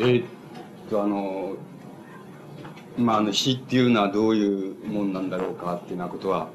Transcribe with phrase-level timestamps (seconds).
[0.00, 0.24] えー、っ
[0.88, 1.56] と、あの、
[2.96, 6.48] まあ、あの、詩っていうのはどういうもんなんだろうかっていうようなことは、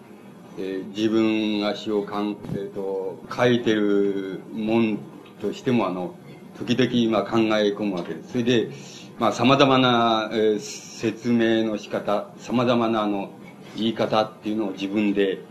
[0.57, 4.97] えー、自分が詩をかん、えー、っと、書いてるもん
[5.39, 6.15] としても、あの、
[6.57, 8.31] 時々、まあ、考え込むわけです。
[8.31, 8.71] それで、
[9.19, 13.29] まあ、様々な、えー、説明の仕方、様々な、あの、
[13.77, 15.43] 言い方っていうのを自分で、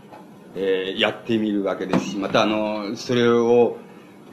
[0.57, 3.77] えー、やってみるわけですし、また、あの、それを、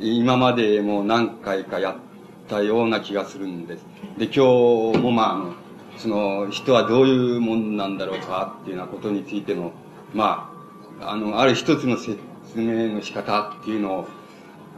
[0.01, 2.12] 今までも何回かやっ
[2.49, 3.87] たような気がするんです。
[4.19, 5.55] で、今日も、まあ、あの、
[5.99, 9.73] その、人はどういうもんなんだろうかっていうようなことについての、
[10.15, 10.53] ま
[11.01, 12.19] あ、あの、ある一つの説
[12.57, 14.09] 明の仕方っていうのを、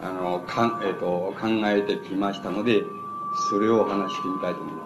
[0.02, 2.82] あの、かん、えっ、ー、と、考えてきましたので、
[3.50, 4.84] それをお話してみたいと思いま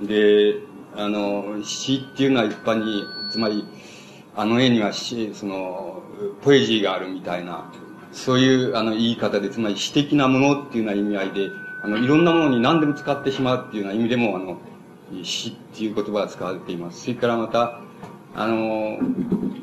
[0.00, 0.06] す。
[0.06, 0.60] で、
[0.96, 3.64] あの、詩っていうのは一般に、つまり、
[4.36, 6.02] あの絵には詩、その、
[6.42, 7.70] ポエジーがあるみたいな、
[8.12, 11.50] そういうあの言い方で、つまり詩的なものっていうような意味合いで、
[11.82, 14.58] あの、いろんなものに何でも使ってしまうっていうような意味でも、あの、
[15.22, 17.02] 詩っていう言葉が使われています。
[17.02, 17.80] それからまた、
[18.34, 18.98] あの、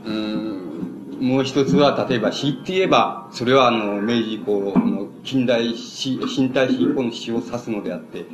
[0.06, 8.26] うん、もう一つは、例えば詩って言えば、それはあの、明治以降の近代詩、新体詩以降の詩を指すのであって、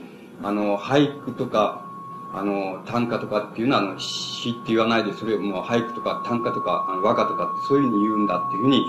[0.43, 1.85] あの、俳句とか、
[2.33, 8.81] あの、短歌とかっていうのは、あの、詩って言わないで、それをもう俳句とか短歌とか、あの和歌とかそういうふうに言うんだっていうふうに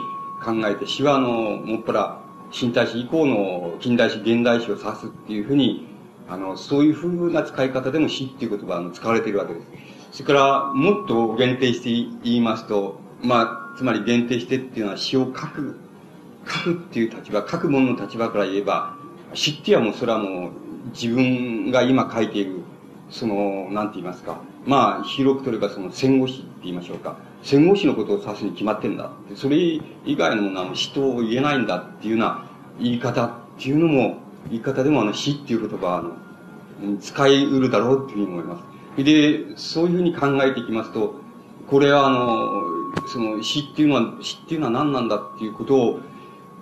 [0.62, 2.21] 考えて、詩はあの、もっぱら、
[2.53, 5.89] 新体詩以降の近代史、現代史を指すっていうふうに、
[6.28, 9.67] あの、そういうふうな使い方でも詩っていう言葉は使われているわけです。
[10.12, 11.91] それから、もっと限定して
[12.23, 15.78] 言いますと、まあ、つまり限定してっていうのは詩を書く、
[16.47, 18.97] 書くっていう立場、書く者の立場から言えば、
[19.33, 20.50] 詩っていうのはもうそれはもう
[20.92, 22.61] 自分が今書いている、
[23.08, 24.42] その、なんて言いますか。
[24.67, 27.17] まあ、広くとればその戦後詩って言いましょうか。
[27.42, 29.10] 戦後史のことを指すに決まってんだ。
[29.34, 29.82] それ以
[30.16, 34.18] 外のものは死と言えないんだっていうような言い方っていうのも、
[34.48, 38.62] 言い方でもあの死っていう言葉はあの、使い得るだろうっていうふうに思いま
[38.96, 39.04] す。
[39.04, 41.14] で、そういうふうに考えていきますと、
[41.68, 46.00] これはあの、その死っていうのは、死っていうのは何なんだっていうことを、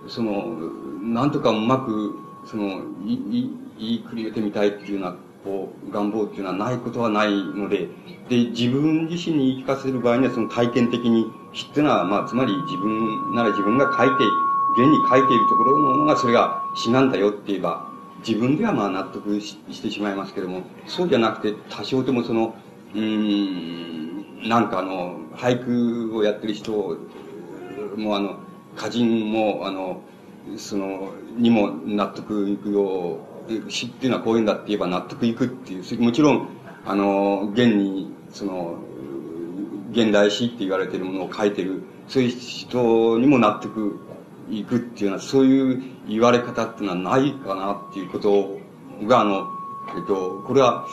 [0.06, 0.56] その、
[1.02, 2.14] なんとかうまく、
[2.46, 7.88] その、言い、言いくりれてみたいっていうようなこう、願望っていうのはないことはないので、
[8.28, 14.26] で、自分自身に言い聞かせる場合には、その体験的に死っていうのは、まあ、つまり自分なら自分が書いて、
[14.72, 17.90] 現に書いているところのものがそれが死なんだよって言えば、
[18.26, 22.54] 自分ではまあ納得してしまいますけども、そうじゃなくて、多少でもその、
[22.94, 26.98] うん、なんかあの、俳句をやってる人
[27.96, 28.36] もあの、
[28.76, 30.02] 歌人もあの、
[30.56, 33.29] その、にも納得いくよう
[33.68, 36.48] 詩っていうのはこういうんだって言えば納得いくっていう、もちろん、
[36.84, 38.78] あの、現に、その、
[39.92, 43.98] 現代詩って言われてるものを書いてる、そういう人にも納得
[44.50, 48.58] いくっていうのは、そういう言われ方っていうのはないかなっていうこと
[49.06, 49.48] が、あの、
[49.96, 50.86] えっと、これは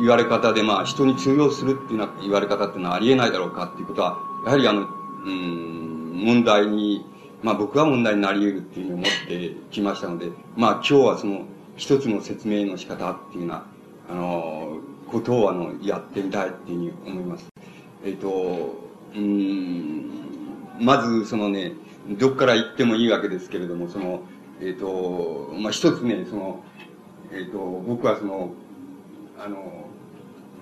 [0.00, 4.88] 言われ方で、まあ、人に通用するっていうような言われ方っていうのはありえないだろうかっていうことは、やはりあの、
[5.24, 7.04] うん、問題に、
[7.42, 11.44] まあ僕は問題になり得るっていうふうに思ってきましたので、まあ今日はその、
[11.80, 13.66] 一つの説明の仕方っていうような、
[14.10, 14.80] あの、
[15.10, 17.48] ことを、あの、やってみたいっていうふうに思います。
[18.04, 20.10] えっ、と、うん、
[20.78, 21.72] まず、そのね、
[22.18, 24.20] どっから行ってもいいわけですけれども、その、
[24.60, 26.62] えっ、と、まあ、一つね、その、
[27.32, 28.50] えっ、と、僕はその、
[29.42, 29.86] あの、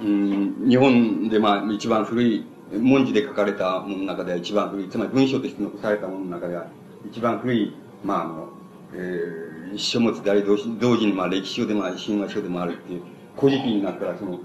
[0.01, 6.69] うん、日本でまあ一番古い文字で書かれたものの中では一番古い、つまり文章として残されたものの中では
[7.11, 7.75] 一番古い、
[8.05, 8.49] まああの、
[8.95, 10.57] えー、書物であり、同
[10.97, 13.03] 時にまあ歴史書でもあり、神話書でもあるっていう、
[13.39, 14.39] 古事記になったら、その、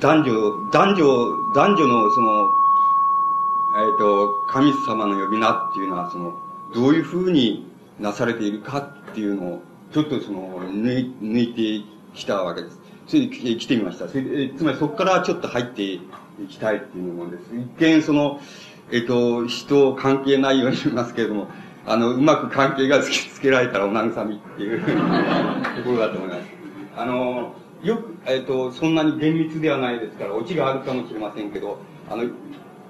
[0.00, 2.50] 男女、男女、男女のその、
[3.76, 6.34] えっ、ー、と、神様の呼び名っていうのは、その、
[6.74, 7.66] どういうふうに
[8.00, 9.62] なされているかっていうのを、
[9.92, 12.80] ちょっとその、抜い抜いてきたわけです。
[13.06, 14.08] それで来てみました。
[14.08, 16.00] それで、つまりそこからちょっと入ってい
[16.48, 17.44] きたいっていうものです。
[17.54, 18.40] 一見その、
[18.90, 21.48] えっ、ー、と、人関係ないように言いますけれども、
[21.88, 26.40] あの、うまく関係が突きつけられたらお慰みっていうところだと思います。
[26.94, 31.78] あの、よく、えっ、ー、と、そんなに厳密ではないですから、オチがあるかもしれませんけど、
[32.10, 32.30] あの、えっ、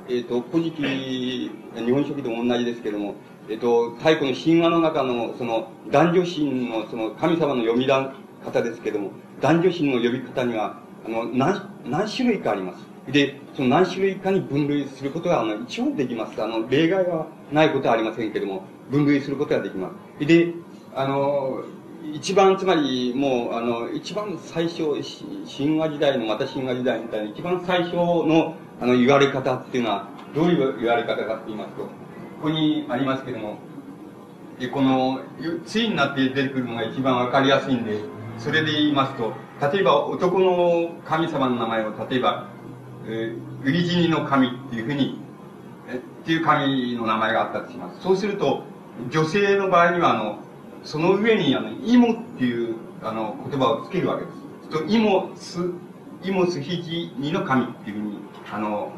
[0.09, 3.15] ー、と、古事記、日本書紀でも同じですけども、
[3.49, 12.85] えっ、ー、と、太古の神話の中の、その、男女神の、その、神様の読み方ですけども、男女神の呼び方には、あの、何、何種類かあります。
[13.13, 16.43] で、その何種類かに分類することが、あの、一応できます。
[16.43, 20.27] あの、例外はないことはありませんけども、分類することができます。
[20.27, 20.53] で、
[20.95, 21.63] あの、
[22.13, 24.85] 一番、つまり、もう、あの、一番最初、
[25.47, 31.89] 神話時代の、また神話時代みたいな、一番最初の、あの、言われ方っていうのは、どういう言われ方かって言いますと、こ
[32.43, 33.59] こにありますけども、
[34.59, 35.21] で、この、
[35.67, 38.01] ついになって出てくるのが一番わかりやすいんで、
[38.39, 39.33] それで言いますと、
[39.73, 42.49] 例えば男の神様の名前を、例えば、
[43.07, 45.19] えー、売り死にの神っていうふうに、
[45.89, 48.01] えっていう神の名前があったとします。
[48.01, 48.63] そうすると、
[49.11, 50.39] 女性の場合には、あの、
[50.83, 54.39] その上に、あの、イモっていう、あの、言葉をつけるわけです。
[54.71, 55.61] と、イモス、
[56.23, 58.19] イモスヒジニの神っていうふうに、
[58.51, 58.93] あの、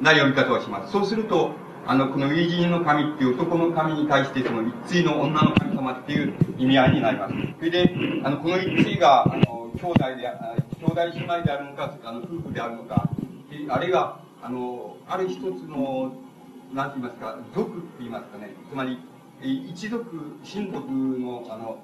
[0.00, 0.92] な読み方をします。
[0.92, 1.52] そうすると、
[1.86, 7.34] あの、このイ人の神っていう男の神に対して、その一対の女の神様っていう意味合いになります。
[7.58, 7.94] それで、
[8.24, 13.08] あの、この一対が、あの、兄弟であ、兄弟姉妹であるのか、あの、夫婦であるのか、
[13.68, 16.12] あるいは、あの、ある一つの、
[16.74, 18.98] なんて言いますか、族って言いますかね、つまり、
[19.42, 20.04] 一族、
[20.42, 21.78] 親族の、あの、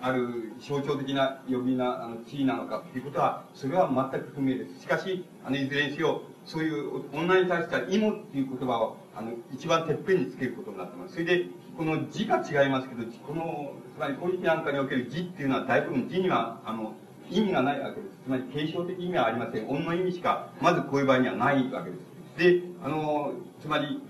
[0.00, 4.82] ある象徴的な呼び名、あの、地位なのかっていうことは、それは全く不明です。
[4.82, 11.14] しかし、あの、いずれにせよ、そういう女に対しては、芋っていう言葉を、あの、一番てっぺんにつけることになってます。
[11.14, 11.46] それで、
[11.76, 16.94] この字が違いますけど、この、つまり、古事なんかにおける字っていうのは、大部分字には、あの、
[17.30, 18.18] 意味がないわけです。
[18.24, 19.68] つまり、継承的意味はありません。
[19.68, 22.62] 女の意味しか、まずこういう場合にはないわけです。
[22.62, 24.00] で、あの、つまり、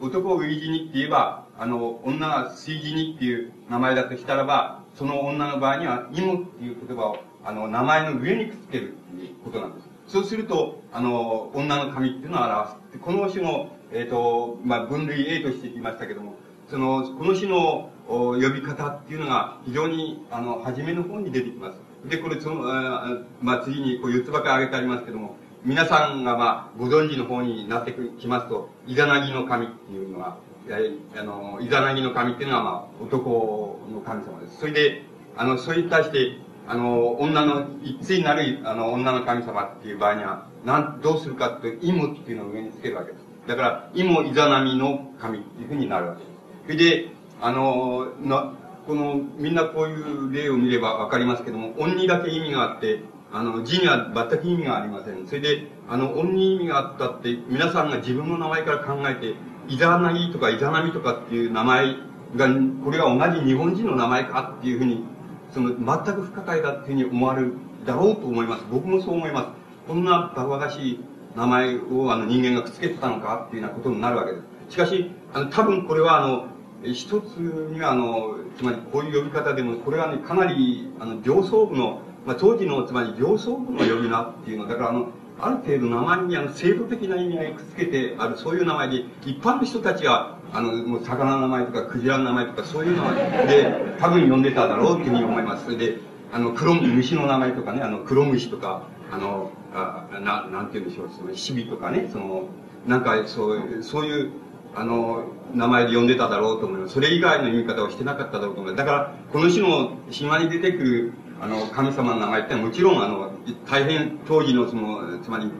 [0.00, 9.88] 男を売り死にって言えば、あの、女が水死にっていう名前だとしたらば、その女の場合には、芋っていう言葉を、あの、名前の上にくっつけるっていうことなんです。
[10.06, 12.98] そうすると、あの、女の神っていうのを表す。
[12.98, 16.36] この種の、えっ、ー、と、まあ、分類 A として言いましたけども、
[16.70, 22.08] その、この種の呼び方っていうのが非常に、あの、初めの方に出てきます。
[22.08, 30.38] で、これ、その、あまあ、次にこう4つばかり挙げてありますけども、皆さんがまあ、ご存知の方になってきますと、イザナギの神っていうのは、
[30.72, 32.70] あの、イザナギの神っていうのは、ま
[33.00, 34.58] あ、男の神様です。
[34.58, 35.02] それで、
[35.36, 36.36] あの、それに対して、
[36.68, 43.24] あの、女の、一対になる、あの、女の神様っていう場合には、なん、どうするかっていうと、イムっていうのを上につけるわけです。
[43.48, 46.30] だから、イモイザナミの神っていうふうになるわけです。
[46.66, 47.08] それで、
[47.40, 48.52] あの、な、
[48.86, 53.00] この、みんなこういう例を見ればわかりますけども、音にだけ意味があって、
[53.32, 55.26] あの、字には全く意味がありません。
[55.26, 59.34] それで、あの、音に意味があったって、皆さんが自分の名前から考えて、
[59.68, 61.94] イザナギとかイザナミとかっていう名前
[62.36, 62.48] が、
[62.84, 65.04] これが同じ日本人の名前かっていうふうに、
[65.52, 67.54] その、全く不可解だっていうふうに思われる
[67.86, 68.64] だろうと思います。
[68.70, 69.48] 僕もそう思います。
[69.86, 71.00] こんなバカバカしい
[71.36, 74.38] 名前をあの人間がくっつけてたのかっていうようなことになるわけで
[74.68, 74.74] す。
[74.74, 76.46] しかし、あの、多分これはあの、
[76.82, 85.08] 一つにはあの、つまりこういう呼び方でも、これはね、かなり、あの、上層部のまあ、当時の、つまり上層部の呼び名っていうのは、だからあの、
[85.42, 95.64] ある程度名前にあの制度的な意味合いをくっつけてある、そういう名前で、一般の人たちは、あの、もう魚の名前とか、クジラの名前とか、そういうので、多分呼んでただろうっていうふうに思います。
[95.64, 95.98] それで、
[96.32, 102.44] あの、黒虫の名前とかね、あの、黒虫とか、あの、あな、なんて言うんでしょう、その、シビとかね、その、
[102.86, 104.30] なんか、そういう、そういう、
[104.74, 105.24] あの、
[105.54, 106.94] 名前で呼んでただろうと思います。
[106.94, 108.84] それ以外の読み方をしてなかっただろうと思います。
[108.84, 113.32] だから、この種の神話に出てくる、あの、神様の名前ってもちろん、あの、
[113.68, 115.50] 大変当時のその、つまり、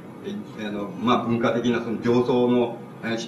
[0.64, 2.76] あの、まあ、文化的なその上層の、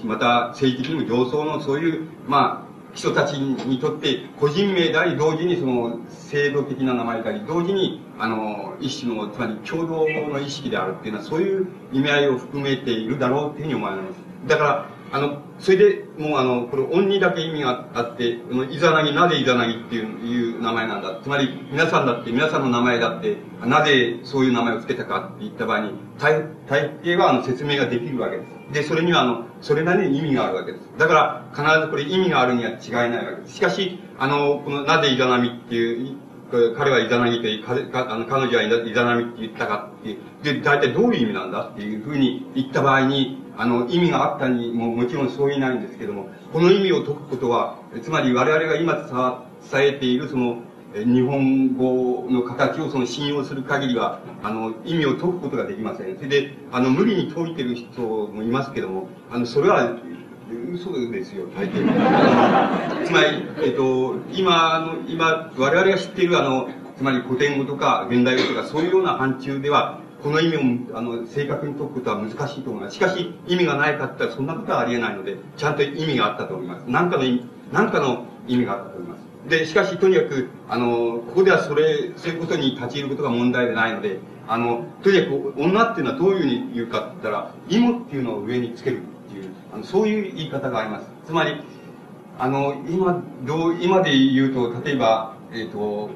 [0.04, 14.18] また政治的にも上層のそういう、まあ、人たちにとって個人名であり、同時にその制度的な名前であり、同時に、あの、一種の、つまり共同の意識であるっていうのは、そういう意味合いを含めているだろうっていうふうに思われます。
[14.46, 21.20] だから、あの、それで、もうあの、これ、音にだけ意味があって、このイザナギ、なぜイザナギっていういう名前なんだ。
[21.22, 28.72] つまり、皆さんだって、皆さんの名前だって、なぜそういう名前を付けたかって言った場合に、大、大抵はあの説明ができるわけです。
[28.72, 30.90] で、それにはあの、それなりに意味があるわけです。
[30.96, 33.56] だから、必ずこれ意味があるには違いないわけです。
[33.56, 36.16] しかし、あの、この、なぜイザナミっていう、
[36.76, 50.58] 彼はイザナギと言い、あの彼女はイザナミって言ったかっていう、で、大体どういう意味なんだっていうふうに言った場合に、あの、意味があったにももちろんそういないんですけども、この意味を解くことは、つまり我々が今伝えているその、
[50.94, 56.16] 日本語の形をその信用する限りは、あの、意味を解くことができません。
[56.16, 59.96] それで、あの、無理に解いてる人もいますけども、あの、それは、
[60.70, 63.06] 嘘ですよ、大抵。
[63.06, 70.56] つまり、えっと、今の、今、我々が知っているあの、つまり古典語とか現代語とかそういうような範疇では、この意味
[70.92, 72.94] を、あの、正確に解くことは難しいと思います。
[72.94, 76.84] しかし、意味がないかって言ったらそんなことはありえないので、ちゃんと意味があったと思います。
[76.86, 79.22] 何かの意味、何かの意味があったと思います。
[79.48, 91.06] で、しかし、とにかく、あの、ここではそれ、そういうことに立ち入ることが問題でないので、あの、とにかく、女っていうのはどういうふうに言うかって言ったら、芋っていうのを上につけるっていう、あのそういう言い方があります。
[91.26, 91.60] つまり、
[92.38, 96.10] あの、今、どう、今で言うと、例えば、えっ、ー、と、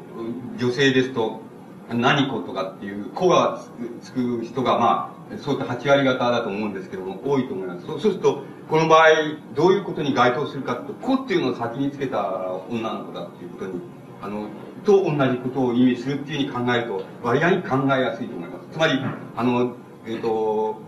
[0.58, 1.40] 女性ですと、
[1.88, 3.62] 何子とかっていう、子が
[4.02, 7.86] つく人が、まあ、そういった8割方だと思うんですけども、多いと思います。
[7.86, 9.08] そうすると、この場合、
[9.54, 13.80] どういうことに該当するかと、子っていうのを先につけた女の子だっていうことに、
[14.20, 14.48] あの、
[14.84, 18.66] と同じことを意味するっていうふうに考えると、割合に考えやすいと思います。
[18.72, 19.00] つまり、
[19.36, 19.76] あの、
[20.06, 20.80] えっ、ー、と、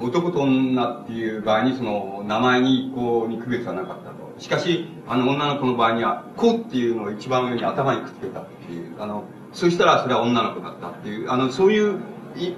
[0.00, 4.16] 男と女っていう場合に、その、名前に、こう、に区別はなかったと。
[4.38, 9.24] しかし、あの、女の子の場合には、子っていうのを一番上に頭にくっつけたっていう、あの、
[9.56, 11.98] そしたらそれは女の子だったっていう、あの、そういう、
[12.36, 12.52] い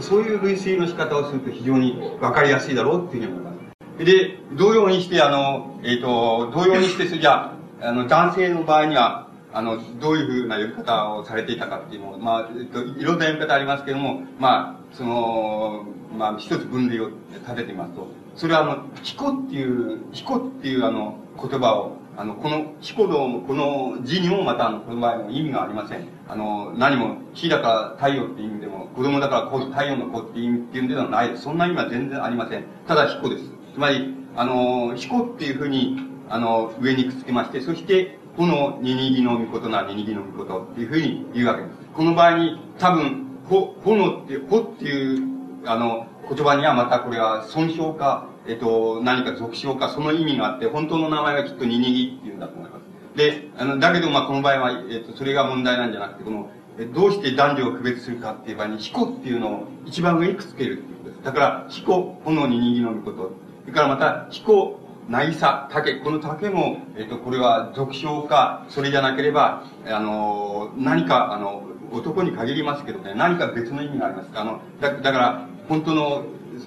[0.00, 4.04] そういう類推の仕方をすると非常にわかりやすいだろうっていうふうに思います。
[4.04, 15.84] で、同様にして、あの、えっ、ー、と、同様にして、じゃあ、あの、男性の場合には、あの、どういうふうな呼び方をされていたかっていうのを、まあ、えっと、いろんな呼び方ありますけども、まあ、その、
[16.16, 26.08] まあ、一つ分類を立ててみますと、それはあの、彦っていう、彦っていうあの、言葉を、あの、この、彦の、この字にもまた、この場合の意味がありません。
[26.28, 31.36] あの、何も、火だから太陽っていう意味でも、子供だからこう太陽の子っていう意味っていうんではない。
[31.36, 32.64] そんな意味は全然ありません。
[32.88, 33.44] ただ彦です。
[33.72, 35.96] つまり、あの、彦っていうふうに、
[36.28, 41.74] あの、上にくっつけまして、そして、この二にぎの御事な二にぎの御事っていうふうに言うわけです。
[41.94, 45.24] この場合に、多分、ほ、炎って、ほっていう、
[45.66, 53.16] あの、言葉にはまたこれは損傷か、えっと、何か俗称か、その意味があって、本当の名前はきっとニニギっていうんだと思います。
[53.16, 56.48] で、あの、だけど、まあ、この場合は、えっと、それが問題なんじゃなくて、この、
[56.94, 61.24] どうして男女を区別するかっていう場合に、彦っていうのを一番上にくっつけるっていうことです。
[61.24, 63.32] だから、彦、炎に握のみこと。
[63.62, 65.94] それからまた、彦、渚、竹。
[65.96, 74.30] この竹も、えっと、これは俗称か、それじゃなければ、あの、何か、あの、男に限りますけどね、何か別の意味があります。
[74.34, 76.24] あの、だだから、本当の、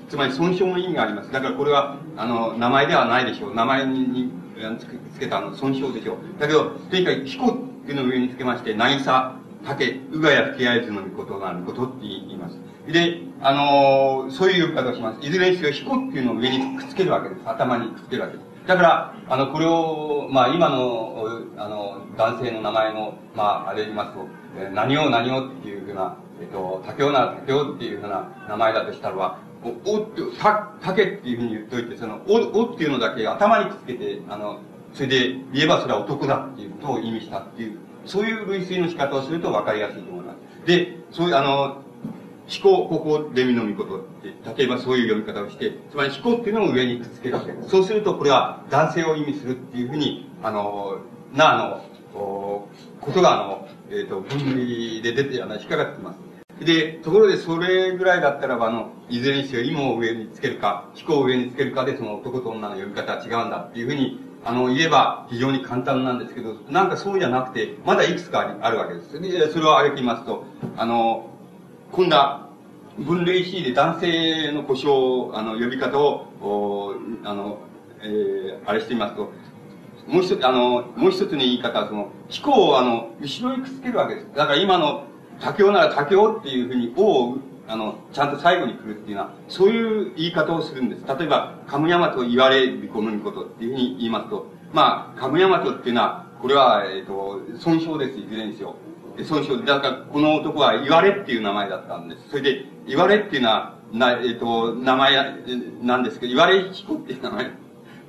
[0.10, 1.32] つまり損傷の意味があります。
[1.32, 3.56] だからこれは、あの、名前ではないでしょう。
[3.56, 4.32] 名前に
[5.14, 6.40] つけたあの損傷でしょう。
[6.40, 12.58] だけど、とにかく、彦っていうのを上につけまして、渚、竹、うがや吹き合図のみことなることって言います。
[12.92, 15.26] で、あのー、そういう呼び方をします。
[15.26, 17.42] いずれにせよ、彦っていうのを上にくっつけるわけです。
[17.46, 18.46] 頭にくっつけるわけです。
[18.68, 24.26] だから、あの、これを、まあ、今の、あの、男性の名前の、まあ、あれ言いますと、
[24.58, 34.60] えー、何を何をっていうふうな、えっと、竹雄なら竹雄っていうふうな名前だとしたらば、お、おって、た、竹っていうふうに言っといて、その、お、おっていうのだけ頭にくっつけて、あの、
[34.94, 40.68] それで言えばそれは男だっていうことを意味したっていう、そういう類推の仕方をすると分かりやすいと思います。
[40.68, 41.82] で、そういう、あの、
[42.52, 47.38] 思考、ここ、レミのみことって、例えばそういう読み方をして、つまり思考っていうのを上にくっつける。
[47.68, 50.98] そうすると、これは男性を意味するっていうふうに、あの、
[51.34, 56.31] な、あの、ことが、あの、えっ、ー、と、分類で出て、あの、引っかかってます。
[56.64, 69.20] で、ところでそれぐらいだったらば、あの、いずれにせよ、芋を上につけるか、思考を上につけるかで、その男と女の呼び方は違うんだっていうふうに、あの、言えば非常に簡単なんですけど、なんかそうじゃなくて、まだいくつかあるわけです。
[69.20, 70.44] で、それを挙げてみますと、
[70.78, 71.30] あの、
[71.92, 72.50] 今度は、
[73.00, 77.58] 分類 C で男性の故障、あの、呼び方を、あの、
[78.04, 79.32] えー、あれしてみますと、
[80.08, 84.28] もう一つ、あの、もう一つの言い方は、その、飛行を、あの、後ろにくっつけるわけです。
[84.36, 85.06] だから今の、
[85.42, 91.06] 竹雄なら竹雄っていうふうに、を、あの、ちゃんと最後に来るっていうのは、そういう言い方をするんです。
[91.08, 98.76] 例えば、カムヤマト言われるこのことっていうふうに言いますと、まあ、カムヤマトっていうのは、これは、えっ、ー、と、損傷です、いずれにせよ。
[99.24, 99.64] 損傷。
[99.66, 102.30] だから、この男は言われっていう名前だったんです。
[102.30, 105.16] それで、言われっていうのは、な、えっ、ー、と、名前
[105.82, 107.52] なんですけど、言われ彦っていう名前、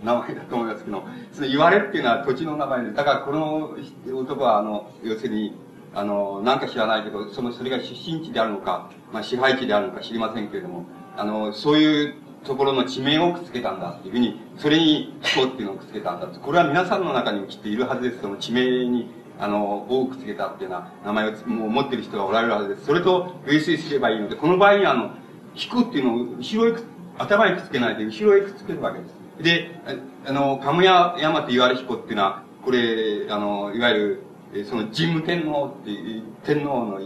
[0.02, 3.76] 名前だと思いますけど、その言われっていうのは土地の名前で、だからこの
[4.14, 5.54] 男は、あの、要するに、
[5.94, 16.26] あの、なんか知らないけど、その、それが出身地であるのか、まあ支配地であるのか知りませんけれども、あの、そういうところの地名をくっつけたんだっていうふうに、それに彦っていうのをくっつけたんだ。
[16.26, 18.20] これは皆さんの中にもきっといるはずです。
[18.20, 22.86] その地名にあの、多くっつけたっていうような名前をもう持ってる人がおられるはずです。
[22.86, 25.10] それと類推すればいいので、この場合には、あの、
[25.54, 26.84] 引くっていうのを後ろへく、
[27.18, 29.22] 頭にくっつけないで後ろへくっつけるわけです。
[29.42, 29.80] で、
[30.26, 34.22] あの、カムヤ山と言われ彦っていうのは、これ、あの、いわゆる、
[34.64, 35.90] その神武天皇って、
[36.44, 37.00] 天皇の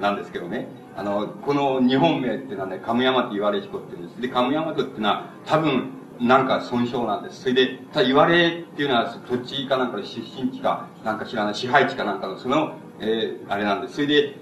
[0.00, 0.66] なんですけどね。
[0.96, 4.20] あの、この日本名っていうのはね、カムヤマと言われ彦っていうんです。
[4.20, 7.42] で、カムヤマトっていうのは、多分、なんか損傷なんです。
[7.42, 13.94] それで、た言われっていうのは土地かなんかの出身地か、なんか知らない、支配地かなんかの、その、えー、あれなんです。
[13.94, 14.34] それで、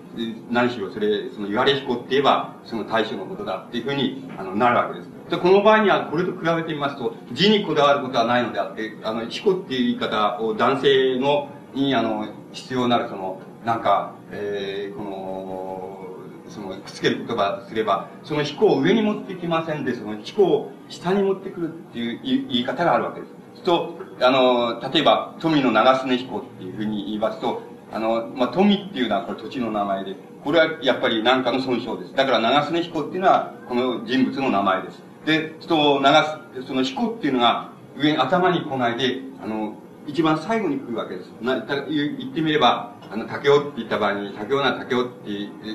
[0.51, 5.09] 何しろそれ、その言われ彦って言えば、その対象のことだっていうふうに、あの、なるわけです。
[5.31, 16.07] で、この場合には、これと比べてみますと、字にこだわることはないのであって、あの、彦っていう言い方を男性の、に、あの、必要なる、その、なんか、えー、この、
[16.49, 23.63] その、くっつける言葉すれば、その飛行を上に持ってきませんで、その飛行を下に持ってくるっていう言い方があるわけです。
[23.63, 27.63] と、あの、例えば、富の長常飛行っていうふうに言いますと、
[27.93, 32.15] あの、まあ、富っていうのはこれ土地の名前で、これはやっぱり何かの損傷です。
[32.15, 35.03] だから長常彦っていうのは、この人物の名前です。
[35.27, 39.75] で、と、長その彦っていうのが上に頭に来ないで、あの、
[40.11, 41.29] 一番最後に来るわけです。
[41.41, 45.31] な言ってみれば、あの、竹雄って言った場合に、竹雄な竹雄って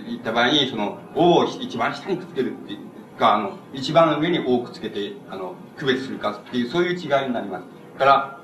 [0.10, 7.98] 言った場合に、その、王を一番下にくっつけるっていうか、あの、一番上に王をくっつけて、あの、区別するかっていう、そういう違いになります。
[7.98, 8.40] から、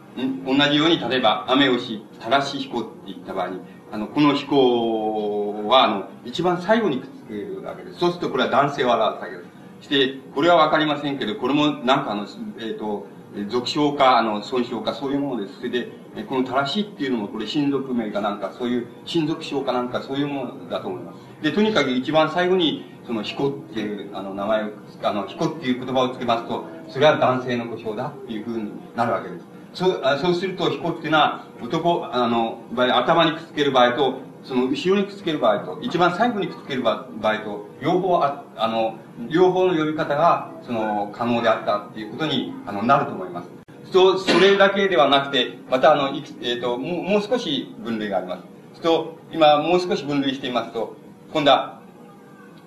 [0.45, 7.99] 同じように、例えば、雨をし、正しい彦って言った場合に、あの、この彦は、あの、一番最後にくっつけるわけです。
[7.99, 9.51] そうすると、これは男性を表すわけです。
[9.81, 12.25] して、これはわかりませんけど、これもなんかあの、
[12.59, 13.07] えっ、ー、と、
[13.49, 15.57] 属性か、あの、損傷か、そういうものです。
[15.57, 15.87] それで、
[16.27, 21.43] この正しいっていうのも、これ、親族名かなんか、そういう、親族症かなんか、そういうものだと思います。
[21.43, 24.69] で、とにかく一番最後に、その、彦っていう、あの、名前を、
[25.03, 29.45] あの、彦っていう言葉をつけますと、それは男性の故障だっていうふうになるわけです。
[29.73, 38.95] そう、そうすると、彦っていうのは、男、あの、頭にくっつける場合と、その、後ろにくっつける場合と、一番最後にくっつける場合と、両方あ、あの、
[39.29, 43.49] 両方の呼び方が、その、可能であったっていうことに、あの、なると思います。
[43.91, 48.37] と、それだけではなくて、またあの、えっ、ー、と、もう、もう少し分類がありま
[48.73, 48.81] す。
[48.81, 50.95] と、今、もう少し分類してみますと、
[51.31, 51.81] 今度は、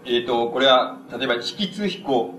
[0.04, 2.35] えっ、ー、と、これは、例えば、引津彦、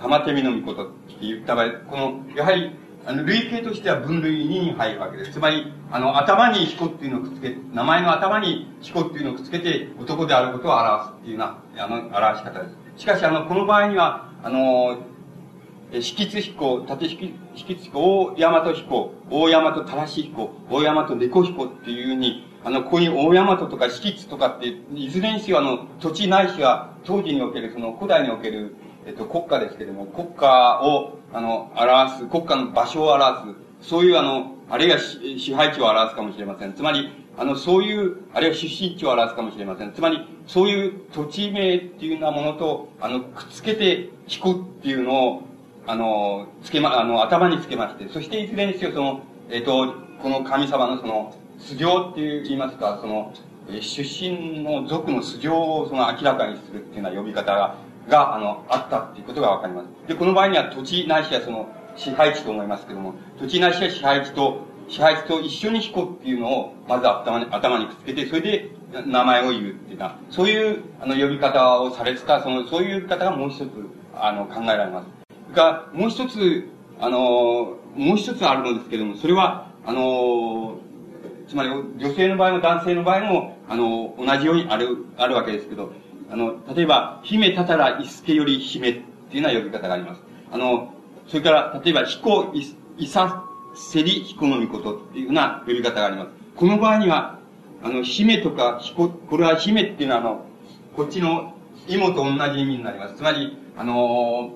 [0.00, 2.72] 玉手見の御事って言った場合、この、やはり、
[3.08, 5.32] あの、類型としては分類2に入るわけです。
[5.32, 13.00] つまり、あの、頭に彦っていうのをくっつけ、名前の頭に彦っていうのをくっつけて、男であることを表すっていうような、あの、表し方です。
[13.00, 14.98] しかし、あの、この場合には、あの、
[15.90, 33.50] 引津彦、縦引津彦、大大和彦、大大和正し彦、大大和猫彦っていうふうに、あの、ここに大大和とか引津とかって、いずれにせよあの、土地ないしは、当時における、その古代における、えっと、国家ですけれども、国家を、あの、表す、国家の場所を表
[33.82, 36.72] す、そういうあの、あるいは支配地を表すかもしれません。
[36.74, 39.92] つまり、あの、そういう、あるいは出身地を表すかもしれません。
[39.92, 45.42] つまり、そういう土地名っていうようなものと、あの、くっつけて引くっていうのを、
[45.86, 49.20] あの、つけま、あの、頭につけまして、そしていずれにせよその、
[49.50, 53.32] えっ、ー、と、この神様のその、素性っていう言いますか、その、
[53.80, 57.76] 出身の族の素性をその明らかにするっていうような呼び方が、
[58.08, 59.86] が、あの、あったっていうことがわかります。
[60.08, 68.70] で、この場合には土地ないしはその、支配地と思いますけども、土地ないしは支配地と、支配地と一緒に引こうっていうのを、まず頭に、頭にくっつけて、それで
[69.06, 73.70] 名前を言うっていうな、そういう、あの、呼び方をされてた、その、そういう呼び方がもう一つ、
[74.14, 75.06] あの、考えられます。
[75.54, 76.68] が、もう一つ、
[77.00, 80.78] あの、もう一つあるのですけども、それは、あの、
[81.48, 85.92] つまり女性の場合も男性の場合も、あの、同じようにある、あるわけですけど、
[86.30, 88.92] あの、例えば、姫たたらいすけより姫っ
[89.30, 90.22] ていうような呼び方があります。
[90.52, 90.92] あの、
[91.26, 96.30] それから、例えば、彦い、いさせり彦のみことっていうような呼び方があります。
[96.56, 97.38] この場合には、
[97.82, 100.44] あの、姫とか彦、ここれは姫っていうのは、あの、
[100.96, 101.54] こっちの
[101.86, 103.14] 芋と同じ意味になります。
[103.14, 104.50] つまり、あの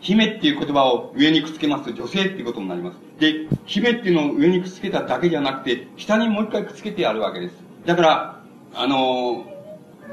[0.00, 2.98] 姫っていう言葉を上にくっつけますと女性っていうことになります。
[3.18, 7.56] で、姫っていうのを上にくっつけただけじゃなくて、下にもう一回くっつけてやるわけです。
[7.84, 8.42] だから、
[8.74, 9.44] あの、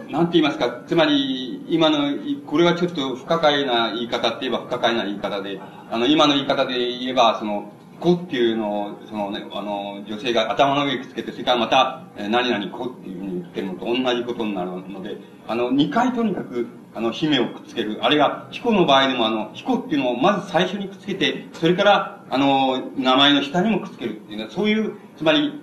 [0.10, 2.14] なんて言いますか、つまり、今の、
[2.46, 18.00] これはちょっと不可解な言い方って言えば不可解な言い方で、あの、今の言い方で言えば、その、子っていうのを、そのね、あの、女性が頭の上にくっつけて、それからまた、え何々子っていうふうに言ってるのと同じことになるので、あの、二回とにかく、あの、姫をくっつける。
[18.02, 25.62] あるいは、彦の場合でも、あの、彦っていうのをまず最初にくっつけて、それから、あの、名前の下にもくっつけるっていうのは、そういう、つまり、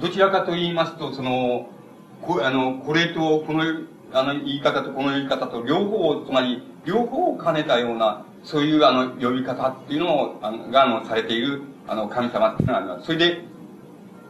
[0.00, 1.68] どちらかと言いますと、その、
[2.26, 3.62] こあの、これと、この、
[4.12, 13.06] あの、言い方とこの言い方と、両方、つまり、両方を兼ねたような、そういう、あの、呼び方っていうのを、あの、が、あの、されている、あの、神様っていうのがあります。
[13.06, 13.42] それで、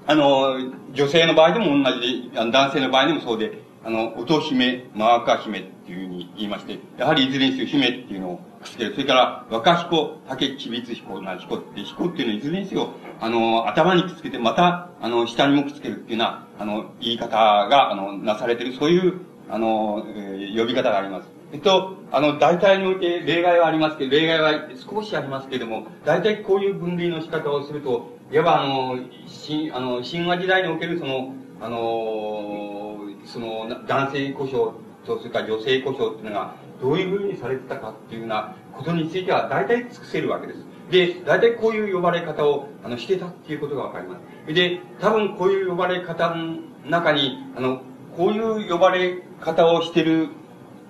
[0.07, 0.57] あの、
[0.93, 8.93] 女性の場合でも同じで、男性の場合でもそうで、あの、乙姫、真若姫っていうふうに言いまして、やはりいずれにせよ姫っていうのをくっつける。
[8.93, 21.29] それから、若彦、竹吉光彦な彦って、彦っていうのをいずれにせよ、あの、頭にくっつけて、また、あの、下にもくっつけるっていうような、あの、言い方が、あの、なされてる、そういう、あの、えー、呼び方があります。
[21.53, 28.99] えっと、あの、大体において例外はありますけど、例外は少しありますけれども、大体こういう分類の仕方をすると、いわばあの、
[29.29, 34.73] 新、あの、神話時代におけるその、あの、その、男性故障
[35.07, 40.59] と、それから女性故障っていうのが、どういうふうにされてたかっていうようなことについては、大体尽くせるわけです。
[40.91, 44.55] で、大体こういう呼ばれ方を、あの、してたっていうことがわかります。
[44.55, 47.81] で、多分こういう呼ばれ方の中に、あの、
[48.17, 50.29] こういう呼ばれ方をしてる、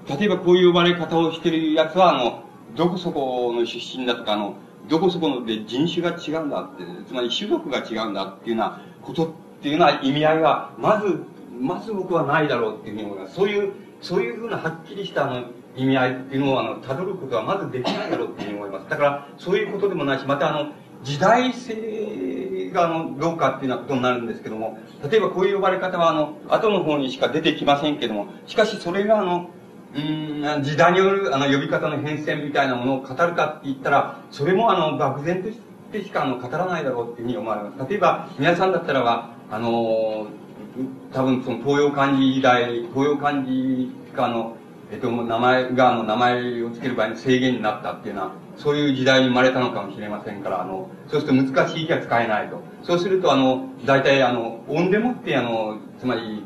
[0.09, 2.45] 例えばこういう呼ばれ方をしてるやつは、あの、
[2.77, 4.57] どこそこの出身だとか、あの、
[4.89, 9.29] どこそこので人種が違うんだって、つまり種族が違うんだっていうようなことっ
[9.63, 11.25] ていうような意味合いは、まず、
[11.59, 13.35] まず僕はないだろうっていうふうに思います。
[13.35, 15.45] そういう、そういうふうなはっきりしたあの、
[15.77, 18.91] 意味合いっていうのを、あの、辿ることはまずできないだろうっていうふうに思います。
[18.91, 24.79] だから、そういうことでもないし、またあの、時代性が、あの、どうかっていうようなことになるんですけども、
[25.09, 29.51] 例えばこういう呼ばれ方は、あの、後の方にしか出てきませんけども、しかしそれが、あの、
[29.95, 35.59] うん、時代による、あの、呼び方の変遷みたいなものを語るかって言ったら、それも、あの、漠然とし
[35.93, 37.91] てしか、あの、語らないだろうっていうふうに思われます。
[37.91, 40.27] 例えば、皆さんだったらば、あの、
[41.13, 44.57] 多分その東洋漢字時代、東洋漢字かの、
[44.91, 52.61] えっと、名前が、の、名前を付ける場合に制限になったっていうのは、そういう時代に生まれたのかもしれませんから、あの、そうすると難しい字は使えないと。
[52.83, 56.43] そうすると、あの、大体、あの、音でもって、あの、つまり、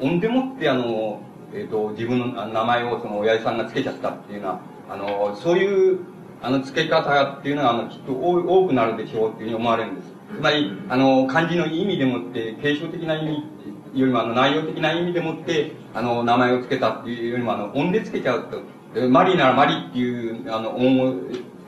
[0.00, 1.20] 音でもって、あの、
[1.54, 6.00] えっ、と、自分の名前をその親父さんが付けちゃったっていうのは、あの、そういう、
[6.40, 10.12] あの、付け方っていうのは、あの、きっと多くなるでしょうっていうふうに思われるんです。
[10.34, 13.44] つまり、あの、漢字の意味でもって、継承的な意味
[13.94, 18.62] よりも、あの、内容的な意味でもって、あの、名前を付けたっていうよりも、あの、音で付けちゃうと、
[19.08, 21.14] マリーならマリっていう、あの、音を、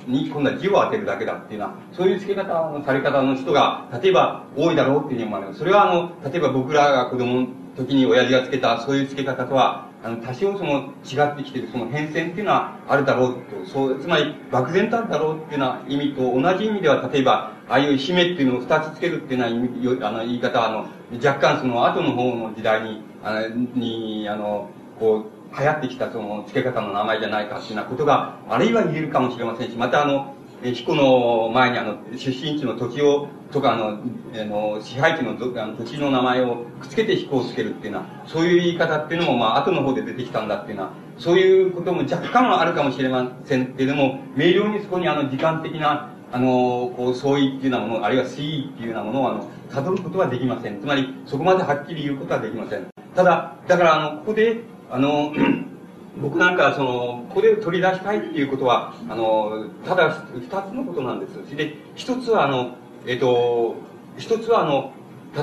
[0.07, 5.59] に今度は字を当てるだけだっていうのは、そういう付け方のされ方の人が、例えば多いだろうっていうふうに思われます。
[5.59, 33.99] それはあの、例えば僕らが子供の時に親父が付けたそういう付け方とは、あの、多少その違ってきてるその変遷っていうのはあるだろうと、そう、つまり漠然とあるだろうっていうような意味と同じ意味では、例えば、ああいう姫っていうのを二つ付けるっていうような意味、あの、言い方は、あの、若干その後の方の時代に、あの、に、あの、こう、流行ってきたその付け方の名前じゃないかっていうようなことが、あるいは言えるかもしれませんし、またあの、彦の前にあの、出身地の土地を、とかあの、
[34.35, 50.81] あの、支配地のあの土地の名前をくっつけて彦をつけるっていうのは、そういう言い方っていうのも、まあ、後の方で出てきたんだっていうのは、そういうことも若干あるかもしれませんけれども、明瞭にそこにあの、時間的な、あの、こう、相違っていうようなもの、あるいは推移っていうようなものを、あの、たどることはできません。
[50.81, 52.87] つまり、そこまではっきり言うことはできません。
[53.17, 55.33] ただ、だから、あの、ここで、あの、
[56.23, 61.57] 僕なんか、その、ここで取り出したいっていうことは、あの、ただ二つのことなんです。
[61.57, 63.75] で、一つは、あの、えっ、と、
[64.17, 64.93] 一つは、あの、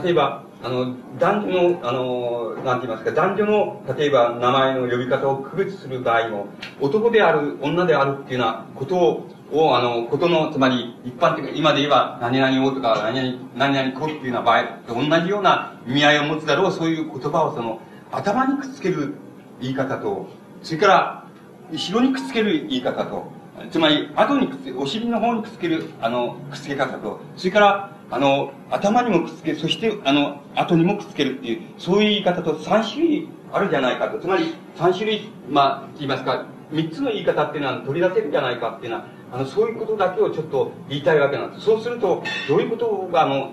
[0.01, 6.47] 例えば、あの、男女の、あの、なんて言いますか、男女の、例えば名前の呼び方を区別する場合も、
[6.79, 19.15] 男である、女であるっていうようなことを、を、あの、ことの、つまり、一般的に、今で言えば、何々をとか、何々、何々子っていうような場合と同じような意味合いを持つだろう、そういう言葉をその、頭にくっつける
[19.61, 20.27] 言い方と、
[20.63, 21.25] それから、
[21.71, 23.31] 後ろにくっつける言い方と、
[23.69, 34.19] つまり、後にくっつけ、お尻の方にくっつける、あの、くっつけ方と、それから、あの、頭にもくっつけ、そして、あの、後にもくっつけるっていう、そういう言い方と3種類あるじゃないかと。
[34.19, 41.65] つまり、3種類、まあ、言いますか、3つの言い方っていうのは取り出せるじゃないかっていうのは、あの、そういうことだけをちょっと言いたいわけなんです。
[41.65, 43.51] そうすると、どういうことが、あの、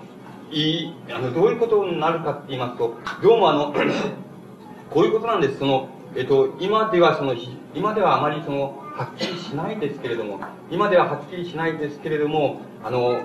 [0.51, 3.73] いい、あの、どういうことになるかって言いますと、どうもあの、
[4.89, 5.59] こういうことなんです。
[5.59, 7.35] その、えっと、今ではその、
[7.75, 13.21] 今ではあまりその、はっきりしないですけれども、今でははっきりしないですけれども、あの、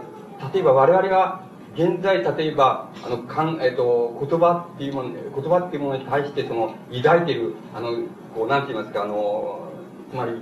[0.54, 1.42] 例えば我々が、
[1.74, 7.88] 現在、例えば、あの、かん、えっと、言葉っていうもの、言葉っていうものに対して、その、抱いている、あの、
[8.36, 9.68] こう、なんて言いますか、あの、
[10.12, 10.40] つまり、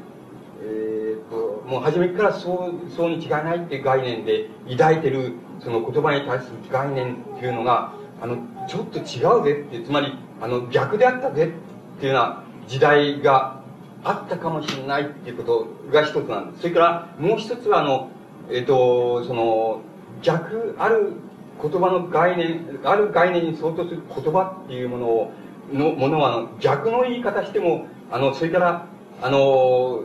[0.63, 8.37] えー、っと、もう初めからそう、そうに違いないっていう概念で抱いてる、その言葉に対する概念っていうのが、あの、
[8.69, 13.62] ちょっと違うぜって、つまり、あの、逆であったぜっていうような時代が
[14.05, 16.63] あったかもしれないっていうことが一つなんです。
[16.63, 18.11] それからもう一つはあの、
[18.51, 19.81] えっ、ー、と、その、
[20.23, 21.13] 逆、ある
[21.61, 25.33] 言葉の概念、ある概念に相当する言葉っていうものを、
[25.73, 28.87] の、ものはあの逆の言い方しても、あの、それから、
[29.23, 30.03] あの、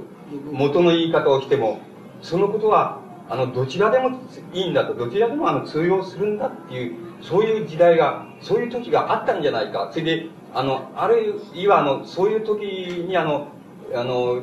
[0.51, 1.79] 元の言い方をしても、
[2.21, 4.21] そのことは、あの、どちらでも
[4.53, 9.89] いいんだと、どちらでもあの、通用するんだっていう、そういう時代が、そういう時があったんじゃないか。
[9.91, 13.47] それで、あの、あるいは、あの、そういう時に、あの、
[13.95, 14.41] あの、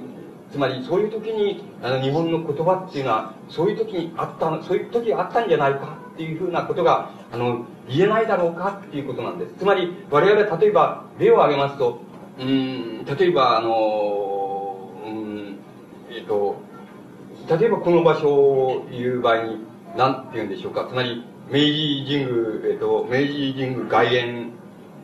[0.51, 9.55] つまり、そういう時に、あの、日本の言葉っていうのは、そういう時にあった、そういう時があったんじゃないかっていうふうなことが、あの、言えないだろうかっていうことなんです。
[9.59, 11.99] つまり、我々、例えば、例を挙げますと、
[12.39, 15.59] うん、例えば、あの、うん、
[16.11, 16.57] えっ、と、
[17.49, 19.59] 例えばこの場所を言う場合に、
[19.97, 20.87] なんて言うんでしょうか。
[20.89, 24.53] つまり、明治神宮、えっ、と、明治神宮外苑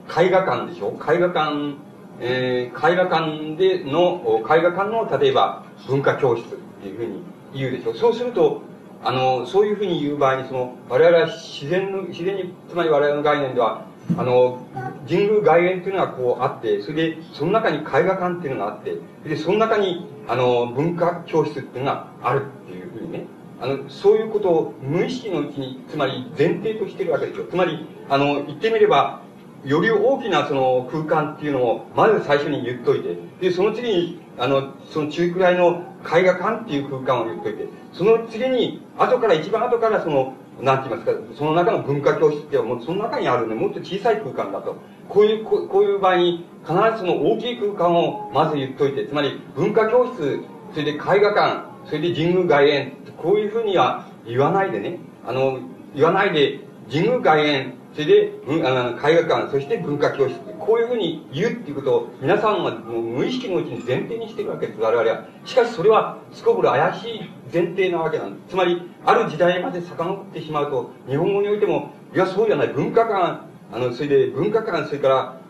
[0.08, 0.92] 絵画館でしょ？
[0.92, 1.76] 絵画館、
[2.20, 6.48] えー、絵画館での、絵画館の、例えば、文化教室っ
[6.82, 7.22] ていうふうに
[7.54, 8.62] 言うでしょうそうすると、
[9.02, 13.86] あの、そういうふうに言う場合に、その、我々は自然の、自然に、つまり我々の概念では、
[14.18, 14.66] あの、
[15.08, 23.24] 神宮外苑っていうのがこうあって、それで、その中に絵画館っていうのがあって、で、その中に、あの、文化教室っていうのがあるっていうふうにね、
[23.60, 27.46] あの、そういうことを無意識のうちに、つまり前提としてるわけですよ。
[27.48, 29.22] つまり、あの、言ってみれば、
[29.64, 44.76] より大きなその空間っていうのを、まず最初に言っといて、で、その次に、あの、その中くらいの絵画館っていう空間を言っといて、その次に、後から、一番後からその、なんて言いますか、その中の文化教室ってもうその中にあるね、もっと小さい空間だと。
[45.08, 50.40] こういう、こういう場合に、必ずその大きい空間をまず言っといて、つまり文化教室、
[50.72, 55.58] それで絵画館、それで神宮外苑、こういうふうには言わないでね、あの、
[55.94, 58.32] 言わないで、神宮外苑、それで、
[58.64, 65.26] あの、絵画館、そして文化教室、こういうふうに言うっていうことを、皆さんはもう無意識のうちに前提にしてるわけです、我々は。
[65.44, 68.50] しかしそれは、すこぶる怪しい前提なわけなんです。
[68.50, 75.40] つまり、ある時代まで遡ってしまうと、日本語においても、いや、そうじゃない、文化館、あの、それで文化館、それから、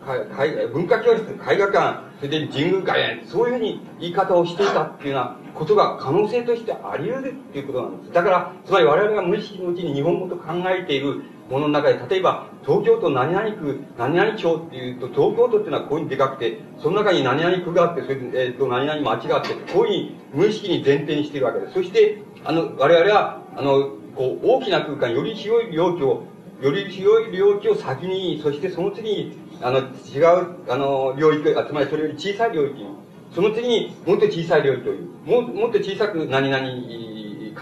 [0.73, 8.13] 文化教室、絵画館、それで神宮外苑、そういうふうに言い方をしていたっていうようなことが可能性としてあり得るっていうことなんです。
[8.13, 21.73] だから、つまり我々が無意識のうちに日本語と考えているものの中で、例えば、東京都何々区、何々町っていうと、東京都っていうのはこういうにでかくて、その中に何々区があって、それで、えっ、ー、と、何々町があって、こういうふうに無意識に前提にしているわけです。
[21.73, 26.23] そして、あの、我々は、あの、こう、大きな空間、より広い領域を、
[26.61, 32.87] より広い領域を先に、そしてその次に、あの、違う、あの、領域、あつまりそれより小さい領域に、
[33.35, 36.65] その次にもっと小さい領域という、ももっと小さく何々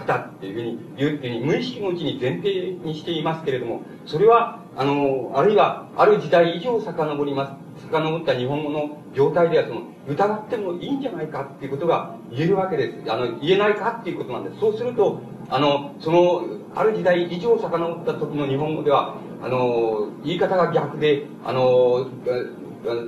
[0.00, 13.12] 方っていうふうにいう無意識のうちに前提にしていますけれども、それは、あの、あるいは、ある時代以上遡ります、遡った日本語の状態では、その、疑ってもいいんじゃないかっていうことが言えるわけです。
[13.12, 14.60] あの、言えないかっていうことなんです。
[14.60, 16.42] そうすると、あの、その、
[16.74, 22.06] ある時代以上遡った時の日本語では、あの、言い方が逆で、あの、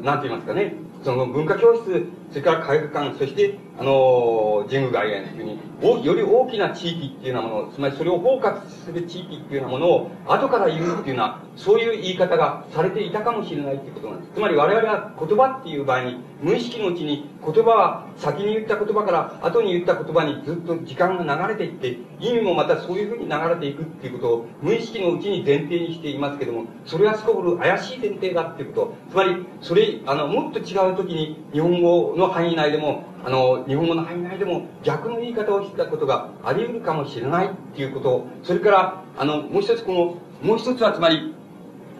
[0.03, 14.33] なんて言いますかね、その文化教室、それから絵画館、そして、あの、神宮外苑というふうに、より大きな地域っていうようなもの、つまりそれを包括する地域っていうようなものを後から言うっていうような、そういう言い方がされていたかもしれないっていうことなんです。
[14.35, 28.95] つまり我々は言葉っていう場合に、無意識のうちに言葉は先に言った言葉から後に言った言葉にずっと時間が流れていって、意味もまたそういうふうに流れていくっていうことを無意識のうちに前提にしていますけども、それはすこぶる怪しい前提だっていうこと。
[29.11, 38.27] つまり、それ、あの、もっと違う時に日本語のの範囲内でも、あの、日本語の範囲内でも逆の言い方をしたことがあり得るかもしれないっていうこと。
[38.43, 41.35] それから、あの、もう一つこの、もう一つはつまり、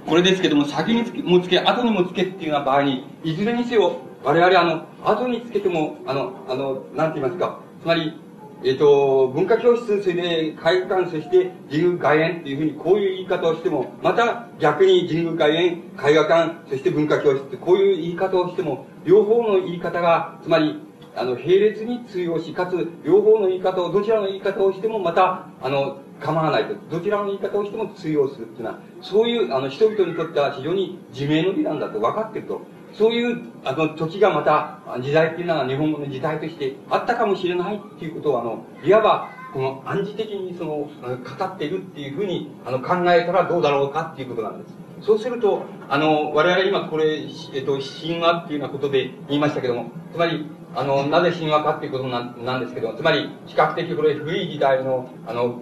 [0.07, 8.19] これですけども、先につけもつけ、後にもつけっていうような場合に、いずれにせよ、我々あの、後につけても、あの、あの、なんて言いますか、つまり、
[8.65, 20.81] えっ、ー、と、文化教室、それで、絵画館、そして神宮外苑っていうふうに、こういう言い方をしても、また逆に神宮外苑、絵画館、そして文化教室って、こういう言い方をしても、両方の言い方が、つまり、
[21.15, 26.75] あの、並列に通用し、かつ、両方の言い方を、どちらの言い方をしても、また、あの、構わないと。
[26.91, 32.63] どちらの言い方をしても通用するっていうのは、そういう、あの、人々にとっては非常に自明の美なんだと分かってると。
[32.95, 44.82] そういう、あの、時がまた、時代っていうのは日本語の時代としてあったかもしれないっていうことを、あの、いわば、この暗示的にその、語っているっていうふうに、あの、考えたらどうだろうかっていうことなんです。
[45.05, 47.21] そうすると、あの、我々今これ、
[47.55, 55.61] えっと、神話っていうようなことで言いましたけども、つまり、あの、なぜ神話かっていうことなんなんですけど、つまり、比較的これ古い時代の、あの、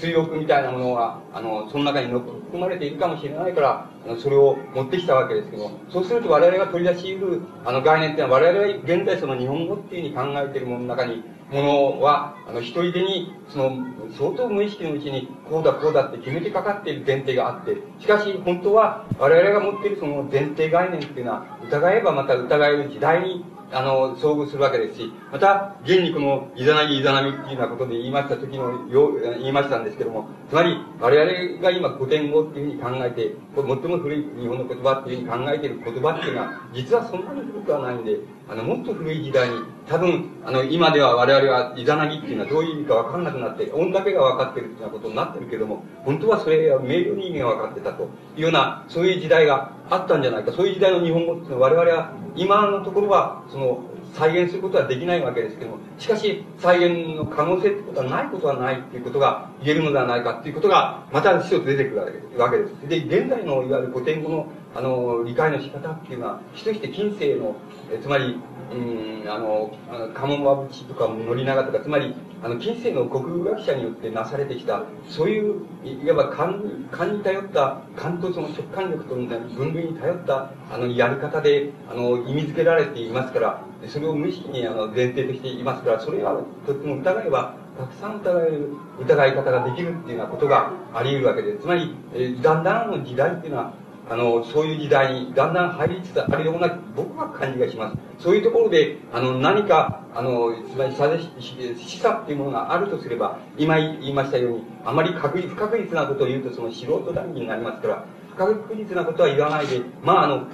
[0.00, 38.16] 追憶みたいなものが、あの、その中に含まれているかもしれないから、あのそれを持ってきたわけですけども、そうすると我々が取り出し得る、あの、概念っていうのは、我々が現在その日本語っていうふうに考えているものの中に、ものは、あの、一人でに、その、相当無意識のうちに、こうだこうだって決めてかかっている前提があって、しかし、本当は、我々が持っているその前提概念っていうのは、疑えばまた疑える時代にあの、遭遇するわけですし、また、現にこの、いざなぎいざなみっていうようなことで言いました時の、よ言いましたんですけども、つまり、我々が今古典語っていうふうに考えて、最も古い日本の言葉っていうふうに考えている言葉っていうのは、実はそんなに古くはないんで、
[38.48, 39.56] あの、もっと古い時代に、
[39.88, 50.52] 多分、あの、今では我々はいざなぎっていうのはどういう意味かわかんなくなって、音だけが分かってるっていうようなことになってるけども、本当はそれは明瞭に意味が分かってたというような、そういう時代があったんじゃないか。
[50.52, 53.80] そういう時代の日本語っていうのは我々は、今のところは、その、
[54.14, 62.88] 再現することはできないわけですけども、しかし、再現の可能性ってことはないことはないっていうことが言えるのではないかっていうことが、また一つ出てくるわけです。
[62.88, 67.56] で、現在のいわゆる古典語の、あの、理解の仕方っていうのは、主として近世の、
[67.90, 68.38] えつまり、
[68.70, 69.70] うん、あの、
[70.14, 88.70] カモンワブチとか森永とか、つまり、あの、近世の国語学者によってなされてきた、そういう、いわば勘勘に頼った、勘とその直感力と分類に頼った、あの、やり方で、あの、意味付けられていますから、それを無意識にあの前提としていますから、それはとっても疑えば、たくさん疑える、
[89.00, 91.56] 疑い方ができるっていうようなことがあり得るわけで。
[91.56, 93.72] つまり、えー、だんだんの時代っていうのは、
[94.10, 97.96] あの、そういう時代にだんだん入りつつあるような、僕は感じがします。
[98.18, 110.46] そういうところで、あの、何か、あの、つまり、示唆っていうものがあるとすれば、今言いましたように、あまり確不確実なことを言うと、その素人談義になりますから、不確実なことは言わないで、まあ、あの、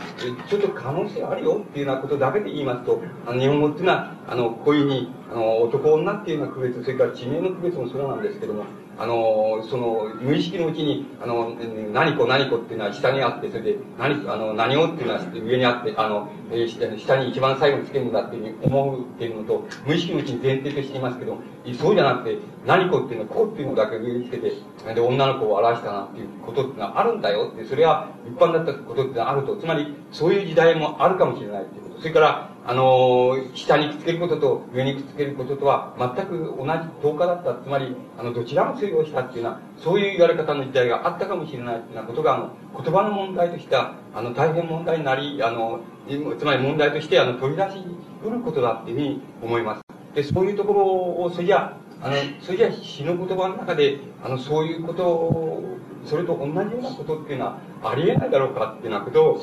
[0.48, 8.64] ちょっと可能性あるよっていうようなことだけで言いますと、あの、日本語っていうのは、あの、こういうふうに、あの、男女っていうような区別、それから地名の区別もそうなんですけども、
[8.96, 11.56] あの、その、無意識のうちに、あの、
[11.92, 21.38] 何子何子っていうのは下にあって、それで、何、あの、何をっていうのは上にあって、あの、えー、下に一番最後につけるんだっていうふうに思うっていうのと、無意識のうちに前提としていますけど、
[21.78, 24.52] そうじゃなくて、何子っていうのは、子っていうのだけ上につけて、
[24.94, 32.00] で、女の子を表したなっていうことっていうのはあるんだよって、それは一般だったことってあると、つまり、そういう時代もあるかもしれないっていうこと。
[32.00, 36.70] それから、あの、下にくっつけることと上にくっつけることとは全く同じ
[37.02, 37.62] 10日だった。
[37.62, 42.50] つまり、あの、どちらも通用したっていうのは、そういう言われ方の時代があったかもしれないっていうようなことが、あの、
[42.82, 45.80] 言葉の問題としては、あの、大変問題になり、あの、
[46.38, 47.84] つまり問題として、あの、取り出し
[48.24, 49.82] うることだっていうふうに思います。
[50.14, 50.86] で、そういうところ
[51.24, 55.64] を、それじゃあ、の、それじゃ詩の言葉の中で、あの、そういうことを、
[56.04, 59.40] それと同じようなことっていうのはありえないだろうかっていうようなことを、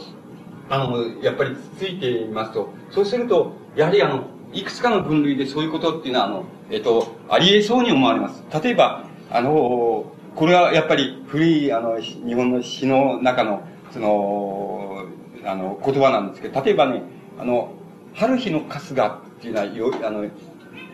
[0.72, 8.42] あの、やっぱりついていますと、そうすると、やはりあの、いくつかの分類でそういうことっていうのは、あの、えっと、あり得そうに思われます。
[8.64, 15.06] 例えば、あの、これはやっぱり古い、あの、日本の詩の中の、その、
[15.44, 17.04] あの、言葉なんですけど、例えばね、
[17.38, 17.74] あの、
[18.14, 20.22] 春日の春日っていうのは、よ、あの、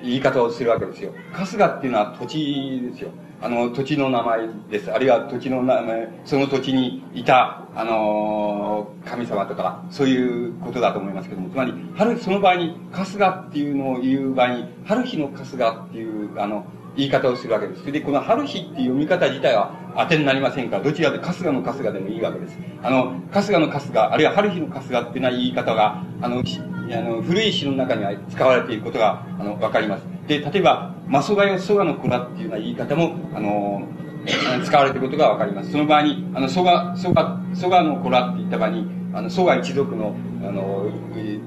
[0.03, 1.11] 言い方をするわけですよ。
[1.33, 3.09] 春日っていうのは土地ですよ。
[3.39, 4.91] あの、土地の名前です。
[4.91, 17.81] あるいは土地の名前、その土地にいた、あの神様とか、そういうことだと思いますけども、つまり、春、その場合に、春日っていうのを言う場合に、春日の春日っていう、あの、言い方をするわけです。
[17.81, 22.57] それで、この春日っていう読み方自体は当てになりませんから、どちらで春日の春日でもいいわけです。
[22.81, 26.43] あの、春日の春日、あるいは春日の春日っていうのは言い方が、あの、
[26.95, 30.05] あの古い詩の中には使われていることが、あの、わかります。
[30.27, 33.87] で、例えば、マソガヨソガの子らっていうような言い方も、あの、
[34.65, 35.71] 使われていることがわかります。
[35.71, 40.91] その場合に、あの、ソガ、ソガ、ソガの子らって言った場合に、あの、ソガ一族の、あの、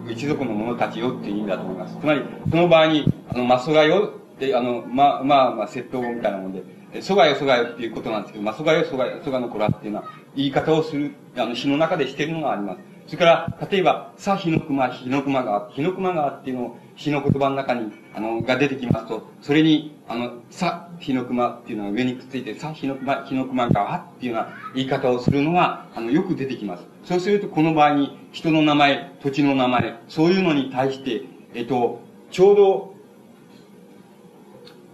[0.08, 1.96] 一族の者たちよっていう意味だと思います。
[2.00, 6.62] つまり、その場合に、あの、マソガヨって、あの、ま、まあ、まあ、窃盗みたいなもんで、
[7.00, 10.04] ソガヨソガヨっていうことなんですけど、まあ、ソガヨソガ、ソガの子らっていうのは、
[10.36, 12.80] 言い方をする、あの、詩の中でしているのがあります。
[13.06, 26.84] それから、例えば、さ、日の熊、日の熊川、日の熊川っていうのを、詩の言葉の中に、あの、が出てきますと、それに、あの、さ、日の熊っていうのが上にくっついて、さ、日の熊、日の熊川っていうような言い方をするのが、あの、よく出てきます。
[27.04, 31.22] そうすると、この場合に、人の名前、土地の名前、そういうのに対して、
[31.54, 32.94] えっと、ちょうど、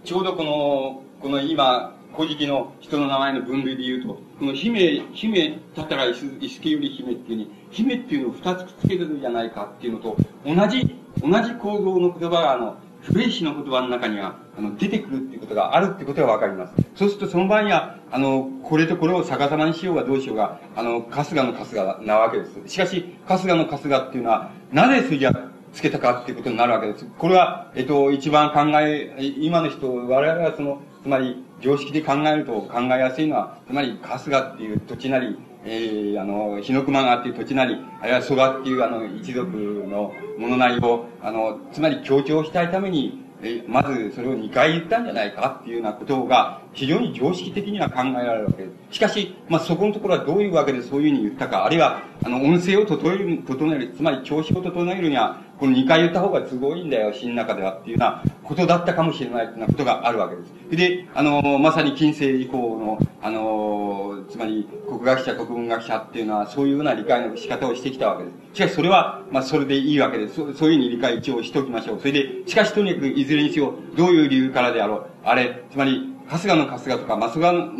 [0.03, 16.73] ちょうどこの、この今、古事記の人の名前の分類で言うと、この姫、姫だったら石石より姫っていうに、姫っていうのを二つくっつけてるじゃないかっていうのと、同じ、同じ構造の言葉が、あの、古い詩の言葉の中には、あの、出てくるっていうことがあるってことがわかります。
[16.95, 22.61] そうすると、その場合には、あの、これとこれを逆さまにしようがどうしようが、あの、春日の春日なわけです。
[22.67, 25.31] しかし、春日の春日っていうのは、なぜそれじゃ
[25.73, 27.05] つけたかっていうことになるわけです。
[27.17, 48.95] これは、えっと、一番考え、今の人、我々はその、つまり、常識で考えると考えやすいのは、つまり、春日っていう土地なり、えー、あの、日の熊川っていう土地なり、あるいは蘇我っていうあの、一族のものなりを、あの、つまり強調したいために、えまずそれを2回言ったんじゃないかっていうようなことが非常に常識的には考えられるわけです。
[48.97, 60.53] しかし、まあ、そこのところはどういうわけでそういうふうに言ったか、あるいは、あの、音声を整える、整える、つまり調子を整えるには、この2回言った方が都合いいんだよ、詩の中ではっていうようなことだったかもしれないというようなことがあるわけです。
[60.69, 68.57] で、あの、まさに近世以降の、あの、つまり国学者、国文学者っていうのはそういうような理解の仕方をしてきたわけです。
[68.57, 70.35] しかしそれは、まあそれでいいわけです。
[70.35, 71.99] そういうふうに理解一応しておきましょう。
[71.99, 75.05] それで、しかしとにかくいずれにせよ、どういう理由からであろう。
[75.23, 77.71] あれ、つまり、春日の春日とか、マスガの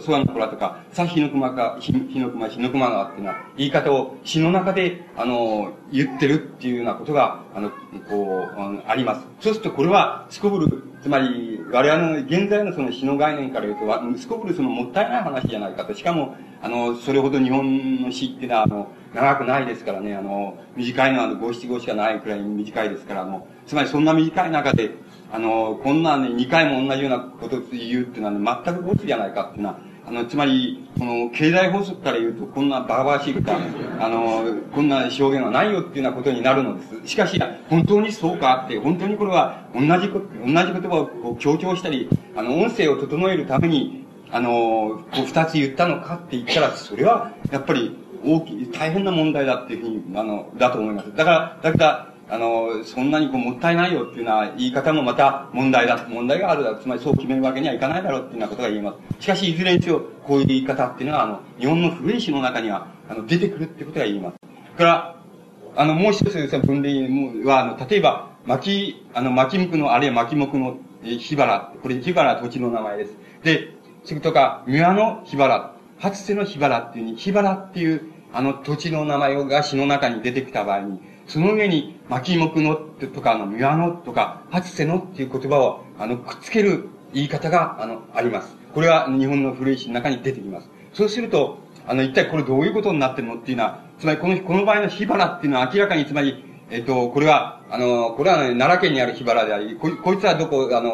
[0.00, 7.70] ソガの子らとか、さ日の熊か、日の熊、日の熊川っていうのは、言い方を詩の中で、あの、言ってるっていうようなことが、あの、
[8.08, 9.26] こう、あります。
[9.40, 15.94] そうするとこれは、すこぶる、つまり、我々の現在のその詩の概念から言うと、すこぶるそのもったいない話じゃないかと。
[15.94, 24.90] しかも、あの、それほど日本の詩っていうのは、あの、長くないですからね、あの、短いのは五七五しかないくらい短いですから、あの、つまりそんな短い中で、
[25.32, 33.58] あの、こんなね、2回も同じようなこと言うっていうのは、ね、全くボツじゃないかっていうのは、あの、つまり、この、経済法則から言うと、こんなバカバカしいことは、
[34.00, 37.08] あの、こんな表現はないよっていうようなことになるのです。
[37.10, 51.14] しかし、本当にそうかって、本当にこれは、同じこ、同じ言葉をこう強調したり、あの、音声を整えるために、あの、こう二つ言ったのかって言ったら、それは、やっぱり、大きい、大変な問題だっていうふうに、あの、だと思います。
[51.14, 56.76] だから、だから、あの、そんなにこう、もったいないよっていうような言い方もまた問題だ、問題があるだ。
[56.76, 59.24] つまりそう決めるわけにはいかないだろうっていうようなことが言えます。
[59.24, 64.36] しかし、いずれにせよ、こういう言い方っていうのは、あの、日本の古い詩の中には、あの、出てくるってことが言えます。
[64.78, 65.16] から、
[65.74, 71.72] あの、もう一つですね、分類は、あの、例えば、巻、あの、巻向の、あるいは巻目の、え、火原。
[71.82, 73.16] これ、火原土地の名前です。
[73.42, 73.74] で、
[74.04, 75.74] それとか、三輪の火原。
[75.98, 81.00] 初瀬の火原っていうに、火原っていう、あの土地の名前が詩の中に出てきた場合に、
[81.30, 88.56] その上に、巻目のとか、あの、三輪のとか、初瀬のっていう言葉を、あの、くっつける言い方が、あの、あります。
[88.74, 90.68] これは日本の古い詩の中に出てきます。
[90.92, 100.90] そうすると、あの、一体これどういうことになってるのっていうのは、つまりこの、この場合の火原っていうのは明らかに、つまり、えっと、これは、あの、これはね、奈良県にある火原であり、こ、こいつはどこ、あの、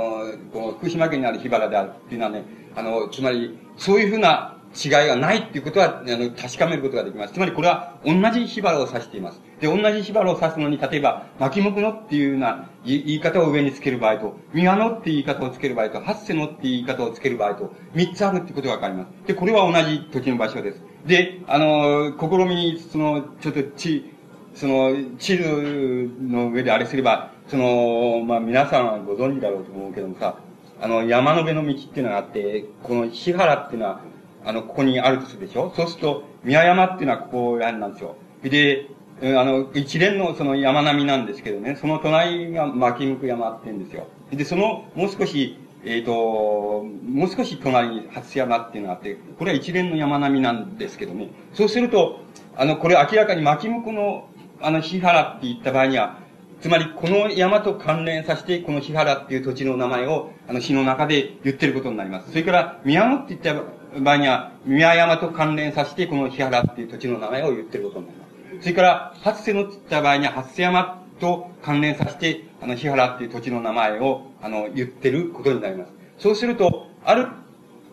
[0.52, 2.44] この福島県にある火原であるっていうのはね、
[2.76, 7.34] あの、つまり、そういうふうな違いがないっていうことは、あの、確かめることができます。
[7.34, 9.40] つまりこれは同じ火花を指しています。
[9.60, 19.26] で、同じ火花を指すのに、例えば、巻目のっていうような言い方を上につける場合と、三輪のっていう言い方をつける場合と、八瀬のっていう言い方をつける場合と、三つあるってことがわかります。
[19.26, 20.82] で、これは同じ土地の場所です。
[21.06, 24.12] で、あの、試みに、その、ちょっと地、
[24.54, 30.38] その、地図の上であれすれば、その、まあ、皆さんはご存知だろうと思うけどもさ、
[30.80, 34.00] あの、山の辺の道っていうのがあって、この日原っていうのは、
[34.46, 35.72] あの、ここにあるとするでしょ？
[35.76, 38.16] そうすると、宮山っていうのはここら辺なんですよ。
[38.42, 38.88] で、
[39.20, 44.06] あの、一連のその山並みなんですけどね、その隣が巻向山って言うんですよ。
[44.30, 51.30] で、その、もう少し、えっ、ー、と、もう少し隣に初山っていうのがあって、これは一連の山並みなんですけどね。
[51.52, 52.20] そうすると、
[52.56, 54.28] あの、これ明らかに巻向の、
[54.60, 56.18] あの、日原って言った場合には、
[56.60, 62.30] つまり、この山と関連させて、この日原っていう土地の名前を、あの、詩の中で言ってることになります。
[62.30, 63.62] それから、宮野って言った
[64.00, 68.62] 場合には、宮山と関連させて、この日原っていう土地の名前を言ってることになります。
[68.62, 75.92] それから、初瀬のって言った場合には、初瀬山と関連させて、あの、日原っていう土地の名前を、あの、言ってることになります。
[76.18, 77.28] そうすると、ある、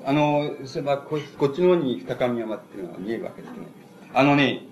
[0.05, 3.57] あの、そういえばこ、こっちの方に二上山っていうのが見えるわけですね。
[4.13, 4.63] あのね、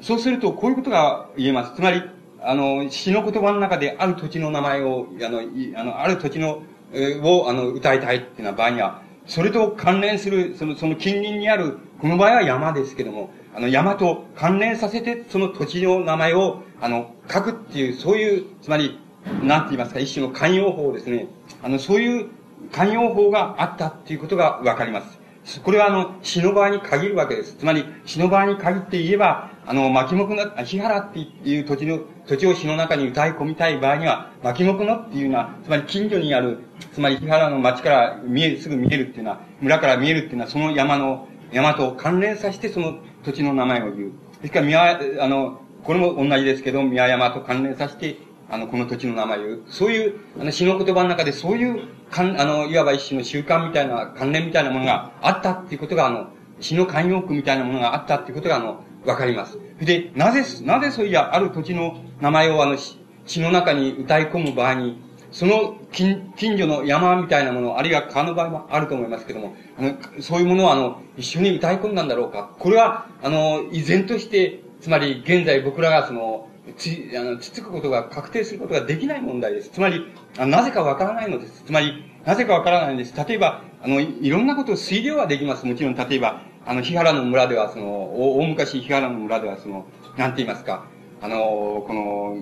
[0.00, 1.76] そうすると、こういうことが言えます。
[1.76, 2.02] つまり、
[2.40, 5.40] あの、詩の言葉の中である土地の名前を、あの、
[5.76, 6.62] あの、ある土地の、
[6.92, 18.98] えー、を、あの、歌いたいっていうような場合には、それと関連する、その、その近隣にある、この場合は山ですけども、あの、山と関連させて、その土地の名前を、あの、書くっていう、そういう、つまり、
[19.42, 21.28] なんて言いますか、一種の慣用法ですね。
[21.62, 22.28] あの、そういう
[22.72, 25.21] 慣用法があったっていうことがわかります。
[25.64, 27.56] これはあの、死の場に限るわけです。
[27.56, 36.58] つまり、死の場に限って言えば、あの、巻目の、日原っていう土地の、土地を詩の中に歌い込みたい場合には、巻目のっていうのは、つまり近所にある、
[36.92, 44.12] つまり日原の町から見える、すぐ見えるっていうのは、村から見えるっていうのは、その山の、山と関連させてその土地の名前を言う。
[44.40, 48.16] ですから、宮、あの、これも同じですけど、宮山と関連させて、
[48.48, 49.62] あの、この土地の名前を言う。
[49.68, 56.28] そういう、あの、詩の言葉の中で、そういう、かん、あの、いわば一種の習慣みたいな、関連みたいなものがあったっていうことが、あの、
[56.60, 59.58] 詩の慣用句みたいなものがあったっていうことが、あの、わかります。
[59.80, 65.00] で、なぜ、なぜそういや、ある土地の名前をあの、詩の中に歌い込む場合に、
[65.32, 72.54] その近、近所の山みたいなもの、あるいは川の場合もあると思いますけども、あの、そういうものをあの、一緒に歌い込んだんだろうか。
[72.58, 79.70] これは、あの、依然として、つまり現在僕らがその、つ、あの、つつくことが確定することができない問題です。
[79.70, 80.06] つまり、
[80.38, 81.64] あなぜかわからないのです。
[81.66, 83.14] つまり、なぜかわからないんです。
[83.16, 85.66] 例えば、あの、いろんなことを推量はできます。
[85.66, 89.86] もちろん、例えば、あの、日原の村では、その、大昔日原の村では、その、
[90.16, 90.86] なんて言いますか、
[91.20, 92.36] あの、この、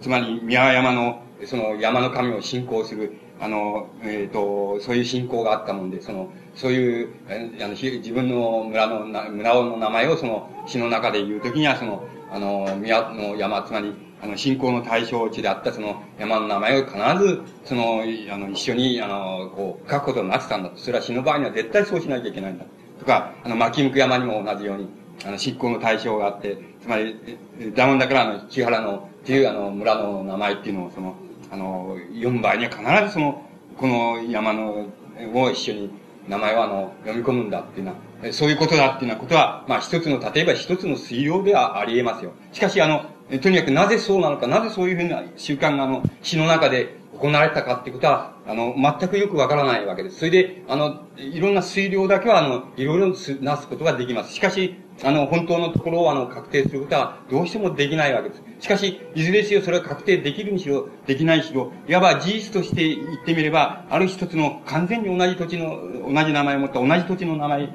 [0.00, 20.78] つまり宮山の、その山の神を信仰する、あの、えっ、ー、と、そういう信仰があったもんで、その、そういう、あの、自分の村の、村の名前をその詩の中で言うときには、その、あの、宮の山、つまり、あの、信仰の対象地であったその山の名前を必ず、その、あの、一緒に、あの、こう、書くことになってたんだと。
[20.78, 22.64] それは死ぬ場合には絶対そうしなきゃいけないんだ。
[22.98, 24.88] とか、あの、巻き向山にも同じように、
[25.26, 27.16] あの、執行の対象があって、つまり、
[27.74, 31.14] ダウンだからあの、木原の、っていうあの、村の名前っていうのを、その、
[31.50, 33.42] あの、読む場合には必ずその、
[33.76, 34.86] この山の、
[35.34, 35.90] を一緒に、
[36.28, 42.32] 名前はあの、読み込むんだっていうのは、そういうことだっていうようなことは、まあ一つの、例えば一つの推量ではあり得ますよ。
[42.52, 43.06] しかしあの、
[43.40, 50.18] とにかくなぜそうなのか、なぜそういうふうな習慣があの、詩の中で行われたかっていうことは、あの、全くよくわからないわけです。
[50.18, 54.34] それで、あの、いろんな推量だけは、あの、いろいろなすことができます。
[54.34, 58.42] しかし、あの、本当のところを、あの、確定することは、どうしてもできないわけです。
[58.58, 67.68] しかし、いずれにせよ、それは確定できるにしろ、できないにしろ、いわば事実として言ってみれば、ある一つの完全に同じ土地の、同じ名前を持った同じ土地の名前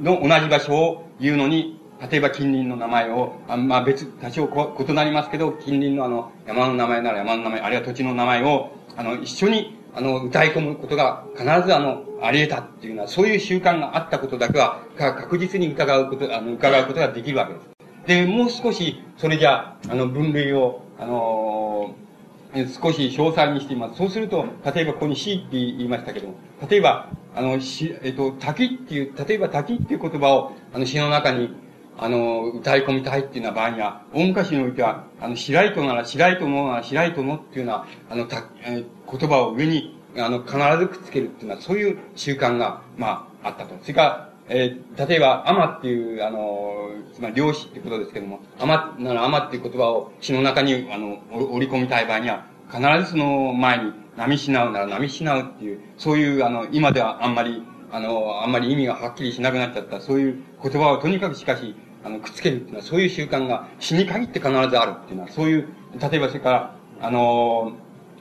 [0.00, 4.48] の同じ場所を言うのに、例えば近隣の名前を、あまあ別、多少
[4.88, 17.68] 異なりますけど、近隣のあの、山の名前なら山の名前、あるいは土地の名前を、あの、一緒に、あの、歌い込むことが必ずあの、あり得たっていうのは、そういう習慣があったことだけは、確実に疑うこと、あの、伺うことができるわけです。
[18.06, 21.94] で、もう少し、それじゃあ、あの、分類を、あの
[22.52, 23.96] 少し詳細にしています。
[23.96, 24.44] そうすると、
[24.74, 26.34] 例えばここに C って言いましたけども、
[26.68, 31.54] 例えば、あの、し、えっと、滝っていう、例えば滝っていう言葉を、あの、詩の中に、
[32.02, 43.76] あの、歌い込みたいっていうような場合には、大昔においては、あの、白糸なら白糸のなら白糸のっていうような、あの、た、えー、言葉を上に、あの、必ずくっつけるっていうのは、そういう習慣が、まあ、あったと。
[43.82, 61.74] それから、えー、例えば、アマっていう、あの、つまり漁師ってことですけども、アマならアマっていう言葉を詩の中に、あの、織り込みたい場合には、必ずその前に、波しなうなら波しなうっていう、そういう、あの、今ではあんまり、あの、あんまり意味がはっきりしなくなっちゃった、そういう言葉をとにかくしかし、
[62.04, 65.68] あの、くっつけるっていうのは、そういう習慣が死に限って必ずあるっていうのは、そういう、
[66.00, 67.72] 例えばそれから、あの、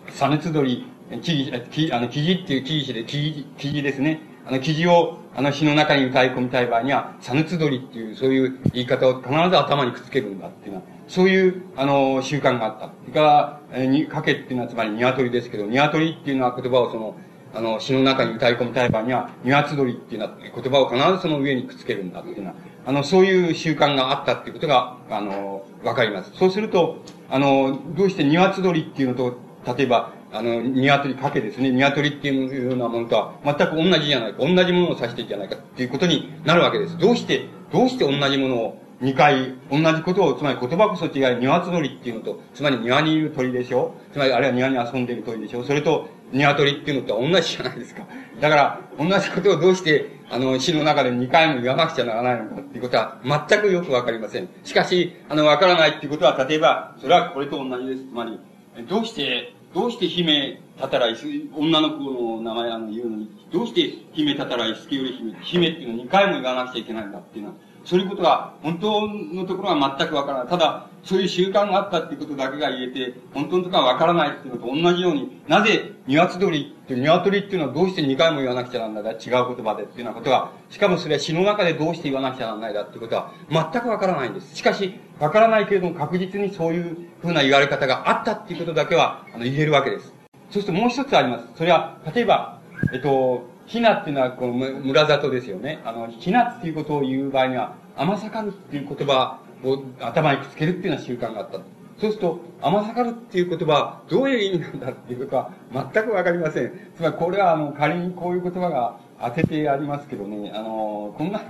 [0.10, 0.86] サネツドリ、
[1.22, 4.22] 記事、記あの、記事っていう記事で、記事、記事ですね。
[4.46, 12.86] あの、記事を、あの、詩の中に歌い込みたい場合には、サヌツドリっていう、そういう言い方を必ず頭にくっつけるんだっていうのは、そういう、あの、習慣があった。
[12.88, 17.16] それから、えに、かけっていうのはつまり鶏ですけど、鶏っていうのは言葉をその、
[17.54, 22.56] あの、詩の中に歌い込みたい場合には、ニワツドリっていうのは言葉を必ずその上にくっつけるんだっていうのは、
[22.86, 26.32] あの、そういう習慣があったっていうことが、あの、わかります。
[26.36, 26.98] そうすると、
[27.30, 29.38] あの、どうしてニワツドリっていうのと、
[29.78, 36.98] 例えば、あの、鶏かけですね、鶏っていうようなものとは全く同じじゃないか、同じものを指してるじゃないかっていうことになるわけです。
[36.98, 43.94] どうして、どうして同じものを二回、同じことを、つまり言葉こそ違い、鶏っていうのと、つまり庭にいる鳥でしょ？
[44.12, 45.64] つまりあるいは庭に遊んでいる鳥でしょ？
[45.64, 48.04] それと、鶏っていうのとは同じじゃないですか。
[48.40, 54.50] だから、同じことをどうして、あの、詩の中で2回も言わなくちゃならないのかっていうことは全くよくわかりません。
[54.64, 58.04] しかし、あの、わからないっていうことは、例えば、それはこれと同じです。
[58.08, 58.40] つまり、
[58.88, 61.26] どうして、どうして姫たたらいす、
[61.56, 67.56] 女の子の名前あの言うのに、どうして姫たたらいすけより姫、姫っていうのを2回も言わなくちゃいけないんだっていうのは、
[67.86, 70.48] そういうことが本当のところは全くわからない。
[70.48, 79.32] ただ、そういう習慣があったっていうことだけが言えて、本当のところはわからないっていうのと同じように、なぜ、鶏って、鶏っていうのはどうして2回も言わなくちゃなんだ違う言
[79.66, 84.56] 葉でっていうようなことが、しかもそれは詩の中でどうして言わなくちゃならないだっていうことは、全くわからないんです。
[84.56, 90.14] しかし、わからないけれども確実にそういうふうな言われ方があったっていうことだけは、あの、言えるわけです。
[90.52, 91.46] そしてもう一つあります。
[91.56, 92.60] それは、例えば、
[92.94, 95.80] えっと、ひなっていうのは、この村里ですよね。
[95.86, 101.60] あの、ひなっていうことを言う場合には、甘さかるっていう言葉を頭にくっつけるっていうような習慣があった。
[102.00, 104.92] そうすると、甘さかるっていう言葉はどういう意味なんだ？
[104.92, 105.52] っていうことは
[105.94, 106.72] 全くわかりません。
[106.96, 111.42] つまりこれはあの仮にこういう言葉が当ててありますけどね、あの、こんな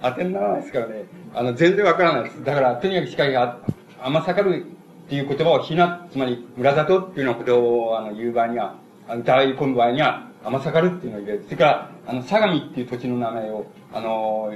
[0.00, 2.44] 当てにならないですからね、あの、全然わからないです。
[2.44, 3.58] だから、とにかく司会が
[4.00, 4.64] 甘さかる
[5.06, 8.76] っていう言葉をひな、つまり村里っていうようなことをあの言う場合には、
[9.08, 11.40] 歌い込む場合には、甘さかるっていうのを入れ。
[11.42, 14.52] それから、あの、相模っていう土地の名前を、あの、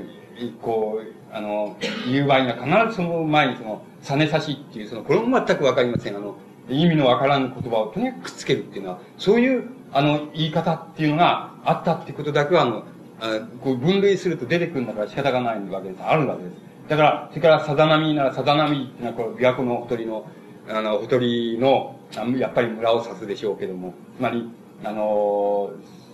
[0.60, 1.76] こう、あの、
[2.06, 6.16] 言う場合には必ずその前にその、さねさしっていう、その、これも全くわかりません。
[6.16, 6.36] あの、
[6.68, 12.84] 意味のわからん言葉をとにかくくっつけるっていうのは、そういう、あの、言い方っていうのがあったっていうことだけは、あの、
[13.20, 16.02] あこう分類すると出てくるんだから仕方がないわけです。
[16.02, 16.56] あるわけです。
[16.88, 20.26] だから、それからさざ波ならさざ波っていうのは、これ、琵琶湖のほとりの、
[20.68, 21.96] あの、ほとりの、
[22.36, 24.50] やっぱり村を指すでしょうけども、つまり、
[24.84, 25.70] あの、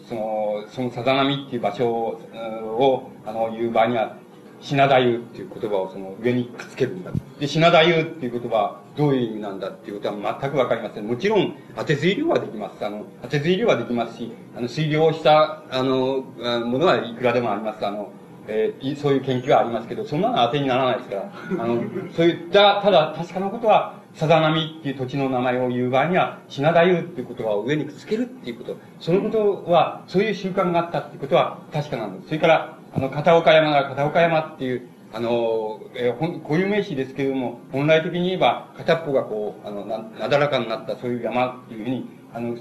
[0.08, 4.16] その、そのさざ波っていう場所を、あの、言う場合には、
[4.60, 7.12] 品太夫っていう言葉をその上にくっつけるんだ。
[7.38, 11.06] で、品太夫っていう言葉はどういう意味なんだっていうことは全くわかりません。
[11.06, 12.84] もちろん、当て推量はできます。
[12.84, 16.22] あの、当て推量はできますし、あの、推量した、あの、
[16.66, 17.86] ものはいくらでもあります。
[17.86, 18.10] あの、
[18.48, 21.32] えー、そういう研究はありますけど、そんなの当てにならないですから、
[21.62, 21.82] あの、
[22.16, 28.76] そういった、ただ確かなことは、さざ波っていう土地の名前を言う場合には、品太夫っていう言葉を上にくっつけるっていうこと。
[29.00, 32.28] そのことは、そういう習慣があったっていうことは確かなんです。
[32.28, 42.56] それから、あの、片岡山なら片岡山っていう、あの、えー、固有名詞ですけれども、本来的に言えば、片っぽがこう、あの、な、なだらかになったそういう山っていうふうに、あの、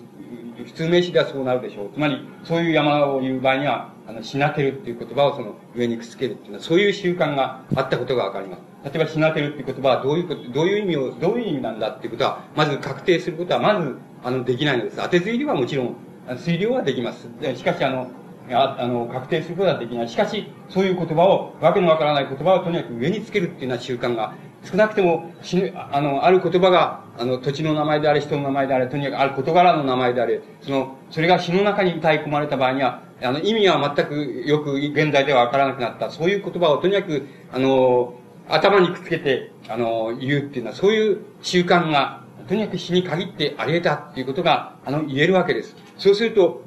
[0.66, 1.90] 普通名詞ではそうなるでしょう。
[1.94, 8.62] つまり、そういう山を言う場合には、あの、しなけるっていう言葉をその上にくっつけるっていうのは、そういう習慣があったことがわかります。
[8.86, 14.98] 例えば、しなけるっていう言葉はどういうこと、どういう意味を、どういう意味なんだっていうことは、まず確定することは、まず、あの、できないのです。
[14.98, 15.96] 当て推理はもちろん、
[16.30, 17.28] 推量はできます。
[17.56, 18.08] しかし、あの、
[18.52, 20.10] ああの、確定することはできない。
[20.10, 38.14] しかし、そういう言葉を、わけのわからない言葉をとにかく上につけるっていうような習慣が、少なくても、死ぬあの、ある言葉が、あの、土地の名前であれ、人の名前であれ、とにかくある事柄の名前であれ、その、それが詩の中に歌い込まれた場合には、あの、意味は全くよく現在ではわからなくなった、そういう言葉をとにかく、あの、
[38.50, 45.76] 頭にくっつけて、あの、言うっていうのは、そういう習慣が、とにかく死に限ってあり得たっていうことが、あの、言えるわけです。
[45.98, 46.64] そうすると、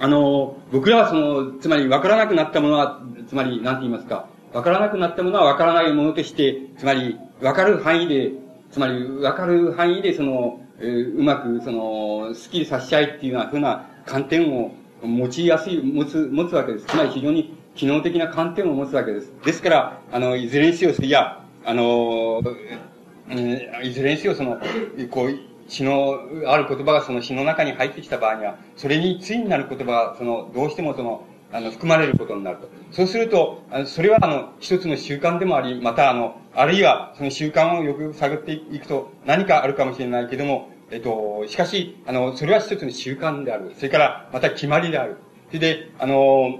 [0.00, 8.32] あの、僕らはその、つまり分からなくなったものは、つまり、なんて言いますか、分からなくなったものは分からないものとして、つまり、分かる範囲で、
[8.70, 14.72] つまり、分かる範囲で、その、えー、うまく、その、スキリさせちゃいっていうようなふうな観点を
[15.02, 16.86] 持ちやすい、持つ、持つわけです。
[16.86, 19.30] つまり非常に機能的な観点を持つわけです。
[19.44, 22.42] ですから、あの、いずれにせよ、いや、あの、
[23.28, 24.58] うん、いずれにせよ、その、
[25.10, 32.68] こう、詩の、ある言葉がその詩の中に入ってきた場合には、それに対になる言葉が、その、どうしてもその、あの、含まれることになると。
[32.90, 43.72] そうすると、あのそれはあの、一つの習慣でもあり、またあの、あるいはその習慣をよく探っていくと何かあるかもしれないけども、えっと、しかし、あの、それは一つの習慣である。
[43.76, 45.18] それから、また決まりである。
[45.48, 46.58] それで、あの、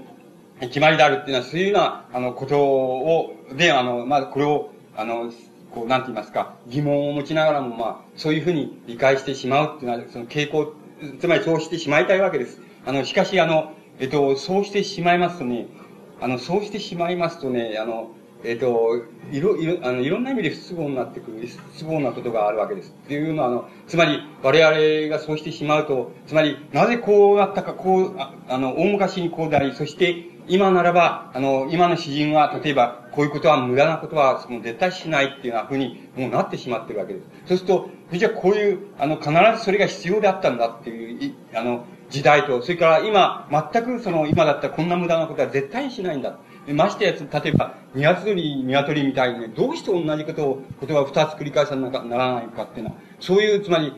[0.61, 5.31] 決まりであるっていうのは、そういうような、あの、ことを、で、あの、まあ、これを、あの、
[5.73, 10.73] こう、なんて言いますか、疑問を持ちながらも、まあ、そういうふうに理解してしまうっていうのは、その傾向、
[11.19, 12.59] つまりそうしてしまいたいわけです。
[12.85, 15.67] あの、しかし、あの、えっと、そうしてしまいますとね、
[16.19, 18.11] あの、そうしてしまいますとね、あの、
[18.43, 22.95] えっと、いろ、いろ、あの、いろんな意味で不都合になってくる、不都合なことがあるわけです。
[23.05, 37.25] っていうのは、あの、つまり、我々がそうしてしまうと、つまり、なぜこうなったか、こう、ああの、大昔にこうであり、そして、今ならば、あの、今の詩人は、例えば、こういうことは無駄なことは、その、絶対しないっていうふうに、もうなってしまってるわけです。
[37.45, 46.37] そうすると、じゃあこういう、あの、必ずそれが必要であったんだっていう、あの、時代と、それから今、全くその、今だったらこんな無駄なことは絶対にしないんだ。
[46.67, 53.93] ましてや、例えば、鶏、鶏みたいにね、どうして同じことを、言葉を二つ繰り返さなならないかっていうのは、そういう、つまり、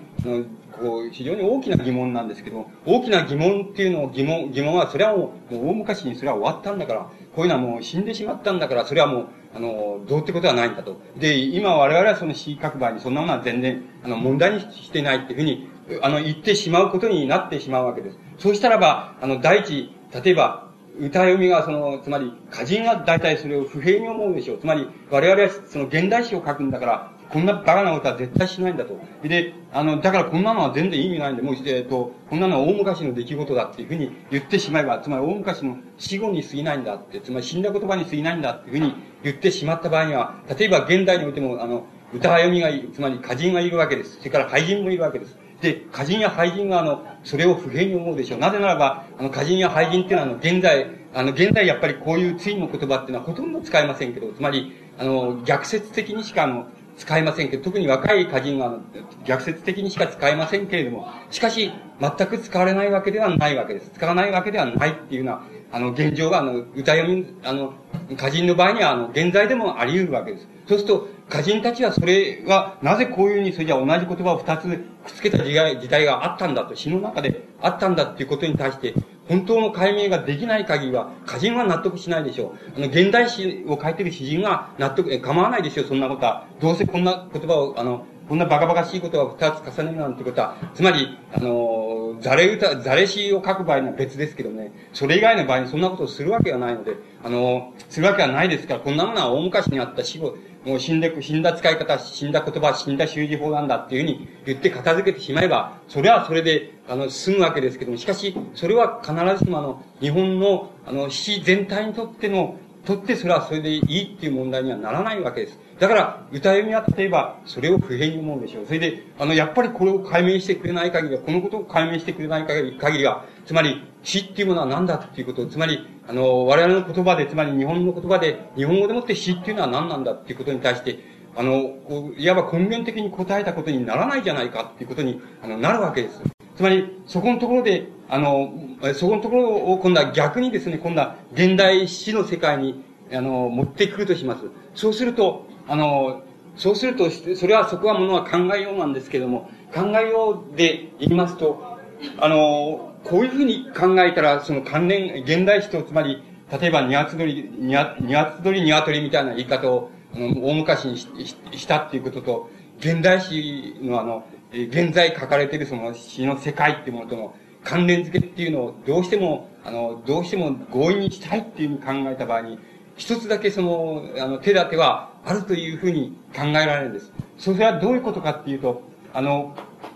[0.79, 10.99] こう、非常に大きな疑問なんですけど、大きな疑問っていうのを、疑問、疑問は、それはもう、もう大昔にそれは終わったんだから、こういうのはもう死んでしまったんだから、それはもう、あの、どうってことはないんだと。
[11.17, 15.69] で、今我々はその詩書く場合にそんなものは全然、あの、問題にしてないっていうふうに、
[16.01, 18.17] あの、言ってしまうことになってしまうわけです。
[18.37, 19.91] そうしたらば、あの、第一、
[20.23, 24.57] 例えば、歌読みが、その、つまり、歌人が大体それを不平に思うでしょう。
[24.59, 28.95] つまり、我々はその現代詩を書くんだから、こんなバカなことは絶対しないんだと。
[29.23, 44.19] で、あの、だからこんなのは全然意味ないんで、もう、えっと、こんなのは大昔の出来事だっていうふうに言ってしまえば、つまり大昔の死後に過ぎないんだって、つまり死んだ言葉に過ぎないんだっていうふうに言ってしまった場合には、例えば現代においても、あの、歌読みがいつまり歌人がいるわけです。
[44.19, 45.35] それから俳人もいるわけです。
[45.59, 48.39] で、歌人や俳人が、あの、それを不平に思うでしょう。
[48.39, 56.67] なぜならば、あの、歌人や俳人っていうのは、あの、現在、あの、現在やっぱりこういう対の言葉っていうのはほとんど使えませんけど、つまり、あの、逆説的にしか、あの、
[56.97, 58.79] 使いませんけど、特に若い歌人は
[59.25, 63.91] 逆説的にしか使えませんけれども、しかし、全く使われないわけではないわけです。
[63.93, 67.73] 使わないわけではないっていうのは、あの、現状が、あの、歌読み、あの、
[68.11, 70.47] 歌人の場合には、あの、現在でもあり得るわけです。
[70.67, 78.93] そうすると、歌人たちはそれは、なぜこういうふうに、それじゃ同じ言葉を二つくっつけた時代時代があったんだと、詩の中であったんだっていうことに対して、
[79.27, 82.77] 本当の解明ができない限りは、歌人は納得しないでしょう。
[82.77, 86.45] あの、現代詩を書いてる詩人が納得、構わないですよ、そんなことは。
[86.61, 100.35] どうせこんな言葉を、あの、こんなバカバカしいことを二つ重ねるなんてことは、つまり、あの、ザレ歌、ザレ詩を書く場合には別ですけどね、それ以外の場合にそんなことをするわけがないので、あの、するわけはないですから、こんなものは大昔にあった死後、
[100.65, 115.59] もう死んで、死んだ使い方、死んだ言葉、死んだ習字法なんだっていうふうに言って片付けてしまえば、それはそれで、あの、済むわけですけども、しかし、それは必ずしもあの、日本の、あの、死全体にとっての、とってそれはそれでいいっていう問題にはならないわけです。
[115.79, 118.65] だから、歌読みは例えば、それを不変に思うんでしょう。
[118.65, 130.99] それで、あの、やっぱりこれを解明してくれない限りは、このことを解明してくれない限りは、つまり、死っていうものは何だっていうこと、つまり、あの、我々の言葉で、つまり日本の言葉で、日本語でもって死っていうのは何なんだっていうことに対して、
[131.35, 136.21] あの、こういわば根源的に答えたことにならないじゃないかっていうことに、あの、なるわけです。
[136.55, 138.53] つまり、そこのところで、あの、
[138.93, 144.43] そこのところを今度は逆にですね、今度は現代死の世界に、あの、持ってくるとします。
[144.75, 146.21] そうすると、あの、
[146.55, 151.72] そうすると、それはそこはものは考えようなんですけども、考えようで言いますと、
[152.17, 157.95] あの、こういうふうに考えたら、その関連、現代史と、つまり、例えば、ニワツドリ、ニワ、
[158.37, 161.07] ツドリ、ニワトリみたいな言い方を、あの、大昔にし
[161.51, 162.49] したっていうことと、
[162.79, 172.59] 現代史のあの、現在書かれているその詩の世界っていうものとの関連付けっていうのをどうしても、あの、どうしても強引にしたいっていうふうに考えた場合に、
[172.95, 177.11] 一つだけその、あの、手立てはあるというふうに考えられるんです。
[177.37, 178.83] それはどういうことかっていうと、
[179.13, 179.55] あの、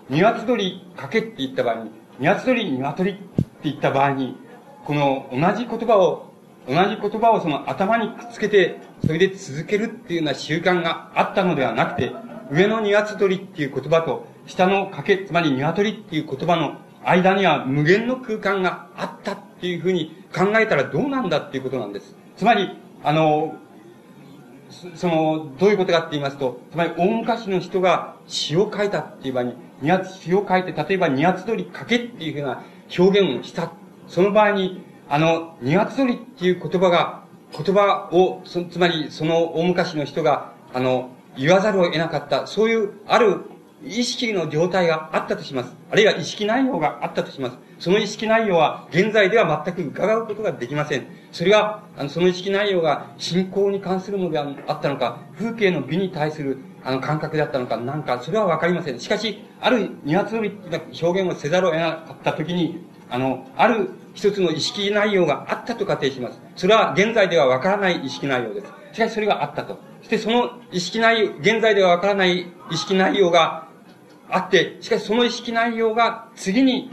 [0.09, 4.35] ニワツドリかけって言った場合に、ニワツドリ、ニワトリって言った場合に、
[4.85, 6.33] この同じ言葉を、
[6.67, 12.11] 同じ言葉をその頭にくっつけてそれで続けるっていうような習慣があったのではなくて、
[12.51, 22.15] 上のニワツ鳥っていう言葉と、下のかけ、つまり鶏っていう言葉の間には無限の空間があったっていうふうに考えたらどうなんだっていうことなんです。
[22.35, 22.69] つまり、
[23.03, 23.55] あの、
[24.95, 32.63] その、どういうことかって言いますと、つまり大昔の人が詩を書いたっていう場合に、二発、詩を書いて、例えば二発取り書けっていうふうな
[32.97, 33.71] 表現をした。
[34.07, 43.41] その場合に、あの、二発取りっていう言葉が、言葉を、つまりその大昔の人が、あの、言わざるを得なかった、そういう、ある
[43.83, 45.75] 意識の状態があったとします。
[45.91, 47.57] あるいは意識内容があったとします。
[47.79, 51.05] その意識内容は現在では全く伺うことができません。
[51.31, 56.57] それが、あの、その意識内容が信仰に関するのであったのか、風景の美に対する、
[56.87, 58.99] あの、感覚であったのか、なんか、それはわかりません。
[59.01, 60.57] しかし、ある二発折り
[61.03, 66.39] 表現をせざるを得なかったときに、あの、ある一つの意識内容があったと仮定します。
[66.55, 68.67] それは現在ではわからない意識内容です。
[68.93, 69.79] しかしそれがあったと。
[69.99, 73.67] そしてその意識内容、現在ではわからない意識内容が
[74.29, 76.89] あって、しかしその意識内容が次に、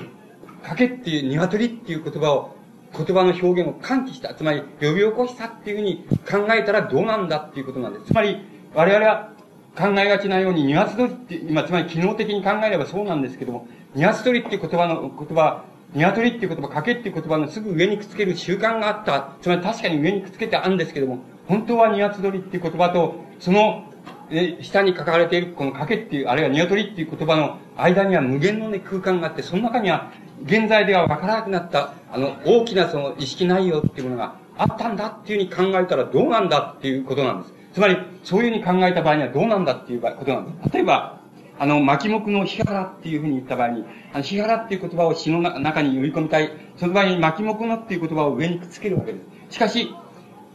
[0.64, 2.56] かけっていう鶏っていう言葉を、
[2.96, 4.34] 言葉の表現を喚起した。
[4.34, 8.06] つまり、呼び起こしたっていうふうに考えたらどうなんだっていうことなんです。
[8.06, 9.33] つまり、我々は
[9.76, 15.64] 考えがちなように、ニワツ鳥って、今、つまり機能的に考えればそうなんですけども、ニワツ鳥っていう言葉の、言葉、
[15.94, 19.34] 鶏っていう言葉、かけっていう言葉のすぐ上にくっつける習慣があった。
[19.40, 23.84] つまり確かに上にくっつけてあるんですけども、本当はニワツ鳥っていう言葉と、その
[24.30, 30.12] え、下に書かれているこの賭けっていう、あるいは鶏っていう言葉の間には無限のね、空間があって、その中には、
[30.44, 37.54] 現在では分からなくなった、あの、大きなその意識内容っていうものがあったんだっていうふうに考えたらどうなんだっていうことなんです。
[37.74, 40.72] つまり、そういうふうに考えた場合にはどうなんだっていうことなんです。
[40.72, 41.18] 例えば、
[41.58, 46.52] あの、巻目の日原っていうふうに言った場合に、あの、日原っていう言葉を詩の中に呼び込みたい。
[46.76, 49.18] その場合に巻目のっていう言葉を上にくっつけるわけで
[49.50, 49.56] す。
[49.56, 49.92] しかし、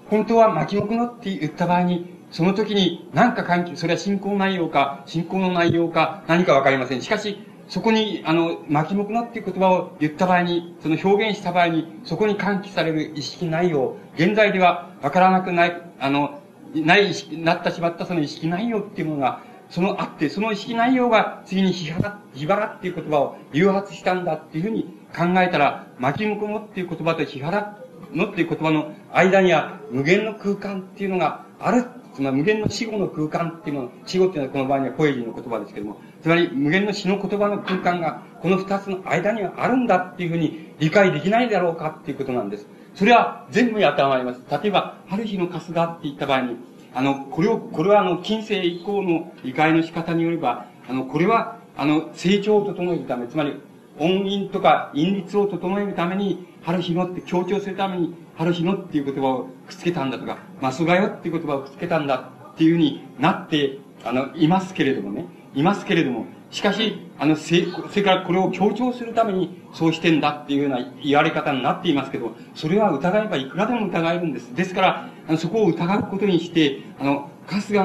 [0.09, 7.01] 本当は巻目のって言った場合に、その時に何か関係、それは信仰内容か、信仰の内容か、何かわかりません。
[7.01, 16.38] しかし、そこに、あの、巻目なっていう言葉を言った場合に、その表現した場合に、そこに喚起される意識内容、現在ではわからなくない、あの、
[16.75, 24.83] ない意識、なってしまったその意識内容っていうものが、そのあって、その意識内容が次に日原、日原っていう言葉を誘発したんだっていうふうに
[25.15, 27.77] 考えたら、巻き向こうっていう言葉と日原
[28.13, 42.67] のっていう言葉の間には無限の空間っていうのがあるつまり無限の死後の空間っていうもの、死後っていうのはこの場合にはポエジーの言葉ですけども、つまり無限の死の言葉の空間が、この二つの間にはあるんだっていうふうに理解できないだろうかっていうことなんです。
[42.99, 44.41] それは全部に当てはまります。
[44.61, 46.57] 例えば、春日の春日って言った場合に、
[46.93, 53.53] あの、これを、これはあの、近世以降の理解の仕方によれば、あの、これは、あの、成長を整えるため、つまり、
[53.99, 65.25] 音韻とか韻律を整えるために、春日のって強調するために、春日のっていう言葉をくっつけたんだとか、マスガヨっていう言葉をくっつけたんだっていうふうになって、あの、いますけれどもね。
[65.55, 74.55] いますけれども、しかし、あの、せ、それからこれを強調するためにそうしてんだっていうような言われ方になっていますけど、それは疑えばいくらでも疑えるんです。
[74.55, 77.77] ですから、あのそこを疑うことにして、あの、春日、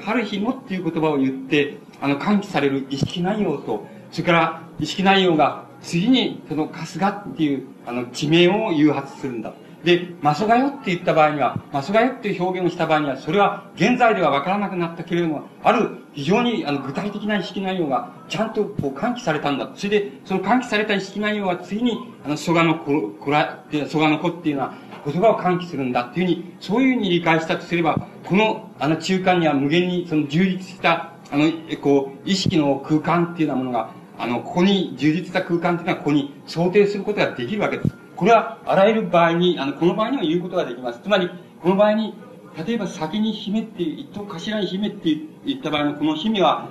[0.00, 9.52] 春日のっていう言葉を言って、あの、喚起される意識内容と、それから意識内容が次にその春日っていう、あの、地名を誘発するんだ。
[9.84, 19.70] で、マソガヨって言った場合には、マソガヨっていう表現をした場合には、それは現在では分からなくなったけれども、ある非常にあの具体的な意識内容がちゃんとこう喚起されたんだ。
[19.74, 24.74] それで、その喚起された意識内容は次に、あの、蘇我の子、こら、蘇我の子っていうのは
[25.04, 37.97] 言葉を喚起するんだっていうふうに、そういうふうに理解したとすれば、この、あの中間には無限にその充実した、あの、こう、意識の空間っていうようなものが、あの、ここに充実した空間っていうのはここに想定することができるわけです。
[38.18, 40.98] これはあらゆる場合に、あの、この場合には言うことができます。
[41.00, 41.30] つまり、
[41.62, 42.14] この場合に、
[42.66, 45.16] 例えば先に姫っていう、一等頭に姫って
[45.46, 46.68] 言った場合のこの姫は、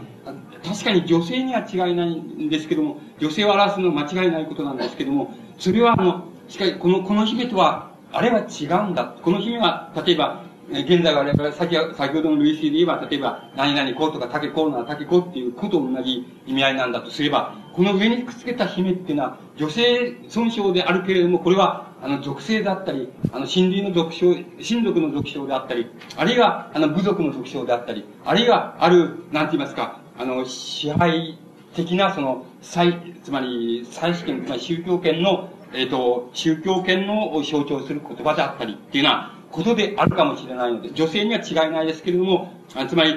[0.62, 9.06] 確かに女性には違いないんですけども、女性を表すのは間違いないことなんですけども、それはあの、しかし、この、この姫とは、あれは違うんだ。
[9.06, 25.88] この姫は、例えば、現在我々、先先ほどの類似で言えば、例えば、何々こうとか、竹こうなら竹こうっていうこと同じ意味合いなんだとすれば、この上にくっつけた姫っていうのは、女性尊称であるけれども、これは、あの、属性であったり、あの、親類の属性、親族の属性であったり、
[26.18, 31.39] あるいは、あの、部族の属性であったり、あるいは、ある、なんて言いますか、あの、支配
[31.76, 42.54] 的な、その、祭、つまり、祭祀権、つまり宗教権の、えっ、ー、と、宗教権の象徴する言葉であったりっていうのは、ことであるかもしれないので、女性には違いないですけれども、
[42.88, 43.16] つまり、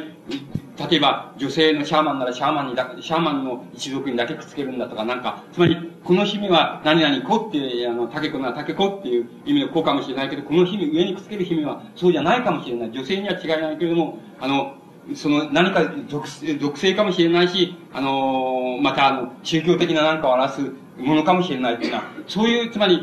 [0.91, 12.91] 例えば、女性のシャーマンならシャーマンにだ、シャーマンの一族にだけくっつけるんだとか、なんか、つまり、この姫は何々子って、あの、竹子なら竹子っていう意味の子かもしれないけど、この姫、上にくっつける姫はそうじゃないかもしれない。
[12.93, 14.76] 女性には違いないけれども、あの、
[15.14, 23.01] その何か属属性かもしれないし、あのまたあの、宗教的な何かを表すものかもしれないというのは、そういう、つまり、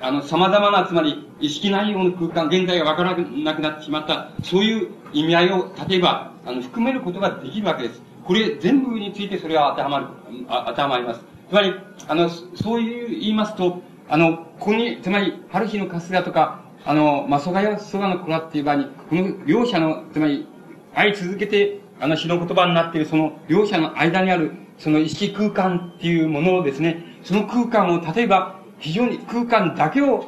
[0.00, 8.02] あの、様々な、つまり、意識内容の空間、現在がわからなくなってしまった、そういう意味合いを、例えば、あの、含めることができるわけです。
[8.24, 10.06] これ、全部についてそれは当てはまる、
[10.48, 11.20] あ当てはまります。
[11.48, 11.74] つまり、
[12.08, 20.46] あの、そういう言いますと、あの、ここに、つまり、春日の春日とか、あの、まあ、蘇我や蘇我の子らっていう場合に、この両者の、つまり、
[20.94, 30.26] 会い続けて、あの詩の言葉になっているその両者の間にあるその意識空間っていうものをですね、その空間を例えば非常に空間だけを、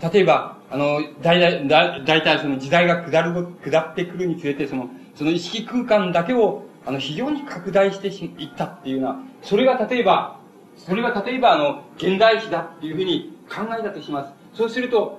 [0.00, 10.38] 例えば、あの、大体、大体その時代が下る、下ってくるにつれて、その、その意識空間だけを、あの、非常に拡大していったっていうような、それが例えば、
[10.76, 14.32] それが例えば、あの、現代史だっていうふうに考えたとします。
[14.54, 15.18] そうすると、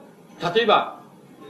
[0.55, 0.99] 例えば、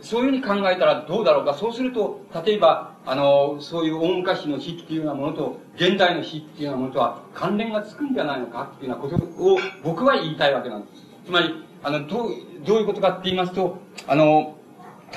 [0.02, 1.54] そういうふうに考えたらどうだろうか。
[1.54, 11.08] そうすると、例えば、あの、そういう大昔の死っていうようなものと、現代の死っていうようなものとは関連がつくんじゃないのかっていうようなことを僕は言いたいわけなんです。
[11.26, 12.30] つまり、あの、どう、
[12.64, 14.58] どういうことかって言いますと、あの、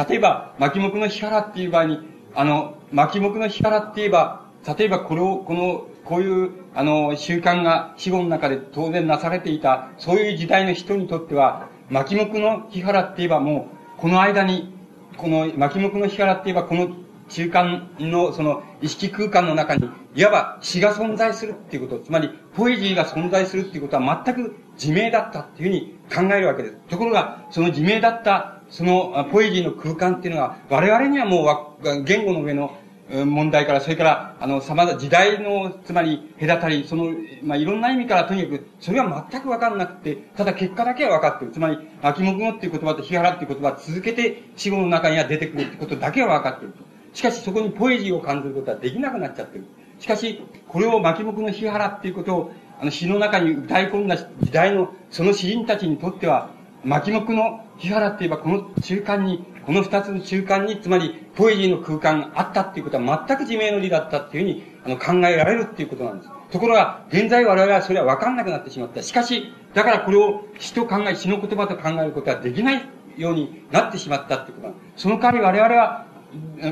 [0.09, 2.01] 例えば、巻目の日原っていう場合に、
[2.35, 13.69] あの、巻目の日原って言えば、例えばこれを、この、こういう、あの、習慣が死後の中で当然なされていた、そういう時代の人にとっては、巻目の日原って言えばも
[13.99, 14.73] う、この間に、
[15.19, 17.02] この巻目の日らって言えば、この
[17.33, 26.77] 中間のその意識空間の中に、いわば詩が存在するっていうこと、つまりポエジーが存在するっていうことは全く自明だったっていうふうに考えるわけです。
[26.89, 32.75] ところが、その自明だったそのポエジーの空間っていうのは、我々にはもう言語の上の
[33.11, 37.13] 問題から、それから、あの、様々、時代の、つまり、隔たり、その、
[37.43, 41.51] まあ、いろんな意味から、とにかく、それは全くわかんなくて、ただ結果だけは分かってる。
[41.51, 46.73] つまり、秋目語っていう言葉と日原っていう言葉は続けて死後の中には出てくるってことだけは分かってる。
[47.13, 49.65] しかし、そこにポエジーを感じることはできなくなっちゃってる。
[49.99, 56.51] しかし、これを巻目の日原っていうことを、あの詩の中に歌い込んだ時代の、その詩人たちにとっては、
[56.85, 66.31] 巻目の日原って言えば、この中間にこの二つの中間に、つまり、ポエジーの空間があったっていうことは全く自明の理だったっていうふうに、あの、考えられるっていうことなんです。
[66.51, 69.03] ところが、現在我々はそれは分かんなくなってしまった。
[69.03, 72.83] しかし、だからこれを詩と考え、詩の言葉と考えることはできない
[73.17, 75.03] ようになってしまったってことなんです。
[75.03, 76.07] その代わり我々は、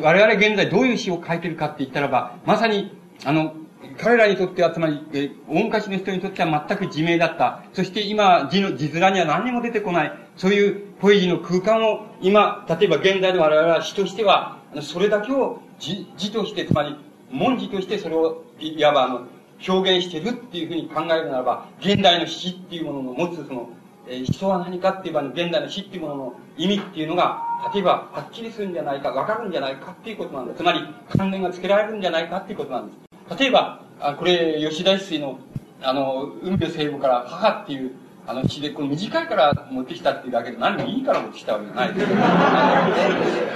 [0.03, 3.55] 我々現在どういう詩を書いてるかって言ったらば、まさに、あの、
[3.99, 7.63] 彼らにとっては、つまり、え大昔の人にとっては全く自明だった。
[7.73, 10.13] そして今、字の、字面には何にも出てこない。
[10.37, 16.97] そういうポエジーの空間を、今、例えば現代の我々は詩としては、それだけを字、字として、つまり、
[17.31, 19.27] 文字としてそれを、いわばあの、
[19.69, 23.69] 表現してるっていうふうに考えるならば、現代の詩っていうものの持つその、
[24.11, 27.43] え、人は何かって言えば、現代の詩っていうものの意味っていうのが、
[27.73, 30.59] 例えば、はっきりするんじゃないか、わかるんじゃないかっていうことなんです。
[30.59, 30.81] つまり、
[31.17, 33.39] 関連がつけられるんじゃないかっていうことなんです。
[33.39, 35.39] 例えば、あこれ、吉田一水の、
[35.81, 37.93] あの、海の聖母から母っていう、
[38.27, 42.07] あの詩で、この短いから持ってきたっていうだけで何もいいから持ってきたわけじゃないです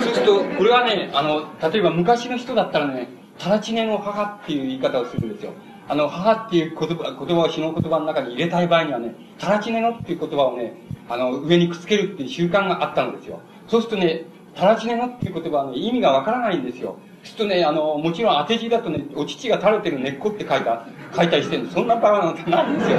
[0.05, 5.52] そうすると、これはね、あの、例えば昔の人だったらね、たらちねの母っていう言い方をするんですよ。
[5.89, 10.74] あの、母っていう言葉、言葉を詩の言葉の中に入れたい場合にはね、たらちねのっていう言葉をね、
[11.09, 13.41] あの、上にくっつけるっていう習慣があったんですよ。
[13.68, 14.24] そうするとね、
[14.55, 16.97] たらちねのっていう言葉はね、意味がわからないんですよ。
[17.24, 22.98] ちょっとね、あの、もちろん当て字だとね、お乳が垂れてる根っこって書いた、書いたりしてるんで、そんなバカなんてないんですよ。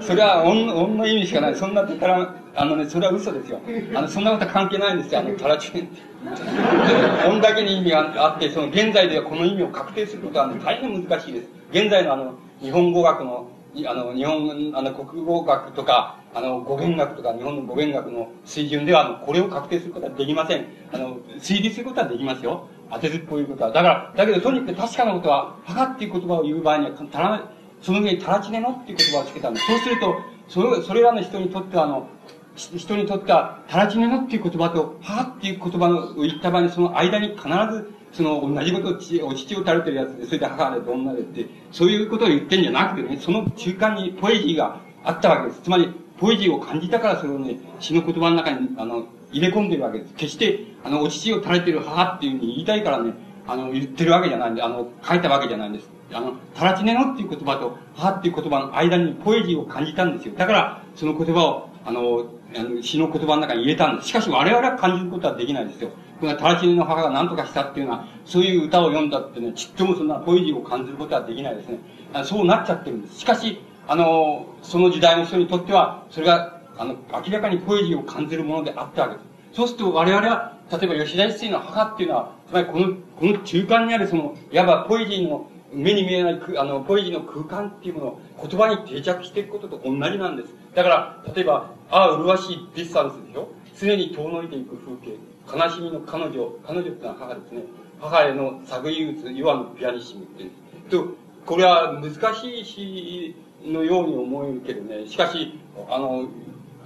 [0.00, 1.56] それは、音、音の意味しかない。
[1.56, 3.60] そんなたら、あのね、それは嘘ですよ。
[3.94, 7.28] あの、そんなこと関係ないんですよ、あの、たらちねって。
[7.28, 11.48] 音だけに意味があって、その現在ではこの意味を確定することは、ね、大変難しいです。
[11.72, 13.48] 現在のあの、日本語学の、
[13.86, 20.66] あの、日本、あの、国語学とか、あの、語源学とか、日本の語源学の水準では、あの、これを確定することはできません。
[20.92, 22.68] あの、推理することはできますよ。
[22.90, 23.72] 当てずっぽいことは。
[23.72, 27.50] だから、だけどとにかく確かなことは、母っていう言葉を言う場合には、たら、
[27.82, 29.66] その上にたらちねのっていう言葉をつけたんです。
[29.66, 30.16] そうすると、
[30.48, 32.08] それそれらの人にとっては、あの、
[32.54, 45.62] 人にとっては、たらちねのっていう言葉と、母っていう言葉の言った場合に、その間に必ず、その同じことを父お乳を垂れてるやつで、それで母でどんなでって、そういうことを言ってんじゃなくてね、その中間にポエジーがあったわけです。
[45.62, 50.14] つまり、ポエジーを感じたからそれをね、詩の言葉の中に、あの、入れ込んでるわけです。
[50.14, 53.12] 決して、あの、お乳を垂れてる母っていうふうに言いたいからね、
[53.46, 55.90] あの、言ってるわけじゃないんで、あの、書いたわけじゃないんです。
[56.12, 60.34] あの、タラチネノっていう言葉と、母っていう言葉の間にポエジーを感じたんですよ。
[60.36, 64.08] だから、その言葉を、あの、あの詩の言葉の中に入れたんです。
[64.08, 65.90] しかし我々は感じることはできないですよ。
[66.20, 71.78] このタラチネの母が何とかしたっていうのは、そういう歌を読んだってね、ちっともそんなポエジーを感じることはできないですね。
[72.24, 73.18] そうなっちゃってるんです。
[73.18, 79.26] しかし、あの、その時代の人にとっては、それが、あの、明らかにポエジーを感じるものであったわけです。
[79.56, 90.54] そうすると我々は、例えば吉田一世の母っていうのは、つまりこの、この中間にあるその、いわばポエジーの目に見えない、あの、ポエジーの空間っていうものを言葉に定着していくことと同じなんです。
[90.74, 93.48] だから、例えば、ああ、麗しいディスタンスでしょ？
[93.78, 95.16] 常に遠のいていく風景。
[95.46, 97.62] 悲しみの彼女、彼女ってのは母ですね。
[98.00, 100.50] 母への作為打つ、いわのピアニッシムっていう。
[100.90, 101.14] と、
[101.46, 105.06] これは難しい詩のように思えるけどね。
[105.06, 105.58] しかし、
[105.88, 106.28] あの、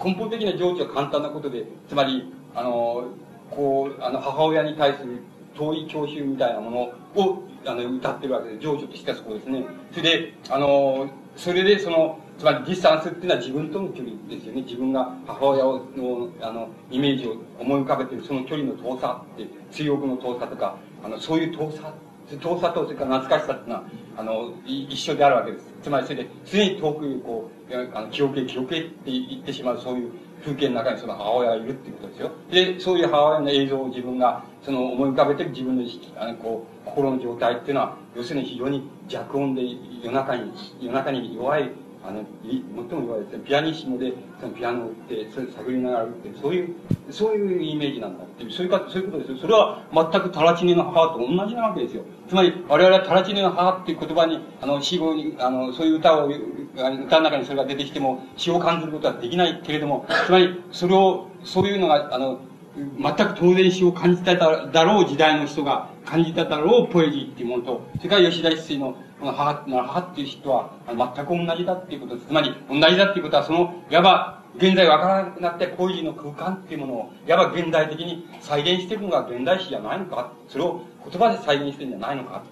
[0.03, 3.09] 根本的な情緒は簡単なことで、つまり、あの、
[3.51, 5.19] こう、あの、母親に対する
[5.57, 6.79] 遠い教習みたいなもの
[7.23, 9.65] を、あの、歌ってるわけで、情緒としてはそこですね。
[9.93, 14.63] それで、あの、それでその、つまりディスタンスっていうのは自分との距離ですよね。
[14.63, 21.93] 自分が母親の、あの、イメージを思い浮かべてるその距離の遠さって、追憶の遠さとか、あの、そういう遠さ、
[22.39, 23.85] 遠さとそれから懐かしさっていうのは、
[24.17, 25.67] あの、一緒であるわけです。
[25.83, 30.13] つまりそれで、常に遠くにこう、あの、記憶へ記憶へって言ってしまう、そういう
[30.43, 32.31] 風景の中にその母親がいるっていうことですよ。
[32.51, 35.85] で、そういう母親の映像を自分が、その思い浮かべてる自分の
[36.17, 39.63] あの、こう、心の状態っていうのは、要するに非常に弱音で
[40.03, 41.71] 夜中に、夜中に弱い
[42.03, 46.75] あの、最も弱いですね、ピアニッシモで、そのピアノを打って、それ探りながら打って、そういう、
[47.11, 49.39] そういうイメージなんだって、そういうか、そういうことですよ。
[49.39, 52.05] それは全くタラチネの母と同じなわけですよ。
[52.29, 62.41] つまり、我々はタラチネの母っていう言葉に、あの、死後に、あの、そういう歌を、歌の中にそれが出てきても、死を感じることはできないけれども、つまり、それを、そういうのが、あの、
[62.77, 72.27] 全く当然死を感じただろう時代の人が感じただろうポエジーっていうものと、それから吉田一世のこの母、母っていう人は全く同じだっていうことです。
[72.29, 80.33] つまり、同じだっていうことは、その、いわば、現在わからなくなってポエジーの空間っていうものを、いわば現代的に再現していくのが現代史じゃないのか？
[80.49, 82.43] それを言葉で再現してるんじゃないのか？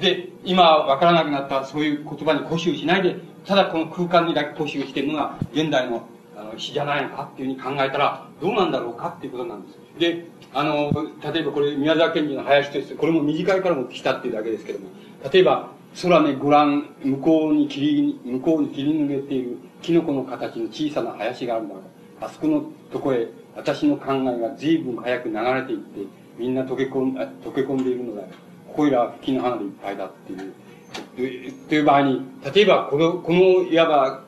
[0.00, 6.06] で、今わからなくなったそういう言葉に固執しないで、ただこの空間にだけ固執しているのが現代の
[6.38, 9.78] あの詩じゃないのかっていうふうに考えたら、どうなんだろうかっていうことなんです。
[9.98, 10.92] で、あの、
[11.32, 14.88] 例えばこれ宮沢賢治の林として、これも短いから持ってきたっていうだけですけども、
[15.32, 15.70] 例えば、
[16.00, 21.74] 空ねご覧、向こうに切り、向こうに切り抜けているキノコの形の小さな林があるんだ
[22.20, 26.06] あそこのとこへ私の考えが随分早く流れていって、
[26.38, 28.22] みんな溶け込ん溶け込んでいるのだ。
[28.68, 31.52] ここいら吹きの花でいっぱいだっていう。
[31.68, 32.22] という場合に、
[32.54, 34.22] 例えばこの、このいわば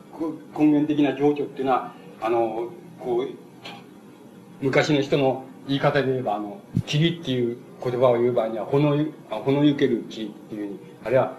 [0.58, 11.36] 根源的な情緒っていうのは、あの、こう、昔の人の言い方で言えば、あの、霧っていう言葉を言う場合には、ほのゆ、ほのゆける霧っていうふうに、あるいは、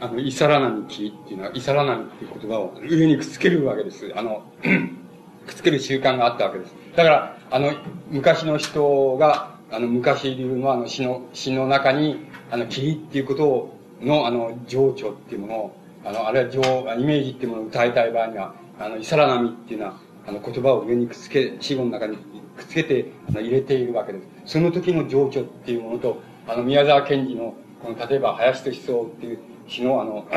[0.00, 4.12] あの、イサラナミ霧っていうのは、イサラナミっていう言葉を上にくっつけるわけです。
[4.16, 4.42] あの、
[5.46, 6.74] くっつける習慣があったわけです。
[6.96, 7.72] だから、あの、
[8.10, 16.60] 昔の人が、あの、昔流のあの詩の、詩の中に、あの、霧っていうことを、の、あの、情緒っていうものを、あの、あるいは情、
[17.00, 19.94] イメージっていうものを歌いたい場合には、あの、イサラナミっていうのは、
[20.26, 24.54] あの、言葉を上にくっつけ、死語の中にくっつけて、あの、入れているわけです。
[24.54, 30.26] その時の情緒っていうものと、あの、宮沢賢治の、この、例えば、林と思想っていう詩の、あの、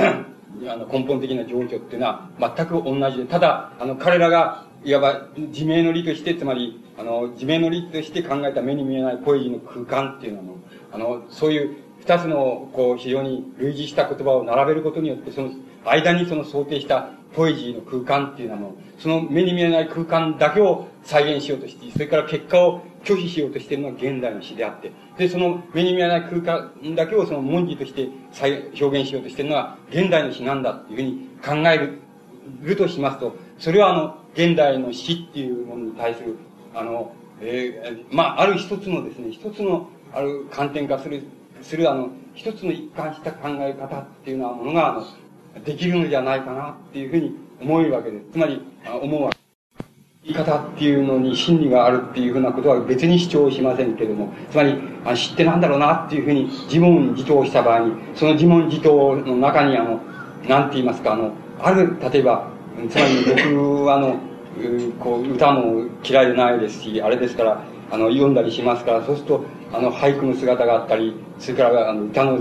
[0.72, 10.58] あの、根本的な情緒っていうのは、全く同じで、ただ、あの、彼らが、いわば、自明の理として、つまり、あの、自明の理として考えた目に見えないポエジーの空間っていうのは、
[10.92, 15.50] あの、そういう二つの、こう、非常に類似した言葉を並べることによって、その、
[15.86, 30.96] 間にその想定したポエジーの空間っていうのはも、その目に見えない空間だけを再現しようとして、それから結果を拒否しようとしているのが現代の詩であって、で、その目に見えない空間だけをその文字として再表現しようとしているのが現代の詩なんだっていう
[31.44, 32.00] ふうに考える、
[32.62, 36.38] るとしますと、それはあの、現代の詩っていうものに対する、
[36.74, 41.24] あの、えー、まあ、ある一つのですね、一つの、ある観点化する、
[41.62, 45.06] するあの、一つの一貫した考え方っていうようなものが、あの、
[45.64, 48.26] できるのじゃないかなっていうふうに思えるわけです。
[48.34, 48.62] つまり、
[49.02, 49.38] 思うわけ
[50.24, 54.76] 言い方っていうのに真理があるっていうふうなことは別に主張しませんけれども、つまり、
[55.06, 60.02] あ知ってなんだろうなっていうふうに自問自答した場合に、その自問自答の中にあの、
[60.48, 62.48] なんて言いますか、あの、ある、例えば、
[62.90, 64.20] つまり僕はあの、
[65.00, 72.40] こう、歌も嫌いでないですし、あれですから、あの、読んだりしますから、そうすると、あの、俳句の姿があったり、それから、あの、歌の、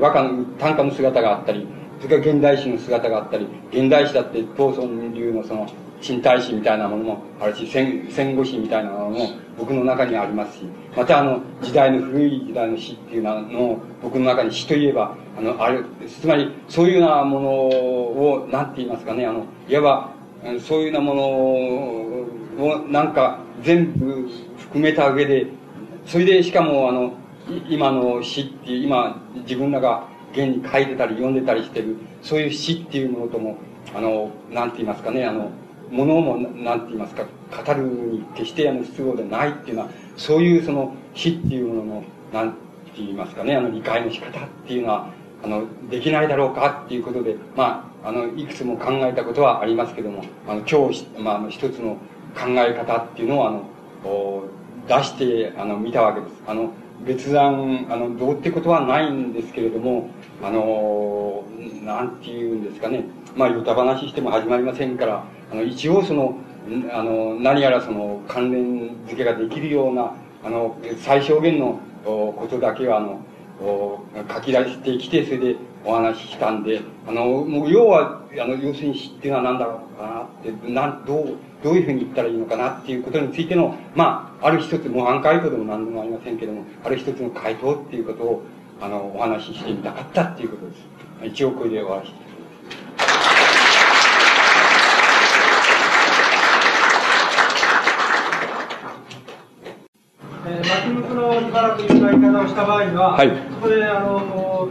[0.00, 1.66] 和歌の、短歌の姿があったり、
[2.00, 5.68] それから現代詩の姿があったり、現代詩だって東村流のその、
[6.00, 10.64] 身体史みたいなものもあるし、戦戦後史みたいなものも僕の中にありますし、
[10.96, 13.34] またあの、時代の古い時代の詩っていうの
[13.72, 15.84] を僕の中に詩といえば、あの、ある、
[16.20, 25.46] つまりそういうようなものを、なんて言いますかね、あの、いわば、そういうようなものをなんか全部含めた上で、
[26.06, 27.12] それでしかも、あの、
[27.68, 33.56] 今の詩っていう、今、自分らが現に書いてたり読んでたりしてる、そういう詩っていうものとも、
[33.94, 35.50] あの、なんて言いますかね、あの、
[35.90, 37.24] ものも、なんて言いますか、
[37.64, 42.58] 語るに決してあの必要でないっていうのは、そういうその死っていうものの、なんて
[42.98, 45.10] 言いますかね、あの理解の仕方っていうのは、
[45.42, 51.96] あの、できないだろうかっていうことで、まあ、あの、いくつも考えたことはありますけども、あの、今日、まあ、一つの
[52.34, 53.62] 考え方っていうのを、あの、
[54.88, 56.32] 出して、あの、見たわけです。
[56.46, 56.72] あの、
[57.06, 60.10] 別段、あの、どうってことはないんですけれども、
[60.42, 61.44] あの、
[61.84, 63.04] なんて言うんですかね、
[63.36, 66.36] まあ、ヨタ話しても始まりませんから、あの、一応その、
[66.92, 70.14] あの、何やらその、関連付けができるような、
[70.44, 73.20] あの、最小限のことだけは、あの、
[74.32, 88.42] 書き出してきて、それでお話ししたんで、あの、もう要は、あの、要するに死っていうのは何だろうかなって、なん、どう、どういうふうに言ったらいいのかなっていうことについての、まあ、ある一つ、模範回答でも何でもありませんけども、ある一つの回答っていうことを、
[88.80, 90.98] あの、お話ししてみたかったっていうことです。
[91.24, 92.28] 一応これで終わらせて。
[100.46, 104.68] えー、巻向の茨という歌い方をした場合には、はい、そこであの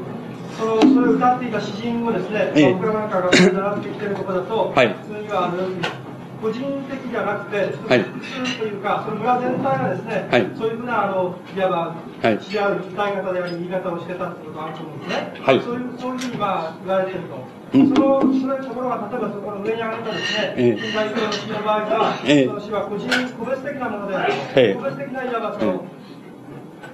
[0.57, 6.06] そのそれを歌っていた詩人をですね、ええ、僕らなんかが習ってきてるところだと、はい、普通にはあの
[6.41, 11.77] 個人的じゃなくて、はい、普通というか、その村全体がですね、はい、そういうふうなあのいわば、
[12.21, 15.33] はい、違う歌い方であり、言い方をしてたってことがあると思うんですね。
[15.41, 17.57] はい、そういうそういうふうにまあ言われていると。
[17.67, 24.33] その、それところが、例えばそこの上に上げたですね、ええ、大統領の詩の場合は、ええ、その詩は個人、個別的なものである。
[24.55, 25.83] ええ、個別的ないわばその、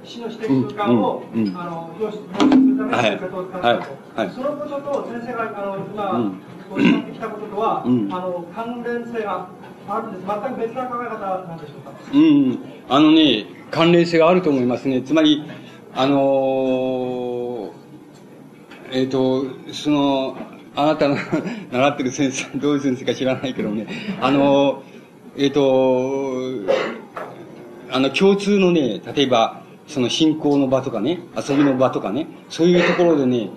[0.03, 1.47] 詩の指定空間を、うん。
[1.47, 3.13] うん、あの表出するためにとい。
[3.15, 6.41] うことを使ったと、はい、そのことと先生があの今、うん
[6.73, 9.47] おっしゃってきたこととは、うん、あの関連性が
[9.87, 10.25] あるんです。
[10.25, 11.91] 全く別な考え方なんでしょうか？
[12.13, 12.59] うん、
[12.89, 15.01] あのね、関連性があると思いますね。
[15.01, 15.43] つまり、
[15.93, 17.71] あのー、
[18.91, 20.37] えっ、ー、と、その、
[20.75, 21.17] あなたの
[21.71, 23.87] 習ってる先生、どういう先生か知らないけどね、
[24.21, 26.71] あのー、えっ、と、
[27.91, 33.49] あの、共通のね、例えば、その信仰の場とかね、遊びの場とかね、そういうところでね、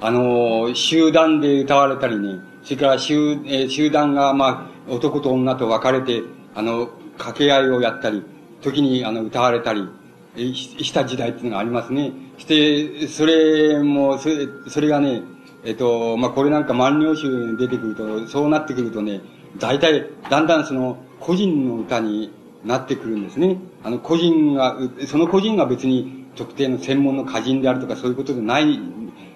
[0.00, 6.22] あの、集団で歌われたりね、それから集、え、集団が、まあ、男と女と分かれて、
[6.54, 8.22] あの、掛け合いをやったり、
[8.60, 9.88] 時に、あの、歌われたり、
[10.36, 12.12] え、した時代っていうのがありますね。
[12.38, 15.22] して、それも、それ、それがね、
[15.64, 19.20] えっ、と、まあ、これなんか万葉集に出てくると、そうなってくるとね、
[19.58, 22.32] 大体、だんだんその、個人の歌に
[22.64, 23.58] なってくるんですね。
[23.82, 28.78] あの、個人が、その個人が別に特定の専門の歌人であるとかそういうことでない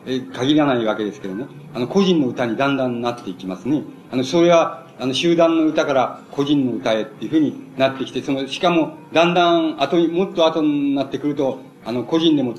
[0.07, 1.47] え限らないわけですけどね。
[1.75, 3.83] あの、個人の歌にだんだんなっていきますね。
[4.13, 12.55] あの、それは、あの、集団の歌から個人の歌へっていうふうになってきて、その、しかも、だんだん後に、もっと後になってくると、あの、個人でも、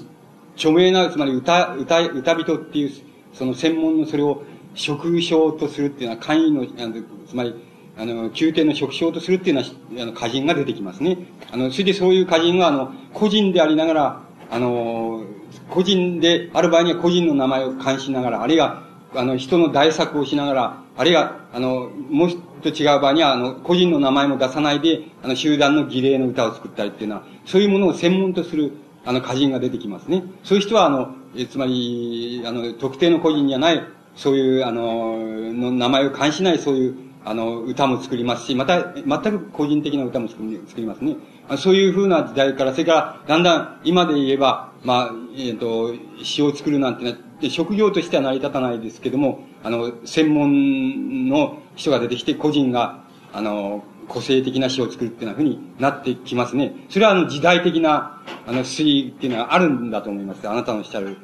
[0.56, 2.92] 著名な、つまり歌、歌、歌人っていう、
[3.32, 4.44] その専門のそれを
[4.74, 6.96] 職称とするっていうのは、簡易の、あの
[7.26, 7.56] つまり、
[7.98, 9.68] あの、宮廷の職称とするっていうのは、
[10.02, 11.18] あの、歌人が出てきますね。
[11.52, 15.24] あの、それでそういう歌人は、あの、個人でありながら、あの、
[15.70, 18.84] 個人である場合には個人の名前を冠しながら、あるいは、
[19.18, 22.30] あの、人の大作をしながら、あるいは、あの、もう
[22.62, 28.74] と違う場合には、あの、個人の名前も出さないで、あの、集団の儀礼の歌を作ったりっていうのは、そういうものを専門とする、
[29.06, 30.24] あの、歌人が出てきますね。
[30.44, 33.84] そういう人は、あの、えつまり、あの、特定の個人じゃない、
[34.16, 35.18] そういう、あの、
[35.54, 41.18] の名前を冠しない、そういう、あの、歌も作りますし、また、全く個人的な歌も作り作りますね。
[41.58, 45.94] そういうふうな時代から、それから、だんだん、今で言えば、まあ、えっ、ー、と、
[46.24, 53.04] 詩を作るなんてのは、で職業としては成り立たないですけども、あの、専門の人が出てきて、個人が、
[53.34, 56.74] あの、個性的な詩を作るっていうふうになってきますね。
[56.90, 60.48] それはあの時代的な、あの、推移っていうのはあるんだと思います。
[60.48, 61.18] あなたのおっしゃる。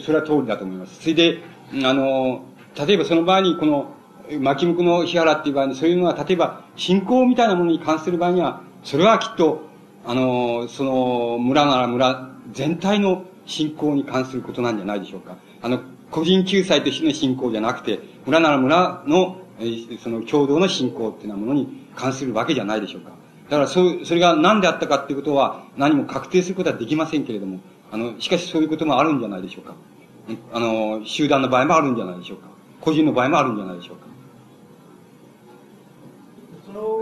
[0.00, 1.00] それは通りだと思います。
[1.00, 1.42] それで、
[1.84, 2.44] あの、
[2.86, 3.94] 例えばその場合にこの、
[4.40, 9.62] 巻き向の日原っていう場合に、そういうのは、例えば、信仰みたいなものに関する場合には、それはきっと、
[10.04, 15.36] あの、その、村なら村全体の信仰に関することなんじゃないでしょうか。
[15.62, 15.80] あの、
[16.10, 23.10] 個人救済としての信仰じゃなくて、村なら村の、えー、その共同の信仰っていうようなものに関するわけじゃないでしょうか。
[23.50, 27.60] だから、そう、それが何であったかっていうことは、何も確定することはできませんけれども、
[27.90, 29.74] あの、しかしそういうこともあるんじゃないでしょうか。
[30.52, 32.48] あの、集団の場合もあるんじゃないでしょうか。
[32.80, 34.08] 個人の場合もあるんじゃないでしょうか。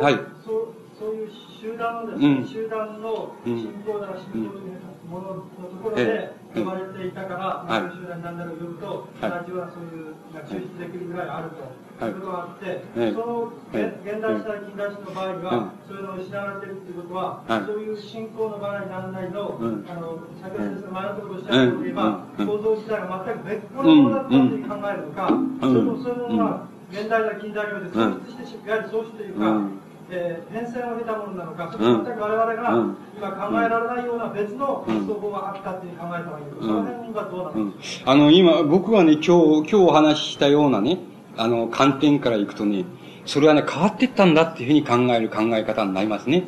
[0.05, 0.15] はい。
[0.45, 0.69] そう
[0.99, 1.31] そういう
[1.61, 4.81] 集団のですね、うん、集団の信仰なら信仰という
[5.11, 5.49] もののと
[5.83, 10.17] ころで、え呼ばれていたから、はい、集団に何だろう呼ぶと、はい、ラジオはそういう、
[10.49, 11.87] 抽出できるぐらいあると。
[11.97, 19.57] はい、いうことがあって、その現代史代近代史の場合には、そういうのを失われているということは、そういう信仰の場合になんないの、
[19.89, 25.29] あの先ほど前のことをおっしゃったとおりば、構造自体が全く別個のものだったという考えるのか、
[25.61, 29.61] それともそういうものが現代だ近代において創出して、いわゆる創出というか、
[30.09, 36.45] えー、変遷を経たものなのか、それとも全く我々が今考えられないような別の発想法があったっていう考えたらいい。
[36.47, 40.99] のか、その辺はどうなんですか、あの、今、僕がね、今日、今日お話ししたようなね、
[41.37, 42.85] あの、観点からいくとね、
[43.25, 46.45] それはね、変わっていったんだっていうふうに考える考え方になりますね。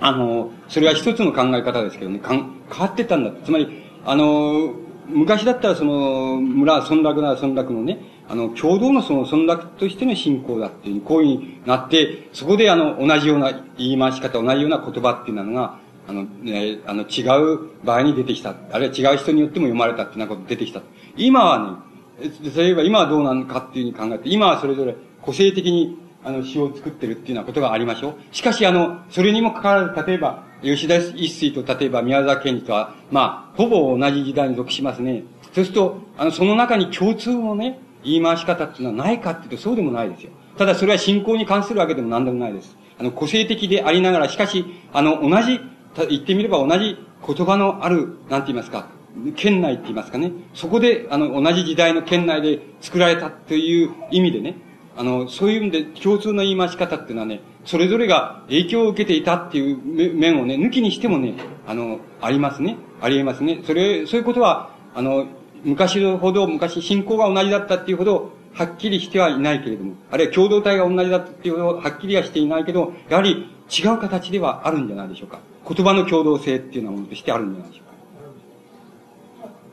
[0.00, 3.32] あの、それは一つの考え方ですけどね、かん変わっていったんだ。
[3.44, 4.72] つまり、あの、
[5.08, 17.22] 昔だったらその、村、村落なら村落のね、あの、共同のその村落としての信仰だっていう、こういうふうになって、そこであの、同じような言い回し方、同じような言葉っていうのが、あの、ね、あの、違
[17.54, 18.54] う場合に出てきた。
[18.72, 20.82] あるいは違う人によっても読まれたっていうようなこと出てきた。
[21.16, 21.84] 今は
[22.20, 28.14] ね、そういえば今はどうなのかっていうふうに考えて、今はそれぞれ個性的に、あの、詩を作ってるっていうようなことがありましょう。
[28.34, 35.24] しかし、あの、それにもかかわらず、例えば、吉田一水と例えば宮沢賢治とは、まあ、ほぼ同じ時代に属しますね。
[35.52, 40.30] そうすると、あの、その中に共通のね、言い回し方っていうのはないかっていうと、そうでもないですよ。
[40.56, 42.76] ただ、それは信仰に関するわけでも何でもないです。
[42.98, 45.60] あの、個性的でありながら、しかし、あの、同じ、
[46.08, 48.88] 言ってみれば同じ言葉のある、なんて言いますか、
[49.36, 50.32] 県内って言いますかね。
[50.54, 54.56] そこで、あの、同じ時代の県内で作られたという意味でね、
[54.96, 61.34] あの、そういう意味で共通の言い回し方っていうのはね、それぞれが影響を受けていたっていう面をね、抜きにしてもね、
[61.66, 62.76] あの、ありますね。
[63.00, 63.60] ありえますね。
[63.64, 65.26] それ、そういうことは、あの、
[65.64, 75.40] 昔ほど、昔信仰が同じだったっていうほど、はっきりしてはいないけれども、あるいは共同体が同じだったっていうほど、はっきりはしていないけど、やはり違う形ではあるんじゃないでしょうか。
[75.66, 77.94] 言葉の共同性っていうようなものとしてあるんじゃないでしょうか。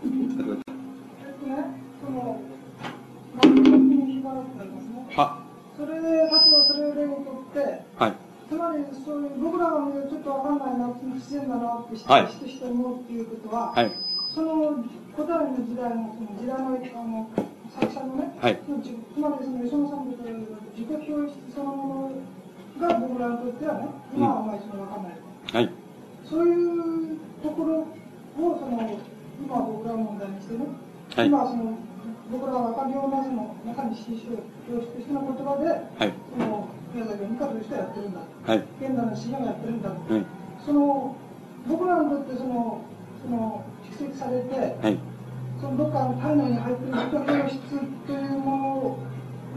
[0.02, 1.62] えっとね、
[5.78, 6.30] それで、
[6.68, 8.14] それを例をとって、はい。
[8.50, 9.72] つまり、そういう、僕らが
[10.10, 13.92] ちょっとわかんないな、不自然だなって、はい、してして思うっていうことは、はい。
[14.34, 14.84] その、
[15.16, 17.30] 古代の時代の、その時代の、あの、
[17.70, 18.60] 作者のね、はい。
[18.64, 22.12] つまり、その、磯野さんの自己表出そのも
[22.80, 25.14] のが僕らにとってはね、今はあんまりそのわかんない。
[25.54, 25.70] はい。
[26.24, 29.00] そういうところを、その、
[29.42, 30.66] 今僕ら問題にしてね、
[31.16, 31.74] はい、今その
[32.32, 34.38] 僕らは赤病なしの中に新種
[34.70, 40.26] 教師としての言葉で、はい、その宮崎を味方としてやってるんだ、はい、現代の詩がやってるんだ、はい、
[40.64, 41.16] その
[41.68, 42.82] 僕らにとってその
[43.26, 43.66] その
[44.02, 44.98] 蓄積されて、はい、
[45.60, 47.60] そのどっかの体内に入ってる自己表質
[48.08, 48.98] というも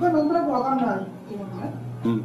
[0.00, 1.72] のがなんとなく分かんないっていうのね、
[2.04, 2.24] うん、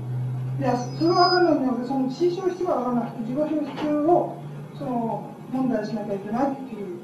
[0.60, 4.38] いやそれは分かんないんだけどその心象質が分からなくて自己表質を
[4.78, 7.00] その問題しなきゃいけないっていう。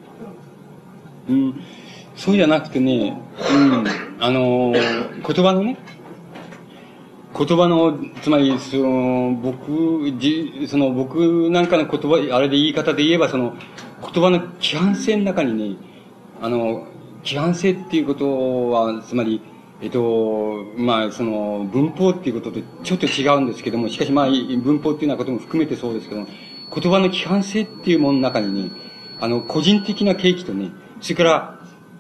[1.27, 1.61] うん、
[2.15, 3.19] そうじゃなくてね、
[3.51, 3.83] うん、
[4.19, 5.75] あのー、言葉のね、
[7.37, 13.55] 言葉の、つまり、その、僕、じ、その、僕なんかの言葉、あれで言い方で言えば、その、
[14.15, 15.77] 言葉の規範性の中にね、
[16.41, 16.87] あの、
[17.25, 19.41] 規範性っていうことは、つまり、
[19.81, 28.71] えっと、まあ、その、文法っていうこととちょっと違うんですけども、しかしまあ、文法っていうようなことも含めてそうですけども、言葉の規範性っていうものの中にね、
[29.19, 30.71] あの、個人的な契機とね、
[31.01, 31.59] それから、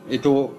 [0.09, 0.53] えっと、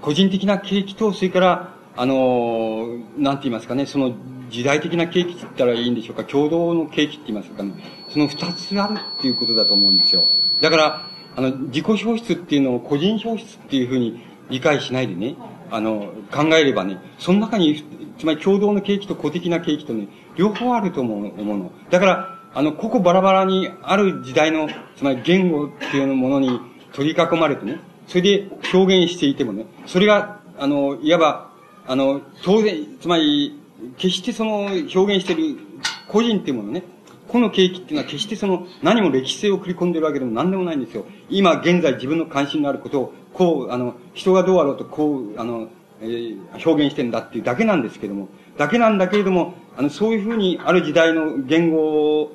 [0.00, 2.86] 個人的な景気と、それから、あの、
[3.16, 4.14] なんて言いますかね、その
[4.48, 7.72] 時代的な景気って言ったらいいんでしょうか、共同の景気って言いますかね、
[8.10, 10.22] その二つあるっていうことだと思うんですよ。
[10.60, 14.20] だから、あの、自己表出っていうのを個人表出っていうふうに
[14.50, 15.36] 理解しないでね、
[15.70, 17.84] あの、考えればね、その中に、
[18.18, 21.70] つまり共同の景気と個的な景気とね、両方あると思うの。
[21.90, 26.60] だから、あの、個々バラバラにある時代の、つまり言語っていうものに
[26.92, 31.50] 取り囲まれてね、それで表現していてもね、それが、あの、いわば、
[31.86, 33.60] あの、当然、つまり、
[33.96, 35.60] 決してその表現している
[36.08, 36.82] 個人っていうものね、
[37.28, 41.04] この景気っていうのは決してその何も歴史性を繰り込んでるわけでも何でもないんですよ。
[41.28, 45.68] 今現在自分の関心のあることを、こう、あの、人がどうあろうとこう、あの、
[46.00, 52.32] えー、表現してんだっていうだけなんですけども、だけなんだけれども、あの、そういうふうにある時代の言語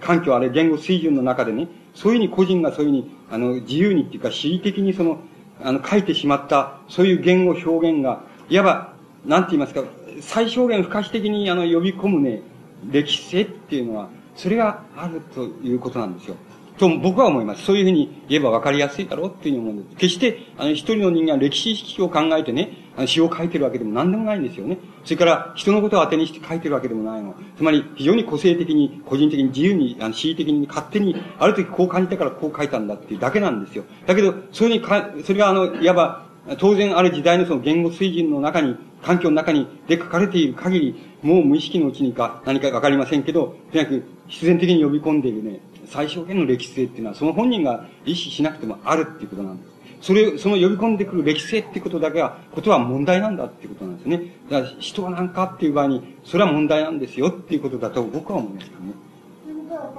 [0.00, 5.18] 環境あれ言語水準の中でね、そういうふうに個人がそういうふうに、あの、自由にっていうか、恣意的にその、
[5.62, 8.92] あの、書いてしまった、そういう言語表現が、いわば、
[9.24, 9.82] なんて言いますか、
[10.20, 12.42] 最小限不可避的に、あの、呼び込むね、
[12.84, 16.36] 歴史性っていうのは、それがあるということなんですよ。
[16.78, 17.64] と僕は思います。
[17.64, 19.96] そういうふうに言えば分かりやすいだろうっていうふうに思うんです。
[19.96, 24.78] 決して、あの、一人の人間は歴史意識を考えてね、あの詩を書いてるわけでも何でもないんですよね。
[25.04, 27.34] それから、人のことを当てにして書いてるわけでもないの。
[27.56, 33.84] つまり、非常に個性的に、個人的に自由に、あの、恣意的に、勝手に、ある時こう感じたからこう書いたんだっていうだけなんですよ。
[34.06, 36.25] だけど、それにか、それがあの、いわば、
[36.58, 49.76] 当然ある時代のその言語水準の中に、環境の中にで書かれている限り、もう無意識のうちにか何かわかりませんけど、とにかく必然的に呼び込んでいるね、最小限の歴史性っていうのは、その本人が意識しなくてもあるっていうことなんです。
[50.00, 54.22] それ、その呼び込んでくる歴史性っていうことだけは、ことは問題なんだっていうことなんですね。
[54.50, 58.92] だから人は何かっていう場合に、それは問題なんですよっていうことだと僕は思いますけどね。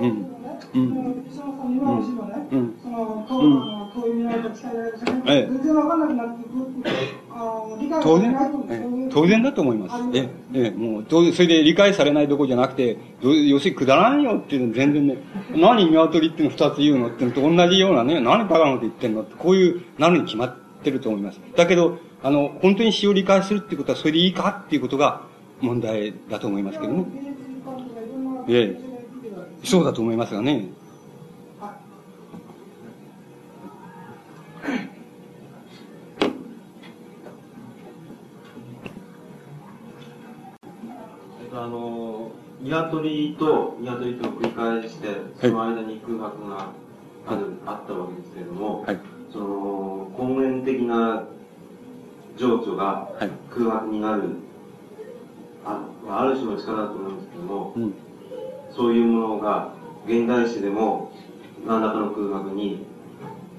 [0.01, 0.46] うん。
[0.73, 1.25] うん。
[1.29, 1.99] その今の
[2.49, 6.57] うん、その、こう、うん、こういう未来と伝えられる全然わかんなくなっていく。
[8.01, 10.17] 当然、当然だと思います。
[10.17, 15.17] え、え、もう、当然、それで理解されないどころじゃなくて、要するにくだらんよっていうの全然ね、
[15.55, 21.39] 何鶏っていうの二つ言うのってのと同じようなね、何バカなこと言ってんのって、こういう、なるに決まってると思います。
[21.55, 25.21] だけど、あの、本当に詩を理解するっていうことはそれでいいかっていうことが
[25.61, 27.05] 問題だと思いますけどね。
[28.49, 28.86] ええ。
[29.63, 30.69] そうだと思いますがね。
[41.53, 42.31] あの、
[42.61, 45.07] 鶏と鶏と繰り返して、
[45.41, 46.69] その間に空白が
[47.27, 48.99] ある、あったわけですけれども、はい、
[49.31, 51.23] その、根源的な
[52.37, 53.09] 情緒が
[53.49, 54.31] 空白になる、はい、
[55.65, 57.93] あある種の力だと思うんですけども、うん、
[58.77, 59.73] そういうものが
[60.05, 61.11] 現代史でも
[61.65, 62.85] 何らかの空白に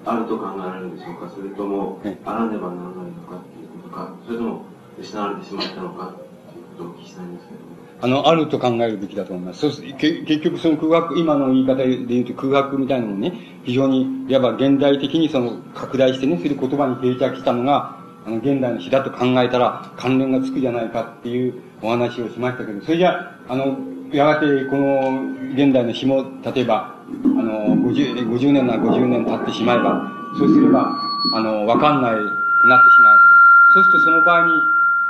[0.07, 1.29] あると考えられるんでしょうか？
[1.35, 4.63] それとも、あらねばならないのかっていうことか、それとも
[4.99, 6.09] 失われてしまったのか？
[6.09, 6.13] っ
[6.53, 7.67] ていうことをお聞きしたいんですけども。
[8.01, 9.61] あの、あると考えるべきだと思います。
[9.61, 13.33] そうす結局その空白、今の言い方で言うと空白みたいなのもね、
[13.65, 23.77] 非常に、いわば現代的にその拡大してね、する言葉に定着したのが、あの、現代の詩だと考えたら関連がつくじゃないかっていうお話をしましたけど、それじゃあ、の、
[24.13, 25.23] やがてこの
[25.55, 26.25] 現代の詩も、
[26.55, 26.95] 例えば、
[27.25, 30.99] あの、50, 50年なら50年経ってしまえば、そうすれば、
[31.35, 33.75] あの、わかんない、なってしまうわけです。
[33.75, 34.63] そうするとその場合に、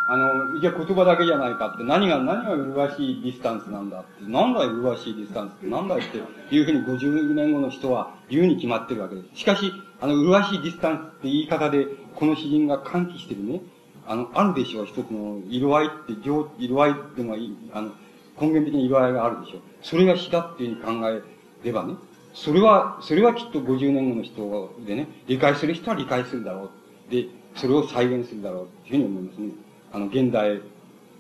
[0.09, 9.41] あの、じゃあ言葉だけじゃないかって、何が、何が麗しいディスタンスなんだって、なんだ麗しいディスタンスって、なんだっていうふうに50年後の人は言うに決まってるわけです。
[9.41, 13.61] しかし、あの、麗しいディスタンスって言い方で、この詩人が喚起してるね、
[14.07, 16.15] あの、あるでしょう、一つの色合いって、
[16.59, 17.39] 色合いっていうのは、
[17.75, 17.91] あの、
[18.41, 19.61] 根源的に色合いがあるでしょう。
[19.83, 21.23] それが詩だっていうふうに考え
[21.65, 21.95] ればね、
[22.35, 26.71] それは、それはきっと50年後の人でね、理解する人は理解するだろ
[27.09, 27.13] う。
[27.13, 29.49] で、それを再現するだろうっていうふうに思いますね。
[29.93, 30.61] あの、現代、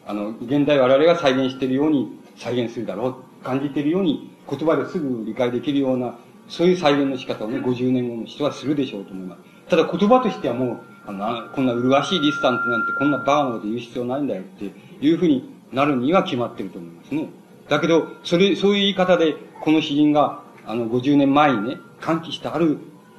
[0.06, 3.44] あの、現代我々が再現しているように再現するだろう。
[3.44, 6.16] 感じているように、言葉ですぐ理解できるような、
[6.48, 9.42] そういう再現の仕方をね、50年後の人はするでしょうと思います。
[9.68, 14.70] ただ言葉としてはもう、あの、こんな麗しいディスタンスなんてこんなバカなこと言う必要ないんだよって
[15.00, 17.28] いうふうになるには決まってると思いますね。
[17.68, 22.78] だけど、それ、そういう言い方で、この詩人が、あの、50年前にね、歓喜したある、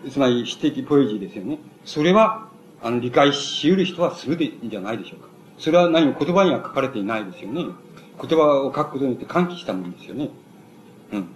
[0.10, 1.60] つまり詩的ポエジーですよね。
[1.86, 2.48] それは、
[2.82, 5.28] あの、理解し得る人はするでいいんじゃないでしょうか。
[5.58, 7.66] それは何も言葉には書かれていないですよね。
[8.22, 10.30] 言葉を書くことによって喚起したものですよね。
[11.12, 11.28] うん。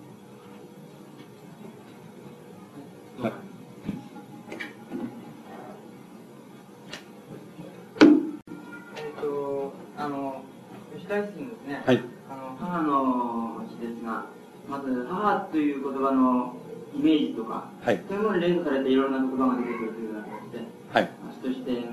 [11.13, 11.83] 吉田ですね。
[11.85, 12.01] はい。
[12.29, 14.25] あの、母の詩ですが、
[14.69, 16.55] まず、母という言葉の
[16.95, 18.01] イメージとか、はい。
[18.07, 20.59] そういうものに連想されていろんな言葉が出てくるというような形で、
[20.93, 21.09] はい。
[21.33, 21.83] 詩として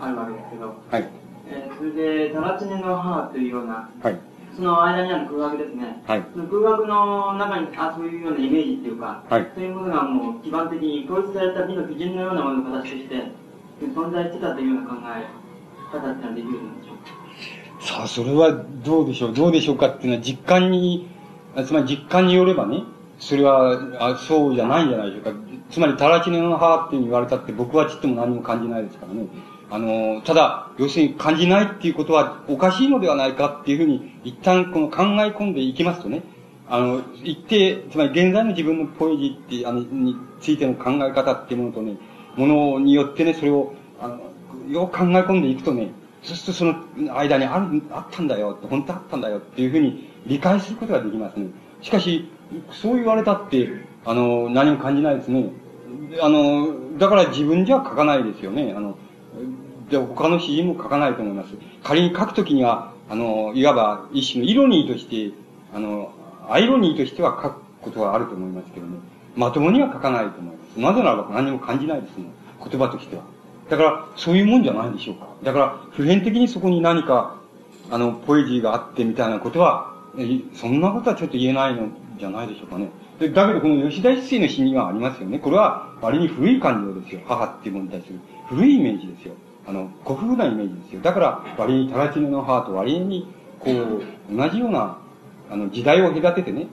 [0.00, 1.08] あるわけですけど、はい。
[1.48, 4.18] えー、それで、タラチネの母というような、はい。
[4.54, 6.02] その間にある空白ですね。
[6.06, 6.24] はい。
[6.32, 9.50] その空白の中に、あ、そういうようなイメージっていうか、はい。
[9.54, 13.32] そういうものがもう基盤的に統一された美の基準のようなものの形として、
[13.80, 15.42] 存在してたというような考え
[15.90, 16.91] 方ってのはできるんでしょうか
[17.82, 19.34] さあ、それはどうでしょう。
[19.34, 21.08] どうでしょうかっていうのは実感に、
[21.66, 22.84] つまり実感によればね、
[23.18, 25.40] それは、あそうじゃないんじゃないでしょうか。
[25.68, 29.26] つまり、タラチネの母って言われたって僕はちっとも何も感じないですからね。
[29.68, 36.22] あの、ただ、要するに感じないっていうことはおかしいのではないかっていうふうに、一旦この考え込んでいきますとね、
[36.68, 41.96] あの、一定、つまり現在の自分のポエジーって、あの、についての考え方っていうものとね、
[42.36, 44.20] ものによってね、それを、あの、
[44.68, 45.90] よく考え込んでいくとね、
[46.22, 51.48] そうするとその間にある、あったんだよ、本当あったんだよっていうふうに理解することができますね。
[51.80, 52.30] しかし、
[52.70, 53.68] そう言われたって、
[54.04, 55.50] あの、何も感じないですね。
[56.20, 58.72] あの、だから自分じゃ書かないですよね。
[58.76, 58.96] あの、
[59.90, 61.54] で、他の詩人も書かないと思います。
[61.82, 65.34] 仮に書くときには、あの、いわば一種のイロニーとして、
[65.74, 66.12] あの、
[66.48, 68.98] アイロニーとしては書くことはあると思いますけどね。
[69.34, 70.80] まともには書かないと思います。
[70.80, 72.32] なぜならば何も感じないですもん。
[72.70, 73.22] 言葉としては。
[73.72, 75.28] だから、そういうもんじゃないでしょうか。
[75.42, 77.38] だから、普遍的にそこに何か、
[77.90, 79.94] あの、ポエジーがあってみたいなことは、
[80.52, 81.88] そんなことはちょっと言えないの
[82.18, 82.90] じゃないでしょうかね。
[83.18, 85.38] でだけど、この吉田一世の詩にはありますよね。
[85.38, 87.22] これは、割に古い感情ですよ。
[87.26, 88.20] 母っていうものに対する。
[88.50, 89.32] 古いイメージですよ。
[89.66, 91.00] あの、古風なイメージですよ。
[91.00, 93.26] だから、割に、タラチネの母と割に、
[93.58, 94.98] こう、同じような、
[95.50, 96.66] あの、時代を隔ててね、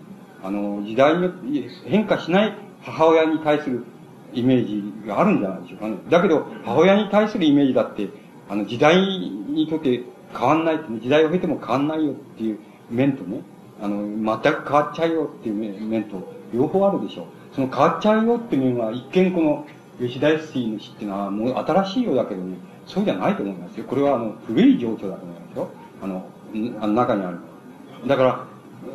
[0.44, 3.86] あの、時代に変化しない母親に対する
[4.34, 5.98] イメージがあるんじゃないでしょうかね。
[6.10, 8.10] だけど、母親に対するイメージだって、
[8.50, 10.04] あの、時代にとって
[10.34, 13.42] 変わんない、時代を経ても変わんないよっていう面とね、
[13.82, 17.26] あの、全く変わっちゃうよっていう面と、両方あるでしょう。
[17.56, 19.66] その変わっちゃうよっていう面は、一見この、
[20.00, 23.86] 吉田康の詩っていうのは、もう新しいようだけどね、そうじゃないと思いますよ。
[23.86, 25.70] これは、あの、古い情緒だと思いますよ。
[26.02, 26.26] あの、
[26.82, 27.38] あの中にある。
[28.08, 28.46] だから、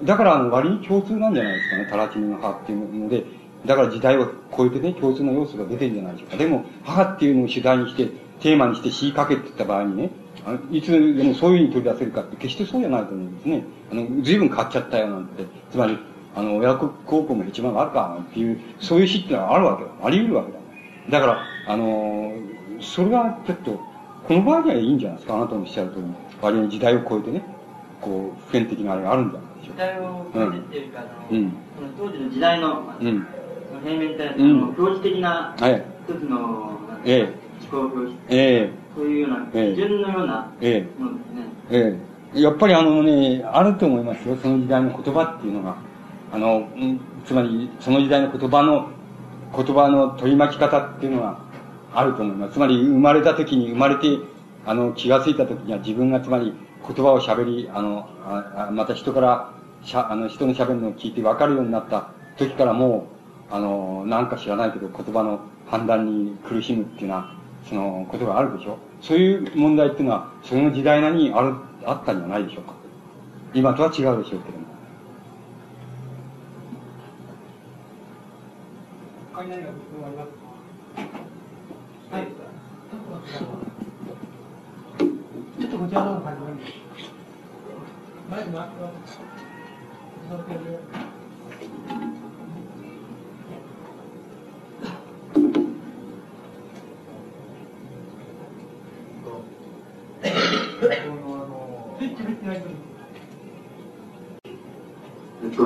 [0.05, 3.25] だから、あの、割に共通なんじゃないですかね、タラチネの葉っていうので、
[3.67, 6.37] だから時代を超えてね、共通の要素が出てるんじゃないでしょうか。
[6.37, 8.09] でも、母っていうのを主題にして、
[8.41, 10.11] テーマにして詩書けって言った場合にね、
[10.47, 13.65] あのいつでもそういうふうに取り出せるかって、決してそうじゃないと思うんですね。
[13.91, 15.45] あの、随分変わっちゃったよなんて。
[15.71, 15.99] つまり、
[16.37, 19.91] あの、親子高校も一番あるかっていう、そういう詩ってのはあるわけだ。
[20.03, 20.59] あり得るわけだ。
[21.11, 22.33] だから、あの
[22.81, 23.81] それはちょっと、
[24.27, 25.37] この場合にはいいんじゃないですか。
[25.37, 26.05] あなたのおっしゃる通り。
[26.43, 27.43] 割に時代を超えてね、
[28.01, 29.85] こう、普遍的なあれがあるんじゃないでしょうか。
[29.85, 31.53] 時代を超えてっていうか、うん、
[31.97, 33.27] その当時の時代の、うん、
[33.85, 37.35] 平面体の、うん、表示的な、一つの、ええ、
[37.71, 38.19] 思考表示。
[38.31, 38.85] ええ。
[38.97, 41.47] そういうような、基準のようなものですね。
[41.71, 41.99] え
[42.35, 42.41] え。
[42.41, 44.37] やっぱりあのね、あると思いますよ。
[44.37, 45.77] その時代の言葉っていうのが。
[46.33, 46.69] あの、
[47.25, 48.89] つまり、その時代の言葉の、
[49.55, 51.39] 言葉の取り巻き方っていうのは
[51.93, 52.55] あると思います。
[52.55, 54.19] つまり、生まれた時に、生まれて、
[54.67, 56.53] あの、気がついた時には自分がつまり、
[56.87, 59.53] 言葉を喋り、あの、あまた人から、
[59.85, 63.14] しゃ、あの、人の喋るのを聞いて分かるようになった時からもう、
[63.51, 67.37] あの、なんか知らないけど言葉の判断に苦しむっていうような、
[67.69, 68.79] その、ことがあるでしょ？
[69.01, 71.55] そういう問題っていうのは、その時代なりにある、
[71.85, 72.75] あったんじゃないでしょうか？
[73.53, 74.65] 今とは違うでしょうけども。
[79.35, 79.43] は
[82.21, 82.27] い。
[85.59, 86.49] ちょっとこちらの方感じま
[88.67, 88.75] す。
[102.17, 102.23] え
[105.49, 105.65] っと、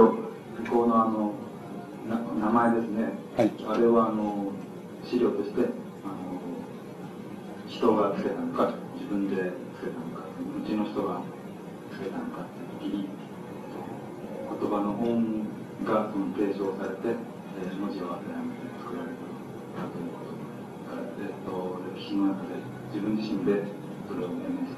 [0.70, 1.34] このあの
[2.40, 4.52] 名前ですね、はい、あれはあの
[5.04, 6.40] 資料としてあの
[7.68, 9.36] 人がつけたのか自分で
[9.76, 11.20] つけたのかうちの人が
[11.92, 12.46] つけたのかっ
[12.80, 13.08] て時に
[14.48, 15.44] 言葉の本
[15.84, 17.12] がその提唱されて、
[17.60, 20.32] えー、文字を当てはめて作られたということ
[20.88, 22.56] から、えっと、歴史の中で
[22.88, 23.68] 自分自身で
[24.08, 24.77] それを命名した。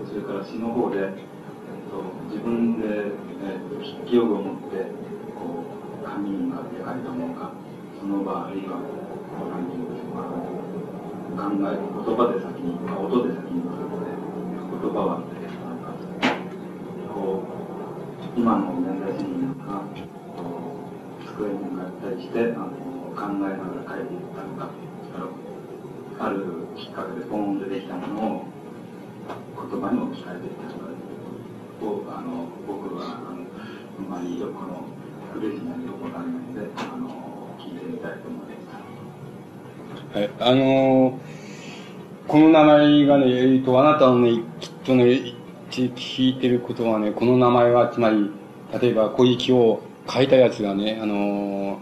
[0.00, 1.12] とそれから詩の方で、えっ
[1.92, 2.00] と、
[2.32, 3.12] 自分で、
[3.44, 4.88] えっと、記用具を持って
[5.36, 5.64] こ
[6.00, 7.52] う紙に向かって書いたものか
[8.00, 8.80] その場あるいは
[9.52, 10.24] 何て言うんでしょうか
[11.36, 15.20] 考える言葉で先に音で先に来るので言葉は
[17.12, 19.84] こう今の年代主義なんか
[21.26, 22.72] 机に向かったりしてあの
[23.12, 24.70] 考えながら書いていったのか
[26.20, 26.44] ある
[26.76, 28.39] きっかけでポーンとできたものを
[29.70, 30.90] 言葉に置き換えていたのか
[31.82, 34.84] をあの僕はあのあまりよくの
[35.32, 38.50] 苦しなよくわかんないのであの聞いてみたいと思いま
[40.12, 40.18] す。
[40.18, 41.18] はい、あの
[42.26, 45.34] この名前がね、えーと、あなたのね、きっとね、
[45.70, 48.30] 聞いてることはね、この名前は、つまり、
[48.80, 51.80] 例えば、小雪を書いたやつがね、あの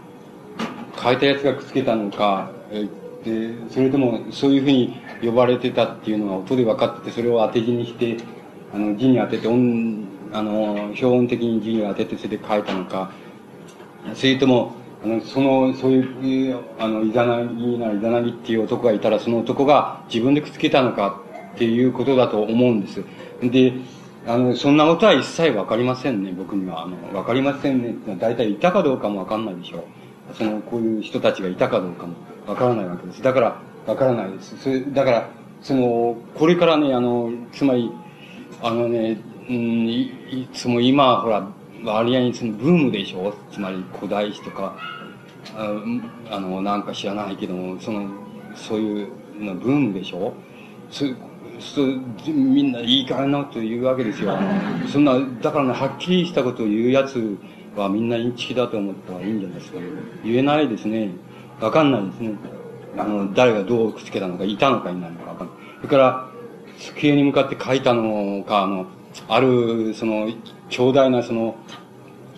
[0.95, 2.87] ー、書いたやつがくっつけたのか、え
[3.29, 8.17] で、それとも、そういうふうに呼ばれてたっていうのが音で分かってて、それを当て字にして、
[8.73, 13.11] あの、字に当てて、音、あの、表音的に字に当てて、それで書いたのか、
[14.15, 14.73] それとも、
[15.03, 21.21] あの、その、そういう、あの、イザナギな、イザナギっていう男がいたら、その男が自分でくっつけたのか
[21.55, 23.03] っていうことだと思うんです。
[23.41, 23.73] で、
[24.27, 26.83] あの、そんなことは一切わかりませんね、僕には。
[26.83, 29.83] あの、わかりませんねってのは大体いたかどうかもわかんないでしょう。
[30.35, 32.13] その、こういう人たちがいたかどうかも
[32.49, 33.21] わからないわけです。
[33.21, 34.57] だから、わからないです。
[34.57, 35.29] それ、だから、
[35.61, 37.91] その、これからね、あの、つまり、
[38.63, 41.47] あのね、うん、いつも今、ほら、
[41.83, 43.33] 割合にそのブームでしょ？
[43.51, 44.75] つまり古代史とか、
[45.55, 48.09] あの、なんか知らないけども、その、
[48.55, 49.09] そういう
[49.39, 50.33] のブームでしょ？
[50.89, 51.05] そ
[51.59, 51.81] そ
[52.25, 54.37] みんないい加減なこと言うわけですよ。
[54.91, 57.37] そんな、だからね、はっきりしたことを言うやつ
[57.75, 59.85] はみんなインチキだと思ったらいいんじゃないですかね。
[60.23, 61.11] 言えないですね。
[61.59, 62.33] わかんないですね。
[62.97, 65.55] あの、誰がどうくっつけたのか、いたのかいないのかわかんない。
[65.77, 66.29] それから、
[66.79, 68.87] 机に向かって書いたのか、あの、
[69.27, 70.29] ある、その、
[70.69, 71.55] 強大なその、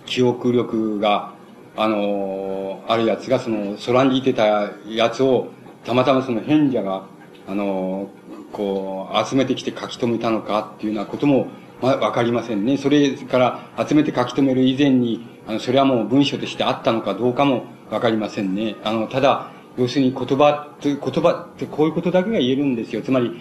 [0.06, 1.34] 記憶力が、
[1.78, 5.50] あの、あるやつがその、空にいてたやつを、
[5.86, 7.06] たまたまその変者が、
[7.48, 8.10] あの、
[8.52, 11.48] こう、集めてきて書き留めたのかっていうようなことも、
[11.82, 12.78] まあ、わかりませんね。
[12.78, 18.76] それから集めて書き留める以前に、あの、それはもう文章としてあったのかどうかもわかりませんね。
[18.84, 23.02] あの、ただ、要するに言葉って、言葉ってこういうことだけが言えるんですよ。
[23.02, 23.32] つまり、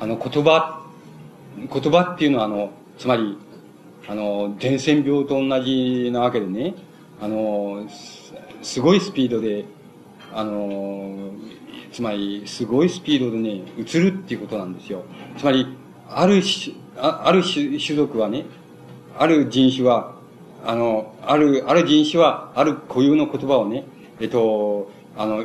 [0.00, 0.82] あの、言葉、
[1.56, 3.38] 言葉っていうのはあの、つまり、
[4.08, 6.74] あの、伝染病と同じなわけでね、
[7.20, 7.86] あの、
[8.62, 9.64] すごいスピードで、
[10.32, 11.30] あの、
[11.92, 15.04] つまり、すごいスピードでね、移るっていうことなんですよ。
[15.38, 15.66] つまり、
[16.08, 18.44] ある種、あある種族はね、
[19.18, 20.14] ある人種は、
[20.64, 23.84] あの、ある、ある人種は、ある固有の言葉をね、
[24.20, 25.44] えっと、あの、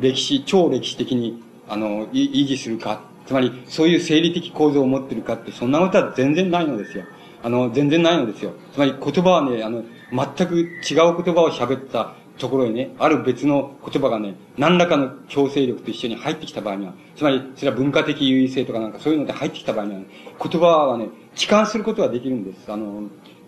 [0.00, 3.00] 歴史、超歴史的に、あの、維持するか。
[3.26, 7.04] つまり、そういう生理的構造を持ってるかって、そんなことは全然ないのですよ。
[7.42, 8.52] あの、全然ないのですよ。
[8.72, 10.68] つまり、言葉はね、あの、全く違う
[11.22, 20.06] 言葉を喋ったところにね、ある別の言葉がね、何らかの強制力と一緒に入ってきた場合には、つまり、それは文化的優位性とかなんかそういうので入ってきた場合には、ね、
[20.42, 22.70] 言葉はね、痴漢することができるんです。
[22.70, 23.04] あの、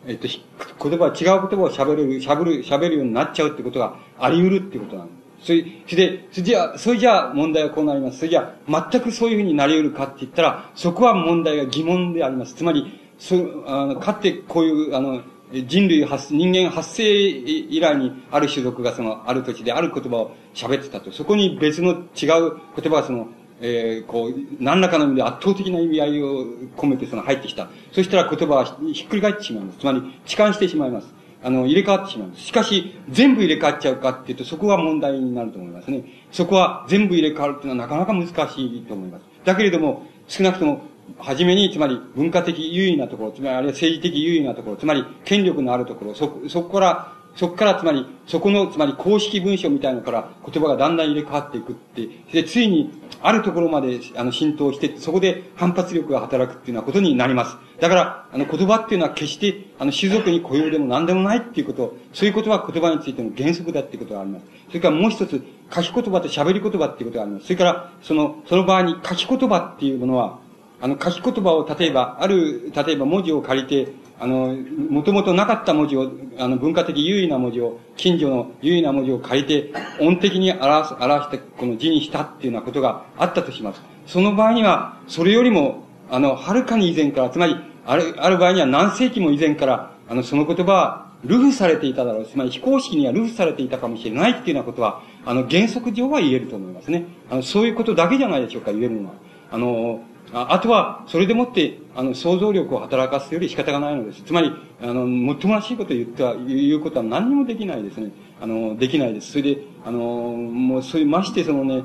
[0.06, 5.18] えっと、言葉、違う言葉を喋れる、喋る、喋るようになっちゃうってことがあり得るってことなんです。
[5.46, 8.18] それ、それで、それじゃあ、それじゃあ問題はこうなります。
[8.18, 12.54] それじゃあ、全くそういうふうになり得るかって言ったら、そこは問題が疑問であります。
[12.54, 15.22] つまり、そう、あの、かってこういう、あの、
[15.52, 21.10] 人類発、人間発生以来にある種族がその、ある土地である言葉を喋ってたと。
[21.10, 23.28] そこに別の違う言葉がその、
[23.60, 26.46] えー、こう、何らかの意味で圧倒的な意味合いを
[26.76, 27.68] 込めてその入ってきた。
[27.92, 29.78] そしたら言葉はひっくり返ってしまいます。
[29.78, 31.14] つまり、痴漢してしまいます。
[31.42, 32.42] あの、入れ替わってしまいます。
[32.42, 36.04] しかし、全部入れ替わっちゃうかっていうと、そこが問題になると思いますね。
[36.30, 39.24] そこは全部入れ替わるっていうのはなかなか難しいと思います。
[39.44, 40.82] だけれども、少なくとも、
[41.18, 52.90] はじめに、つまり文化的優位なところ、つまりあるいは政治的優位なところ、つまり権力のあるところ、そ、そこから、そこからつまり、そこの、つまり公式文書みたいなのから言葉がだんだん入れ替わっていくって、で、ついに、
[53.20, 57.56] あるところまで、あの、浸透して、そこで反発力が働くっていうようなことになります。
[57.80, 64.46] だから、あの、言葉っていうのは決して、あの、種族に固有でも何でもないっていうこと、そういうことは言葉についての原則だっていうことがあります。
[64.68, 67.46] それからもう一つ、書き言葉と喋り言葉っていうことがあります。
[67.46, 70.38] それから、その、その場合に書き言葉っていうものは、
[70.80, 74.56] あの、書き言葉を、例えば、ある、例えば文字を借りて、あの、
[74.90, 83.82] もともとなかった文字を、あの、文化的優位な文字を、近所の優位な文字を借りて、音的に表す、表して、この字にしたっていうようなことがあったとします。
[84.06, 92.26] その場合には、それよりも、あの、はるかに以前から、つまり、ある、ある場合には何世紀も以前から、あの、その言葉は、ルフされていただろう。
[92.26, 97.06] つまり非公式にはルフされていたかもしれないっていうようなことは、あの、原則上は言えると思いますね。
[97.30, 99.14] あの、そういうことだけじゃないでしょうか、言えるのは。
[99.50, 100.00] あの、
[100.32, 104.22] ああとは、それでもって、あの、想像力を働かすより仕方がないのです。
[104.22, 104.52] つまり、
[104.82, 108.12] あの、もっともらしいことを言っては、言うことは何にもできないですね。
[108.40, 109.32] あの、できないです。
[109.32, 111.82] それで、あの、もう、そういう、ましてそのね、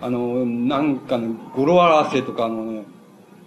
[0.00, 2.84] あの、なんかね、語呂合わせとか、あのね、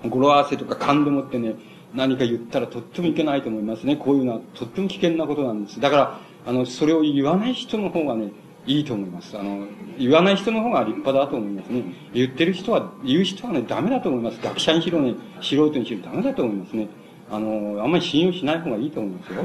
[0.08, 1.56] 語呂合わせとか勘でもってね、
[1.94, 3.96] 何か言ったらとってもいけないと思いますね。
[3.96, 5.80] こういうのはとっても危険なことなんです。
[5.80, 8.32] だから、あの、それを言わない人の方がね、
[8.66, 9.38] いいと思います。
[9.38, 9.68] あの、
[9.98, 11.84] 言わない人の方が立派だと思いますね。
[12.14, 14.40] 言ってる人は、言う人はね、ダメだと思います。
[14.42, 16.88] 学者にしろね、素人にしろダメだと思いますね。
[17.30, 19.42] あの、あんまり信用しない方がいいと思いますよ。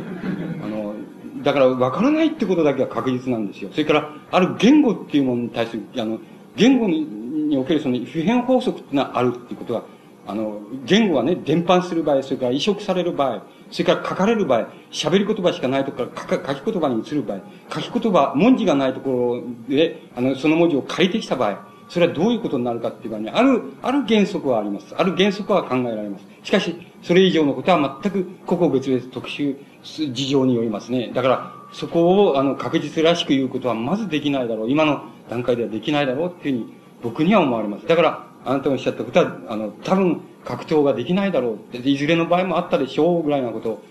[0.62, 0.94] あの、
[1.42, 3.70] だから分からないってことだけは確実なんですよ。
[3.72, 6.18] それから、ある言語っていうものに対する、あの、
[6.56, 9.82] 言語におけるその普遍法則っていうのはあるっていうことが、
[10.26, 17.40] あの、言語はね、伝播する場合、それから移植される場合、それから書かれる場合、喋り言葉しかないところから書き言葉に移る場合、
[17.72, 24.94] 書き言葉、文字がないところで、あの、その文字を借りてきた場合、それはどういうことになるかっていう場合に、ある、ある原則はあります。
[24.96, 26.24] ある原則は考えられます。
[26.42, 31.10] しかし、それ以上のことは全く個々別々特殊事情によりますね。
[31.14, 34.70] だから、そこを、あの、確実らしく言うことはまずできないだろう。
[34.70, 37.86] 今の段階ではできないだろうっていうふうに、僕には思われます。
[37.86, 43.82] だから、あなたがおっしゃったことは、あの、多分、格闘ができないだろうって、いずれの場合もあったでしょうぐらいなこと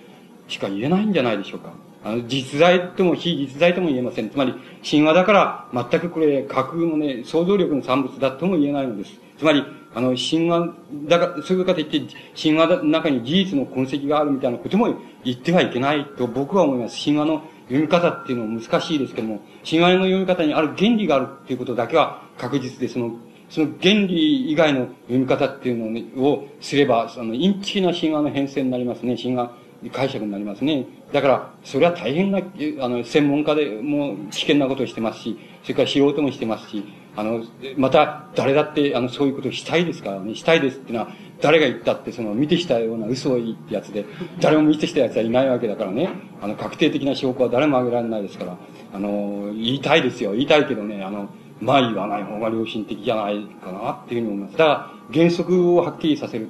[0.47, 1.71] しか言えないんじゃないでしょうか。
[2.03, 4.29] あの、実在とも非実在とも言えません。
[4.31, 5.33] つまり、神話だか
[5.71, 9.13] ら全くこれ、架空のね、想像力の産物だとも言えないのです。
[9.37, 9.63] つまり、
[9.93, 10.73] あの、神話、
[11.07, 12.01] だから、そういう方言って、
[12.39, 17.03] 神話の中に事実の痕跡があるみたいなことも言ってはいけないと僕は思います。
[17.03, 23.15] 神話の読み方っていうのは難しいですけども、神話の読み方にある原理があるっていうことだけは確実で、その、
[23.49, 29.15] その原理以外の読み方っていうのをすれば、その、インチキな神話の変遷になりますね。
[29.15, 29.51] 神話、
[29.91, 30.85] 解釈になりますね。
[31.13, 36.83] だから、それは大変な、あの、専門家でも危険なことをしてますし、それから素人もしてますし、
[37.15, 37.43] あの、
[37.77, 40.35] また、誰だって、あの、そういうことをしたいですからね。
[40.35, 41.09] したいですってのは、
[41.41, 44.05] 誰が言ったって、その、見てしたような嘘を言ってやつで、
[44.39, 46.09] 誰も見てしたやつはいないわけだからね。
[46.41, 48.57] あの、確定的な証拠は誰も挙げられないですから、
[48.93, 50.33] あの、言いたいですよ。
[50.33, 54.57] 言いたいけどね、あの、まあ言わない方が良心的じゃないかなっていうふうに思います。
[54.57, 56.49] だから、原則をはっきりさせる、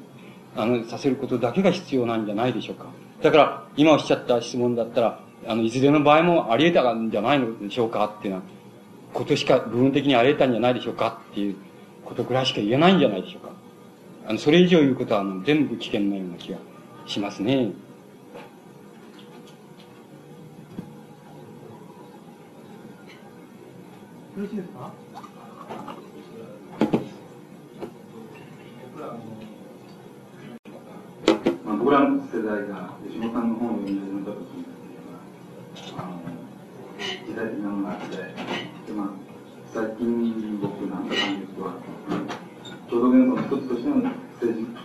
[0.55, 2.85] あの、させることだけが必要なんじゃないでしょうか。
[3.21, 8.45] だから、今おっしゃった質問だったら、あの、いずれの場合もあり得たんじゃないのでしょうかっていうのは、
[9.13, 11.55] ことしか部分的にあり得たんじゃないでしょうかっていう
[12.03, 13.51] ことぐらいしか言えないんじゃないでしょうか。
[14.27, 16.57] あの、それ以上言うことは、あの、全部危険なような気が
[17.05, 17.71] しますね。
[24.37, 24.91] よろしいですか？
[31.65, 34.65] まあ、僕らの世代が吉本さんの本を読み始めた時に
[35.97, 36.21] あの
[37.25, 38.23] 時代的なものがあってで、
[38.93, 39.07] まあ、
[39.73, 41.73] 最近僕なんか感じるとは
[42.89, 43.95] 共同幻想の一つとしての
[44.39, 44.76] 政治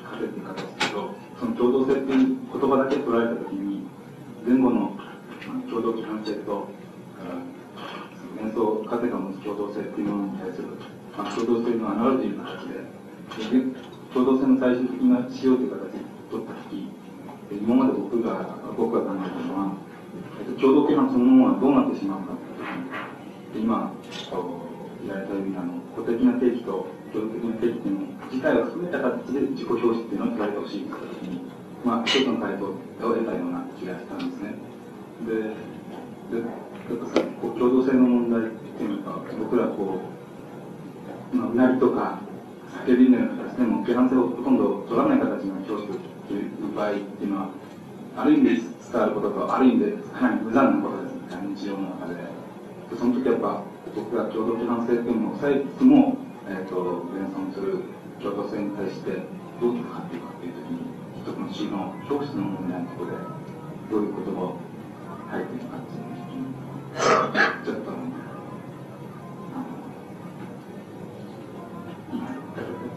[9.45, 10.69] 共同性っていうものに対する、
[11.17, 12.87] まあ、共同性のアナロジーの形で
[14.15, 15.99] 共同性の最終的な仕様という形で
[16.31, 16.89] 取った時
[17.51, 19.77] 今まで僕が僕が考えたのは、
[20.41, 22.37] えっと、共同規範そのものはどうなってしまうか
[23.53, 23.93] という今
[25.03, 31.41] 言われたようにあの固定的な定義と共同的な定義っていうの自体を含めた形で自己表示っていうのを捉えてほしいという形に、
[31.85, 34.55] まあ、一つの回答を得たような気がしたんですね。
[35.27, 35.53] で、
[36.33, 36.47] で
[36.91, 38.45] っぱさこう共同性の問題っ
[38.79, 40.01] ていうのが僕らこ
[41.33, 42.21] う、まあ、うなりとか
[42.87, 47.51] 叫びのような形でも批判性をほとんど取らない形の教師という場合っていうのは
[48.17, 51.23] ある意味伝わることとある意味でかなり無残なことですね
[51.55, 52.17] 日常の中で
[52.99, 53.63] その時やっぱ
[53.95, 56.17] 僕が共同批判性っていうのを抑えつつも、
[56.49, 57.81] えーと、連想する
[58.21, 59.11] 共同性に対して
[59.61, 63.17] どう戦っていくかっていう時に一つの詩の教師の問題のところで
[63.91, 64.57] どういう言葉を
[65.31, 66.12] 入っているかっていう
[66.93, 67.93] ちょっと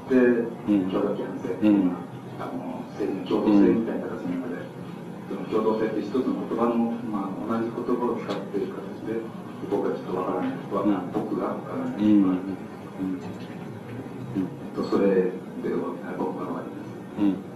[0.10, 0.16] で、
[0.68, 2.00] 共同規範性っていうのは、
[2.40, 4.62] あの政治の共同性みたいな形の中で、
[5.30, 6.76] その共同性って一つの言葉の、
[7.10, 9.18] まあ、同じ言葉を使っている形で、
[9.72, 12.08] 僕はちょっとわからないことは、僕がわからないことは、
[13.00, 13.20] うん。
[14.76, 15.32] とそれで
[16.18, 17.56] 僕は終わります。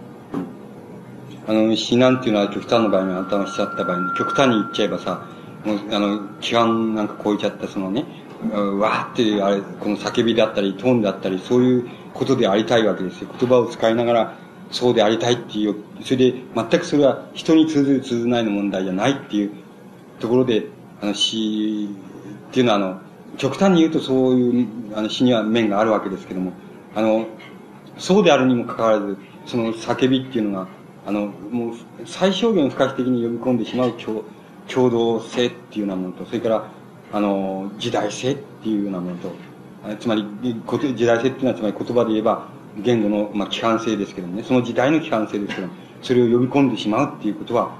[1.46, 5.26] あの、死難っていうのは極端の場合にあなたがおっしゃった場合に、極端に言っちゃえばさ、
[5.64, 8.04] もう、あの、規範なんか超えちゃった、そのね、
[8.52, 13.30] わーって、あれ、この叫びであったり、トーンであったり、そういうことでありたいわけですよ。
[13.38, 14.38] 言葉を使いながら、
[14.70, 19.50] そうでありたいっていう、それで、全くそれは人に通ずる通ずないの問題じゃないっていう
[20.20, 20.66] ところで、
[21.02, 21.88] あの、詩
[22.50, 23.00] っていうのは、あの、
[23.36, 26.52] 極端に言うとそういう、あの、詩には面があるわけですけども、
[26.94, 27.26] あの、
[27.98, 30.68] そうであるにもかかわらず、その叫びっていうのが、
[31.06, 31.74] あの、もう、
[32.06, 33.92] 最小限不可避的に呼び込んでしまう
[34.72, 36.70] 共同性っていうようなものと、それから、
[37.12, 39.32] あの、時代性っていうようなものと、
[39.98, 40.24] つまり、
[40.94, 42.48] 時代性っていうのは、つまり言葉で言えば、
[42.78, 47.76] 言語の、まあ、規範性ですけどね、その時代の規範性ですけども、それを呼び込んでしまうっていうことは、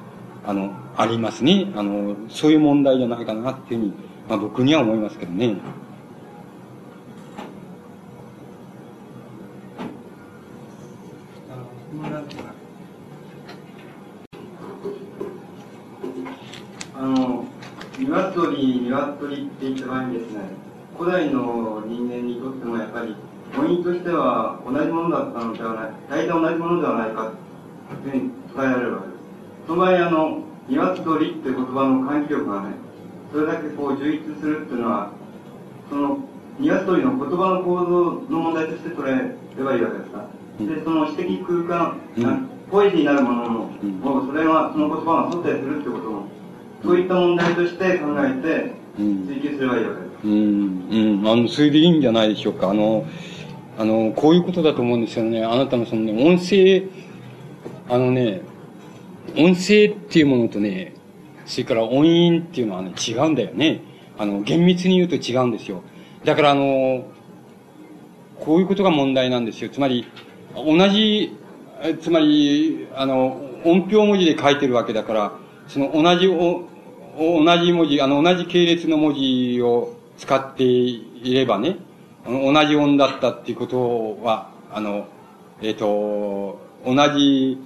[0.46, 1.70] あの、ありますね。
[1.76, 3.92] あの、そういう問題じゃないかなっていうふうに、
[4.28, 5.56] まあ僕には思いますけどね。
[18.10, 20.40] 鶏、鶏って言った場合にですね、
[20.98, 23.14] 古代の人間にとってもやっぱり
[23.52, 27.32] 母音としては同じものだったのではない、大体同じものではないか
[28.02, 29.18] というふうに捉えられるわけです。
[29.66, 32.74] その場合、あの、鶏っていう言葉の喚起力がね、
[33.32, 35.10] それだけこう充実するっていうのは、
[35.88, 36.18] その、
[36.58, 40.24] 鶏の言葉の構造の問題として捉えればいいわけですか。
[40.58, 46.19] で、その指摘空間、うん、ポエジーになるものも、うん、もうそれは、その言葉が相対するってことも、
[46.82, 50.10] そういった問題として考えて、追求すればいいわけです。
[50.24, 52.70] うん、うん、あの、それでいいんじゃないでしょうか。
[52.70, 53.06] あの、
[53.78, 55.44] あの、こういうことだと思うんですよね。
[55.44, 56.82] あなたのそのね、音声、
[57.88, 58.42] あのね、
[59.36, 60.94] 音声っていうものとね、
[61.46, 63.82] それから音韻っていうのはね、違うんだよね。
[64.18, 65.82] あの、厳密に言うと違うんですよ。
[66.24, 67.04] だからあの、
[68.38, 69.70] こういうことが問題なんですよ。
[69.70, 70.06] つまり、
[70.54, 71.36] 同じ、
[72.00, 75.32] つまり、あの、音標文字で書いてるわけだから、
[75.68, 76.68] その同じお、
[77.18, 81.76] 同じ文字、あの、同じ系列の文字を使っていればね、
[82.24, 85.06] 同じ音だったっていうことは、あの、
[85.62, 87.58] えっ、ー、と、同じ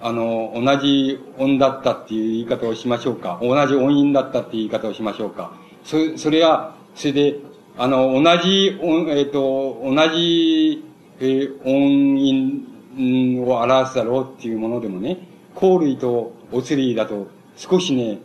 [0.00, 3.38] あの、同じ音だったっていう言い方をしましょうか。
[3.40, 5.52] 同じ音韻だったっていう言い方をしましょうか。
[5.84, 7.36] そ、それは、それで、
[7.78, 10.84] あの、同じ音、えっ、ー、と、同じ、
[11.18, 15.18] えー、音韻を表すだろうっていうものでもね、
[15.54, 18.18] コールイとオツリーだと、少しね、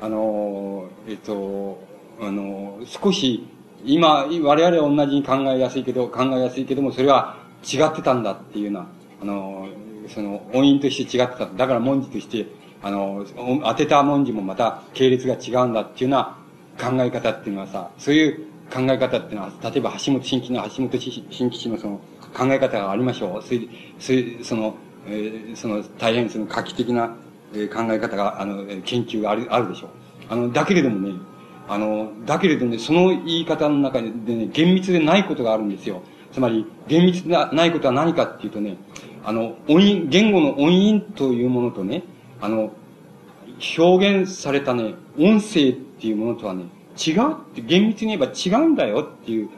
[0.00, 1.78] あの、えっ、と、
[2.20, 3.46] あの、少し、
[3.84, 8.86] 今、我々は同じに考えやすいけど、考えやすいけども、それは違ってたんだっていうような、
[9.22, 9.68] あの、
[10.08, 11.46] その、音韻として違ってた。
[11.46, 12.46] だから文字として、
[12.82, 13.24] あの、
[13.64, 16.36] 当てた文字もまた系列が違うんだっていうような
[16.78, 22.00] 考え方っていうのはさ、そういう考え方っていうのは、例えば橋本新吉の橋本新吉のその
[22.34, 23.42] 考え方がありましょう。
[23.42, 23.60] それ
[23.98, 24.74] それその、
[25.06, 27.16] えー、その大変その画期的な、
[27.54, 29.90] え考え方が、あの、研究がある、あるでしょう。
[30.28, 31.14] あの、だけれどもね、
[31.68, 36.02] あの、だけれどもね、その言い方の中でね、厳密でないことがあるんですよ。
[36.32, 38.76] つまり、厳密でないことは何かっていうとね、
[39.24, 42.02] あの、音韻、言語の音韻というものとね、
[42.40, 42.72] あの、
[43.78, 46.64] 表現されたね、音声っていうものとはね、
[46.98, 49.48] 違うって、厳密に言えば違うんだよっていう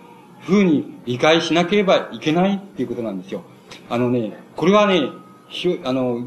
[0.42, 3.42] ふうに理解しなければいけないっていうことなんですよ。
[3.90, 5.08] あのね、これはね、
[5.48, 6.20] ひあの、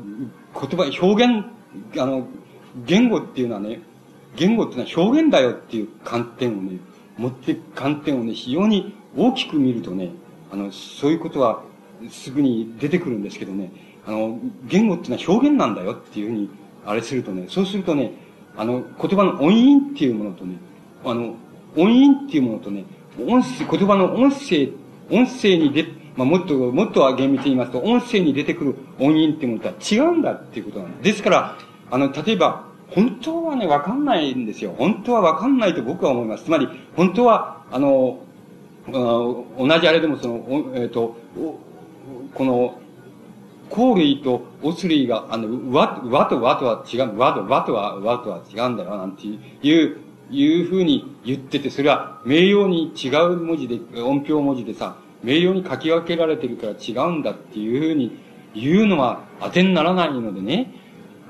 [0.54, 1.46] 言葉、表現、
[1.98, 2.28] あの、
[2.86, 3.82] 言語っていうのはね、
[4.36, 6.80] 言語っていうのは表現だよっていう観点をね、
[7.18, 10.12] 持っていく観点をね、非常に大きく見るとね、
[10.52, 11.64] あの、そういうことは
[12.10, 13.72] すぐに出てくるんですけどね、
[14.06, 16.50] あの、言語っていうのは表現なんだよっていうふうに、
[16.86, 18.14] あれするとね、そうするとね、
[18.56, 20.56] あの、言葉の音韻っていうものとね、
[21.04, 21.36] あの、
[21.76, 22.86] 音韻っていうものとね、
[23.28, 24.70] 音声、言葉の音声、
[25.12, 25.86] 音声に出、
[26.20, 31.04] まあ、もっと、もっとは厳密に言いますと、音声に出てくる音韻っていうものとは違うんだっていうことなんです。
[31.04, 31.58] ですから、
[31.90, 34.76] あの、例えば、本当はね、わかんないんですよ。
[34.78, 36.44] 本当はわかんないと僕は思います。
[36.44, 36.68] つまり、
[36.98, 38.20] 本当は、あの、
[38.92, 41.16] 同じあれでもその、えっ、ー、と、
[42.34, 42.82] この、
[43.70, 49.36] コーリーとオスリーが、あの、和、和と和とは違う、和と和とは和とは違うんだよ、なんてい
[49.86, 49.98] う、
[50.30, 58.18] いうふうに言ってて、それは名誉に違う文字で、音標文字でさ、名誉に書き分けられてるから違うんだっていうふうに
[58.54, 60.74] 言うのは当てにならないのでね、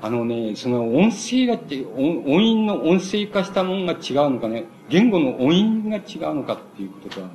[0.02, 7.32] あのね、その音声がって、音音韻の音声化したものが違うのかね、言語の音韻が違うのかっていうこととは、ね、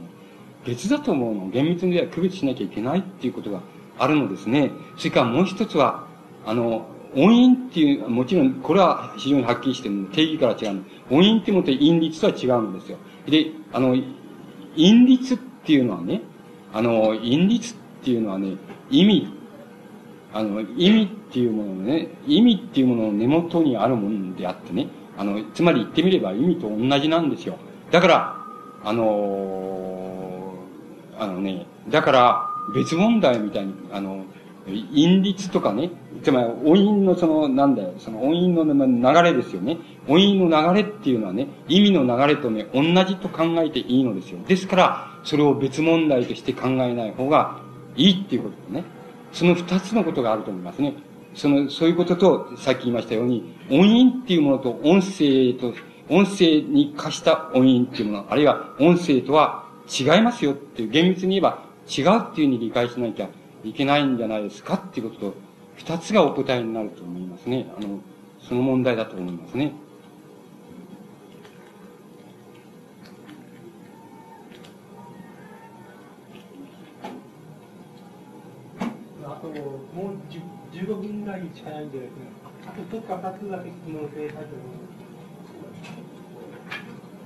[0.66, 1.50] 別だと思うの。
[1.50, 3.62] 厳密には区別しなきゃいけないっていうことが
[4.00, 4.72] あるのですね。
[4.98, 6.08] それからもう一つは、
[6.46, 12.98] あの、音韻っていう、もちろん、これは非常にはっきりしてる定義から違うの音韻っていうのと韻律とは違うんですよ。
[13.28, 13.96] で、あの、
[14.76, 16.22] 韻律っていうのはね、
[16.76, 18.58] あの、因律っていうのはね、
[18.90, 19.34] 意味、
[20.34, 27.56] あの、意味っていうもののね、意味っていうものの根元にあるものであってね、あの、つまり言ってみれば意味と同じなんですよ。
[27.92, 28.36] だから、
[28.84, 34.26] あのー、あのね、だから、別問題みたいに、あの、
[34.68, 35.92] 韻律とかね、
[36.24, 39.78] つまり音韻のその、なんだよ、その音韻の流れですよね。
[40.08, 44.40] 音韻の流れっていうのはね、意味の流れとね、同じと考えていいのですよ。
[44.48, 47.60] ですから、それを別問題として考えない方が
[47.96, 48.84] いいっていうことですね。
[49.32, 50.96] その二つのことがあると思いますね。
[51.36, 55.74] その、そういうことと、さっき言いましたように、音韻っていうものと音声と、
[56.10, 63.30] 音声に化した音韻っていうもの、あるいは音声とは違いますよっていう、厳密に言えば違うっていうふうに理解しなきゃ
[63.66, 65.38] いけないんじゃないですかっていうことと、
[65.78, 67.66] 二つがお答えになると思いますね。
[67.76, 68.00] あの、
[68.40, 69.74] その問題だと思いますね。
[79.24, 80.16] あと、もう
[80.72, 82.08] 15分ぐらいしかないんで、
[82.68, 84.78] あと一つか二つだけ質問していたいと思い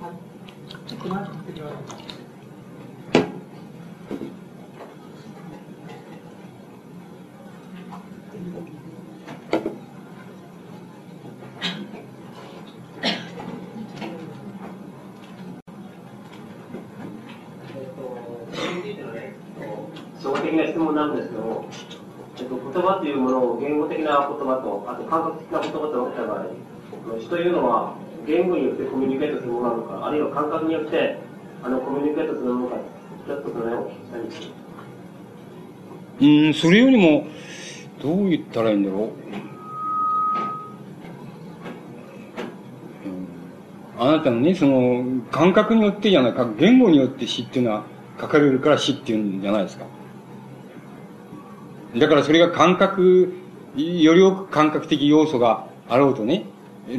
[0.00, 0.04] す。
[0.04, 0.14] はい。
[0.88, 1.74] ちょっと待ってくださ
[2.16, 2.19] い。
[20.94, 21.68] なんですけども、
[22.38, 27.94] えっと、言葉というものを言語的な言葉と、あと感覚的な言葉と分けた場合、詩というのは
[28.26, 31.18] 言語によってコミュニケートするものなのか、あるいは感覚によって
[31.62, 32.76] あのコミュニケートするものか、
[33.26, 34.60] ちょっとその辺を聞きたいんです
[36.20, 37.26] うん、それよりも、
[38.02, 39.10] どう言ったらいいんだろう。
[43.98, 47.84] あなたのね、その、感覚によってじゃないか、言語によって詩っていうのは
[48.18, 49.84] 書かれるから詩っていうんじゃないですか。
[51.96, 53.32] だからそれが感覚、
[53.76, 56.46] より多く感覚的要素があろうとね、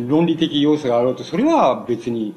[0.07, 2.33] 論理的要素があろうと、それは別に、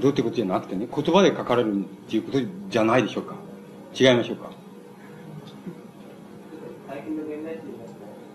[0.00, 2.38] どうってことじゃなくてね、言葉で書かれるっていうこと
[2.70, 3.34] じゃないでしょうか。
[3.98, 4.50] 違いましょうか。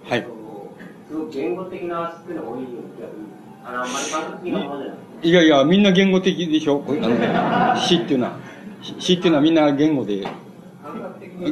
[0.09, 0.27] はい。
[1.09, 2.59] すごく言語的な質の多い
[3.65, 4.97] あの、あんまり感覚的なものじゃない。
[5.29, 8.39] いやいや、みんな言語的でしょあの、詩っていうのは。
[8.81, 10.25] 詩っていうのはみんな言語で、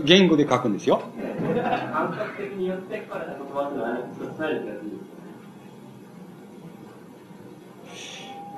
[0.06, 1.02] 言語で書くんですよ。
[1.94, 5.06] 感覚的によってかれた言葉ってのは何伝える。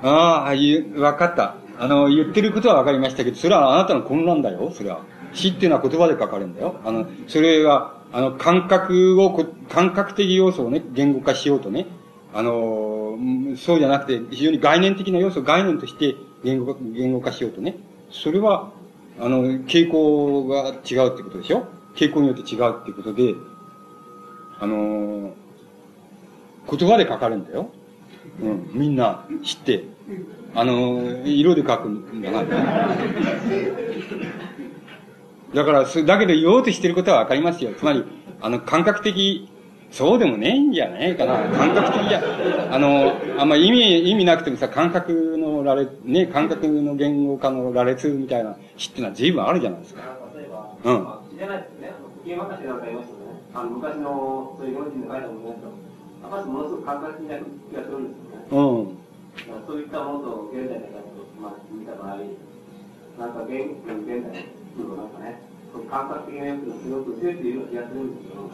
[0.01, 1.55] ああ、わかった。
[1.79, 5.01] あの、言ってることはわかりましたけど、それはあなたの混乱だよ、それは。
[5.33, 6.79] 詩っていうのは言葉で書かれるんだよ。
[6.83, 11.87] あの、それは、あの、感覚を、感覚的要素をね、言語化しようとね、
[12.33, 13.17] あの、
[13.57, 17.77] そうじゃなくて、非常に概念的な要素、概念として言語化、言語化しようとね、
[18.09, 18.71] それは、
[19.19, 21.67] あの、傾向が違うってことでしょ？
[21.95, 23.33] 傾向によって違うってことで、
[24.59, 25.33] あの、
[26.69, 27.71] 言葉で書かれるんだよ。
[28.41, 29.83] うん、みんな知って。
[30.53, 32.43] あの、色で書くんだな。
[35.53, 37.73] だから、だけど言おうとしてることはわかりますよ。
[37.77, 38.03] つまり、
[38.41, 39.49] あの、感覚的、
[39.91, 41.39] そうでもねえんじゃねえかな。
[41.49, 42.21] 感覚的じゃ、
[42.71, 50.01] あの、あんま意味、意味なくてもさ、感覚の羅列、ね、感覚の言語化の羅列みたいな詩ってのは随分あるじゃないですか。
[50.35, 51.37] 例えば、うん。
[51.37, 51.93] じゃないですね。
[52.23, 58.45] 古今和歌なんか言いますとね、あの、昔の、そういう日本人の書いたものですと、やっぱりものすごく感覚的な気がするんですよね。
[58.51, 58.97] うん。
[59.65, 62.17] そういったものと現代の方と、まあ、見た場合、
[63.17, 64.45] なんか現現代
[64.77, 65.46] のなんかね、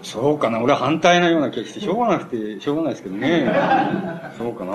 [0.04, 0.62] そうかな。
[0.62, 3.52] 俺は反対なような気がして、しょうがなくて、しょうがないですけどね。
[4.38, 4.74] そうかな。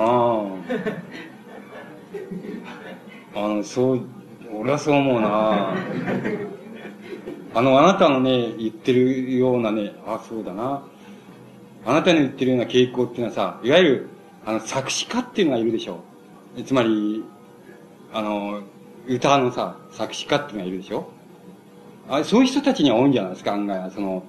[3.35, 4.01] あの、そう、
[4.55, 5.75] 俺はそう思うな。
[7.55, 10.83] あの、あなたのね、言ってるようなね、あ、そうだな。
[11.85, 14.09] あなたの言ってるような傾向っていうのはさ、いわゆる、
[14.45, 16.01] あの、作詞家っていうのがいるでしょ。
[16.65, 17.25] つまり、
[18.13, 18.63] あの、
[19.07, 21.11] 歌のさ、作詞家っていうのがいるでしょ。
[22.09, 23.91] あそういう人たちには多いんじゃないですか、案外。
[23.91, 24.23] その、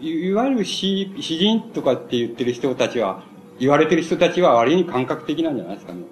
[0.00, 3.22] いわゆる詩、詩人とかって言ってる人たちは、
[3.58, 6.02] 言われてる人たちは割に感覚的なんじゃないですかね。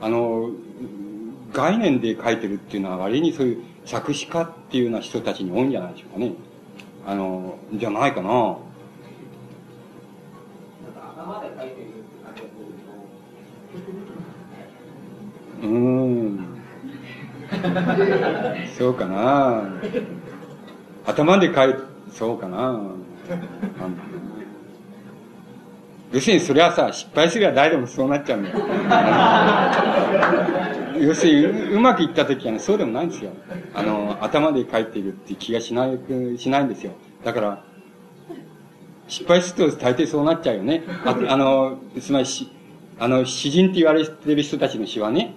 [0.00, 0.50] あの、
[1.52, 6.32] 概念で書いてるっていうのは割にそういう作詞家っていうような人たちに多いんじゃないでしょうかね。
[7.06, 8.58] あの、じゃないかな。
[15.62, 16.55] うん。
[18.76, 19.62] そうかな。
[21.06, 21.74] 頭で書い、
[22.10, 22.80] そうかな。
[26.12, 28.56] 要するにそれはさ、失敗すれば誰でもそうなっちゃうんだよ。
[31.08, 33.32] 要するに、うまくいった時はね、そうでもないんですよ。
[33.74, 35.98] あの、頭で書いてるって気がしない、
[36.38, 36.92] しないんですよ。
[37.24, 37.62] だから、
[39.08, 40.84] 失敗すると大抵そうなっちゃうよね。
[41.04, 42.50] ああの、つまりし、
[42.98, 45.34] あの、詩人って言われてる人たちの詩はね、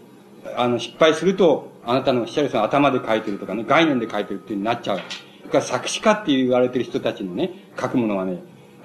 [0.55, 4.99] あの、失敗すると、あなたのおっしゃるその頭で書いてるとかね、概念で書いてるってなっちゃう。
[5.39, 8.39] それから作詞家って言われてる人たちのね、書くものはね、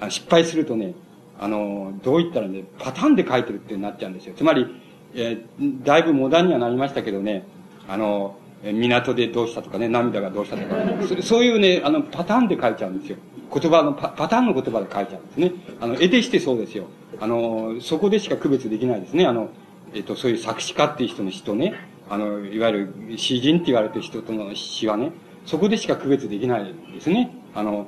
[0.09, 0.93] 失敗するとね、
[1.39, 4.33] あの、どう言ったらね、パターンで書いてるってなっちゃうんですよ。
[4.35, 4.65] つまり、
[5.13, 7.45] えー、だいぶモダンにはなりましたけどね、
[7.87, 13.17] あの、港でどうしたとかね、涙がどうしたとか、ね、そそういうね、あの、パターンで書いちゃうんですよ。
[13.53, 15.51] 言葉のパ、パターンの言葉で書いちゃうんですね。
[15.79, 16.85] あの、得てしてそうですよ。
[17.19, 19.25] あの、そこでしか区別できないですね。
[19.25, 19.49] あの、
[19.93, 21.73] えっ、と、そういう作詞家っていう人の詩とね、
[22.09, 25.11] あの、いわゆる詩人って言われてる人との詩はね、
[25.45, 27.31] そこでしか区別できないですね。
[27.53, 27.87] あの、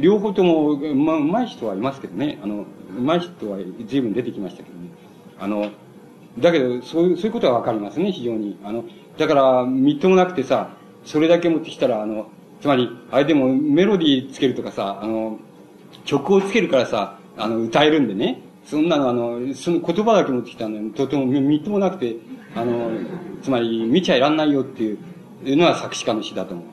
[0.00, 2.38] 両方とも、まあ、うまい人はいますけどね。
[2.42, 2.64] あの、
[2.96, 4.88] うまい人は随分出てきましたけどね。
[5.38, 5.70] あの、
[6.38, 8.58] だけど、そういう、そういうことはわかりますね、非常に。
[8.64, 8.84] あの、
[9.18, 12.28] だから、みっともなくてさ、それだけ持ってきたら、あの、
[12.60, 15.38] つまり、あれでもメロディーつけるとかさ、あの、
[16.04, 18.42] 曲をつけるからさ、あの、歌えるんでね。
[18.70, 22.14] そんなの、あの、その言葉だけ持ってきたのにとてもみっともなくて、
[22.54, 22.92] あの、
[23.42, 26.66] つまり、見ちゃいらんないよっていうのは作詞家の詩だと思う。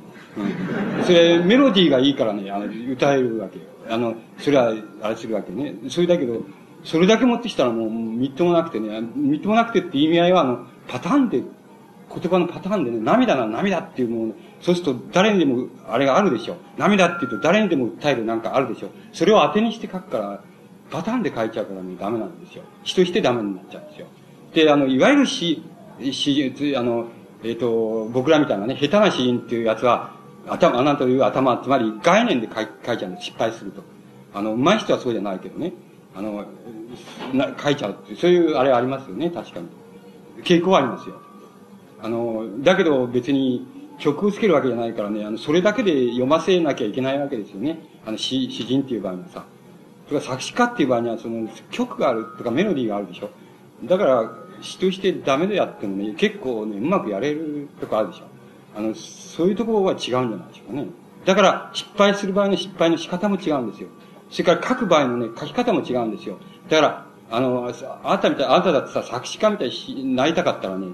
[1.00, 1.04] うん。
[1.06, 3.60] それ、メロディーがいいからね、あの、歌えるわけ。
[3.90, 5.74] あの、それは、あれするわけね。
[5.90, 6.44] それだけど、
[6.84, 16.58] それだけ持ってきたらもう、みっともなくてね、みっともなくてって意味合いは、あの、パターンで、言葉のパターンでね、涙な涙っていうもの、そうすると誰にでも、あれがあるでしょ。
[16.78, 18.90] 涙って言うと誰にでも訴えるなんかあるでしょ。
[19.12, 20.44] それを当てにして書くから、
[20.90, 22.64] パターンで書いちゃうからね、ダメなんですよ。
[22.84, 24.08] 詩としてダメになっちゃうんですよ。
[24.54, 25.64] で、あの、いわゆる詩、
[26.12, 27.08] 詩、あの、
[27.44, 30.16] えっ、ー、と、僕らみたいなね、下手な詩人っていうやつは、
[30.48, 33.84] 頭、穴という頭、つまり概念で書い書いちゃうんです、失敗すると。
[34.34, 35.74] あの、上手い人はそうじゃないけどね。
[36.16, 36.46] あの、
[37.34, 39.68] な書いちゃうってう、そういうあれありますよね、確かに。
[40.44, 41.20] 傾向はありますよ。
[42.02, 43.68] あの、だけど別に
[44.00, 47.80] 曲をつけるわけじゃないからね、あの、それだけで読ませなきゃいけないわけですよね。
[48.06, 49.46] あの、詩、詩人っていう場合はさ。
[50.08, 53.30] それから作詞家っていう場合には、その、曲があるとかメロディーがあるでしょ。
[53.84, 54.32] だから、
[54.62, 58.26] 詩としてダメでやってもね、結構ね、うまくやれるとこあるでしょ。
[58.76, 60.88] あの、そういうところは違うんじゃないでしょうかね。
[61.26, 63.90] だから、失敗する場合の失敗の仕方も違うんですよ。
[64.30, 66.38] それから書く場合のね、書き方も違うんですよ。
[66.70, 67.70] だから、あの、
[68.04, 70.88] あなたみたい、あなただってさ、作詞家みたいになりたかったらね、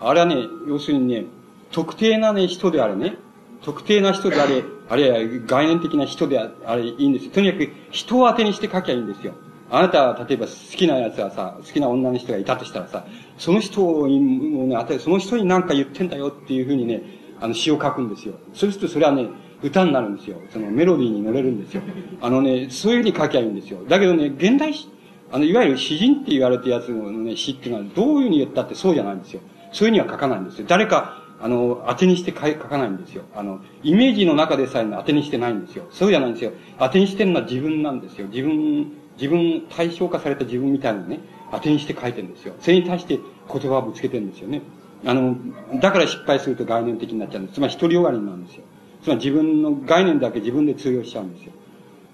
[0.00, 0.36] あれはね、
[0.66, 1.24] 要するにね、
[1.72, 3.16] 特定なね、人であれね、
[3.62, 7.32] 特定な人であれ、 あるいは概念的な人であれ、いいんですよ。
[7.32, 9.34] とにかく人を当てにして書きゃいいんですよ。
[9.70, 13.04] あなたは例えば好きな奴はさ、好きな女の人がいたとしたらさ、
[13.36, 17.02] その人にもね、あて、その人に何か言ってんだよっていうふうにね、
[17.40, 18.34] あの詩を書くんですよ。
[18.54, 19.28] そうするとそれはね、
[19.62, 20.36] 歌になるんですよ。
[20.50, 21.82] そのメロディーに乗れるんですよ。
[22.20, 23.80] あのね、そういうふうに書きゃいいんですよ。
[23.88, 24.88] だけどね、現代詩、
[25.30, 29.40] あの、いわゆる詩人って言われてるやつのね、詩っていうのはどういうふうに言ったってそうじゃないんですよ。
[29.72, 30.66] そういうには書かないんですよ。
[30.68, 33.22] 誰か、あの、当てにして書かないんですよ。
[33.34, 35.86] あの、イメージの中でさえ当てにしてないんですよ。
[35.90, 36.52] そうじゃないんですよ。
[36.78, 38.26] 当てにしてるのは自分なんですよ。
[38.26, 41.20] 自分、自分、対象化された自分みたいなね、
[41.52, 42.54] 当てにして書いてるんですよ。
[42.60, 44.62] それに対して言葉をぶつけてるんですよね。
[45.04, 45.36] あの、
[45.80, 47.54] だから失敗すると概念的になっちゃうんです。
[47.54, 48.64] つまり独りよがりなんですよ。
[49.02, 51.52] つまり自分の概念だけ自分で通用しちゃうんですよ。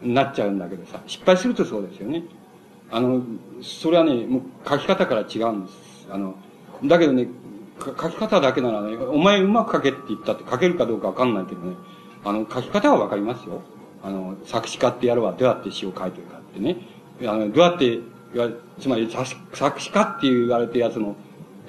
[0.02, 2.24] なっちゃうんだけどさ、失敗するとそうですよね。
[2.90, 3.22] あの、
[3.62, 6.06] それはね、もう書き方から違うんです。
[6.10, 6.36] あの、
[6.84, 7.26] だけどね、
[7.84, 11.76] 書き方だけならね、お前うまく書けって言ったって書けるかどうかわかんないけどね、
[12.24, 13.62] あの、書き方はわかりますよ。
[14.02, 16.76] あの、作詞家ってやるはどうやって詩を書いてるかってね。
[17.22, 18.00] あの、どうやって、
[18.80, 19.10] つまり
[19.52, 21.16] 作詞家って言われてるやつの、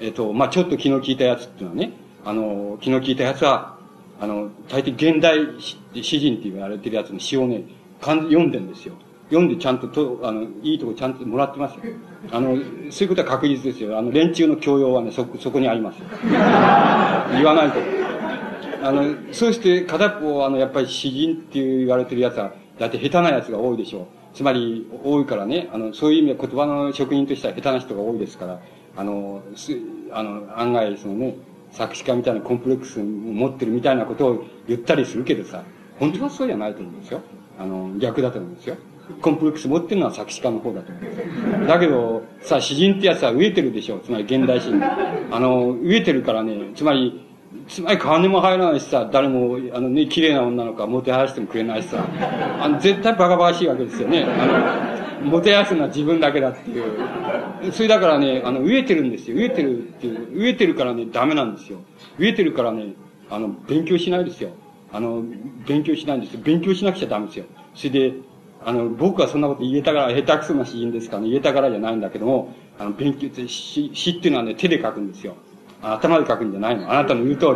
[0.00, 1.92] えっ、と、まあ、ちょっと気の利いたやつっていうのはね、
[2.24, 3.78] あの、気の利いたやつは、
[4.20, 7.64] あの、大抵現代詩人って言われてるやつの詩をね、
[8.00, 8.94] 読んでんですよ。
[9.28, 11.80] 読んでちゃんとと、あの、いいとこちゃんともらってますよ。
[12.30, 12.56] あの、
[12.90, 13.98] そういうことは確実ですよ。
[13.98, 15.98] あの、連中の教養はね、そ、そこにあります。
[17.34, 17.80] 言わないと。
[18.82, 24.06] あの、そうして片っぽ、あの、やっぱり詩人って言われてるやつは、だって下手なやつが多いでしょう。
[24.32, 28.60] つまり、多いからね、あの、そういう意味で言葉の職人としては下手な人が多いですから、
[28.96, 29.72] あの、す、
[30.12, 31.36] あの、案外、そのね、
[31.70, 35.64] 作詞家みたいなコンプレックスを持ってるみたいなことを言ったりするけどさ、
[35.98, 37.22] 本当はそうじゃないと思うんですよ。
[37.58, 38.76] あの、逆だと思うんですよ。
[39.20, 41.66] コンプレックス持ってるのは作詞家の方だと思う。
[41.66, 43.98] だけど、さ、詩人ってやつは飢えてるでしょ。
[44.00, 44.82] つまり現代詩人。
[45.30, 47.24] あの、飢えてるからね、つまり、
[47.68, 52.04] つまり金も入らないしさ、誰も、あのね、綺麗な女の子はもてはやしてもくれないしさ、
[52.60, 54.24] あの、絶対バカバカしいわけですよね。
[54.24, 54.90] あ
[55.22, 57.72] の、もてはやすのは自分だけだっていう。
[57.72, 59.36] それだからね、あの、飢えてるんですよ。
[59.36, 60.42] 飢えてるっていう。
[60.42, 61.78] 飢えてるからね、ダメなんですよ。
[62.18, 62.94] 飢えてるからね、
[63.30, 64.50] あの、勉強しないですよ。
[64.92, 65.22] あの、
[65.66, 66.40] 勉強しないんですよ。
[66.42, 67.44] 勉強しなくちゃダメですよ。
[67.74, 68.12] それで、
[68.64, 75.34] あの、僕はそんなこと言えたから、下手くそな詩人ですからね、言えたからじゃないんだけども、あの、勉強って、詩、詩っていうのはね、手で書くんですよ。
[75.82, 76.90] 頭で書くんじゃないの。
[76.90, 77.54] あなたの言う通り。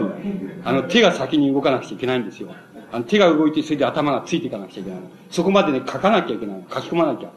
[0.65, 2.51] あの、手が先に動かなくちゃいけないんですよ。
[2.93, 5.09] あの、手が動いて、それで頭がついていかなくちゃいけないの。
[5.31, 6.65] そこまでね、書かなきゃいけないの。
[6.71, 7.31] 書き込まなきゃ。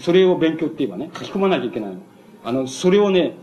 [0.00, 2.00] それを勉強って言えばね、書き込まなきゃいけないの。
[2.44, 3.36] あの、それをね、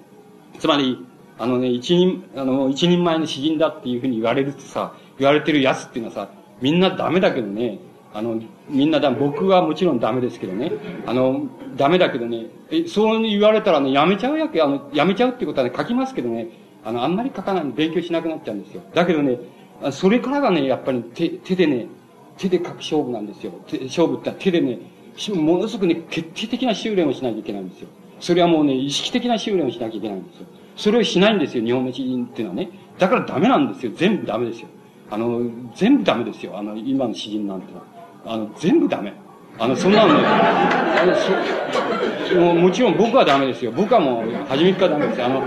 [0.60, 1.06] つまり、
[1.38, 6.30] あのね、一人、あの、一人前の詩人だっていうふうに言われるとさ、言われてるやつっていうのはさ、
[6.62, 7.80] みんなダメだけどね、
[8.14, 10.72] あの、みんなだ、僕はもちろんダメですけどね。
[11.06, 16.50] あの、ダメだけどね、え、そう言われたらね、やめちゃうやけ、あの、やめちゃうってことはね、書きますけどね、
[16.86, 18.82] あの、あんまり書かない勉強しなくなっちゃうんですよ。
[18.94, 19.40] だけどね、
[19.92, 21.88] それからがね、やっぱり手、手でね、
[22.38, 23.54] 手で書く勝負なんですよ。
[23.86, 24.80] 勝負って手でね、
[25.36, 27.88] ものすごくね、決定的な修練をしなきゃいけないんですよ。
[28.20, 30.46] それはもうね、意識的な修練をしなきゃいけないんですよ。
[30.76, 32.70] それをしないんですよ、日本の詩人っていうのはね。
[32.98, 33.92] だからダメなんですよ。
[33.96, 34.68] 全部ダメですよ。
[35.12, 35.42] あの、
[35.76, 36.58] 全部ダメですよ。
[36.58, 37.93] あの、今の詩人なんてのは。
[38.26, 39.14] あの、全部ダメ。
[39.60, 43.72] あの、そんなのね、あのそもうもちろん僕はダメですよ。
[43.72, 45.26] 僕はもう、初めからダメですよ。
[45.26, 45.42] あの、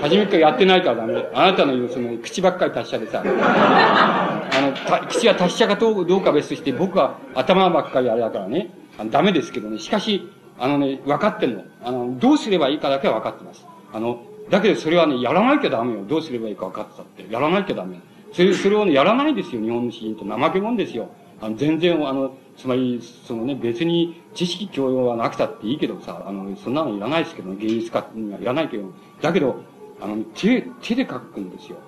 [0.00, 1.28] 初めからやってないからダメ。
[1.34, 9.78] あなたの言う、その、口ばっかり達者でさ、あの、た口が達者かどうか別として、僕は頭ばっかりあれだからね、あのダメですけどね。
[9.78, 11.64] しかし、あのね、分かってんの。
[11.82, 13.66] あの、どうすればいいかだけは分かってます。
[13.92, 16.04] あの、だけどそれはね、やらなきゃダメよ。
[16.06, 17.26] どうすればいいか分かってたって。
[17.32, 18.00] やらなきゃダメ。
[18.32, 19.60] それ、それをね、やらないですよ。
[19.62, 21.08] 日本の詩人と怠け者ですよ。
[21.40, 28.92] あの、全然、あの、つまり、そのね、別に知識教養はなくたっていいけどさ、あの、そんなのいらないですけど、芸術家にはいらないけど、
[29.22, 29.62] だけど、
[30.00, 31.78] あの、手、手で書くんですよ。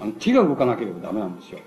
[0.00, 1.58] あの、手が動かなければダメなんですよ。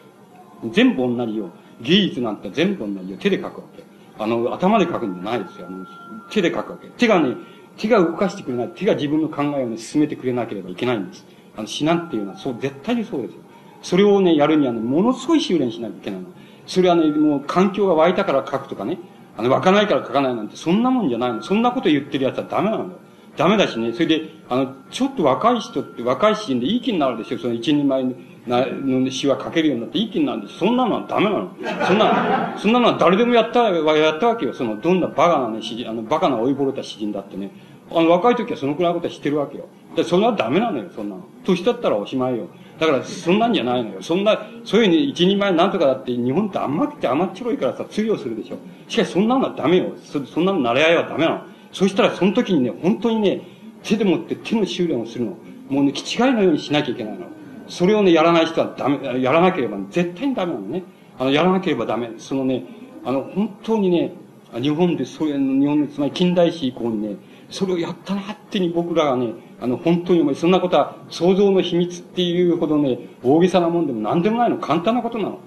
[0.72, 1.52] 全部同じよ。
[1.82, 3.18] 芸術なんて全部同じよ。
[3.18, 3.84] 手で書くわけ。
[4.18, 5.68] あの、頭で書くんじゃないですよ。
[5.68, 5.86] あの、
[6.32, 6.88] 手で書くわけ。
[6.90, 7.36] 手がね、
[7.78, 8.70] 手が動かしてくれない。
[8.70, 11.26] 手が自分の考えをね、進めてくれなければいけないんです。
[11.56, 13.38] あの、死なんていうのは、そう、絶対にそうですよ。
[13.82, 16.28] それをね、やるにはね、ものすごい修練しなきゃいけないの。
[16.66, 19.00] それはね、もう環境が湧いたから書くとかね、
[19.38, 21.42] あの、湧かないから書かないなんて、そんなもんじゃないの。
[21.42, 22.90] そんなこと言ってる奴はダメなの。
[23.38, 28.04] ダメだしね、それで、あの、ちょっと若い人って、若い詩人でいい気になるでしょ、その一人前
[28.48, 30.48] の詩は書けるようになっていい気になるんで。
[30.48, 31.52] そんなのはダメなの。
[31.86, 34.54] そんな、そんなのは誰でもやった、やったわけよ。
[34.54, 37.52] その、どんなバカなね、詩人、あの、バカな追いぼれた詩人だってね。
[37.92, 39.66] あの、若い時はそのくらいのことは知ってるわけよ。
[39.96, 41.24] で、それはダメなのよ、そんなの。
[41.44, 42.48] 年だったらおしまいよ。
[42.80, 44.02] だから、そんなんじゃないのよ。
[44.02, 48.58] そんな、そういうふうに一人前なんとかだって、日本って甘くて甘っちょろいからさ、通用するでしょ。
[48.88, 49.94] しかし、そんなのはダメよ。
[50.04, 51.42] そそんなの慣れ合いはダメなの。
[51.72, 53.42] そしたら、その時にね、本当にね、
[53.84, 55.38] 手でもって手の修練をするの。
[55.70, 57.28] もうね、気違いのようにしなきゃいけないの。
[57.68, 60.84] それをね、やらない人はダメ、やらなければ、絶対にダメなのね。
[61.18, 62.12] あの、やらなければダメ。
[62.18, 62.64] そのね、
[63.04, 64.14] あの、本当にね、
[64.62, 67.16] 日本でそういう、日本の、つまり近代史以降にね、
[67.50, 74.58] それをやったなってに僕らがね、あの、本当に思い、そんなことは想像の秘密っていうほどね、大げさなもんでも何でもないの。
[74.58, 75.40] 簡単なことなの。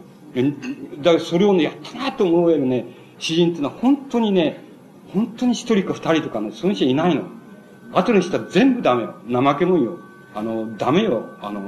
[1.03, 2.87] だからそれをね、やったなと思えるね、
[3.19, 4.65] 詩人ってのは本当にね、
[5.13, 7.23] 本当に一人か二人とかね、その人いないの。
[7.93, 9.15] 後にしたら全部ダメよ。
[9.31, 9.99] 怠けもんよ。
[10.35, 11.25] あの、ダメよ。
[11.41, 11.61] あの、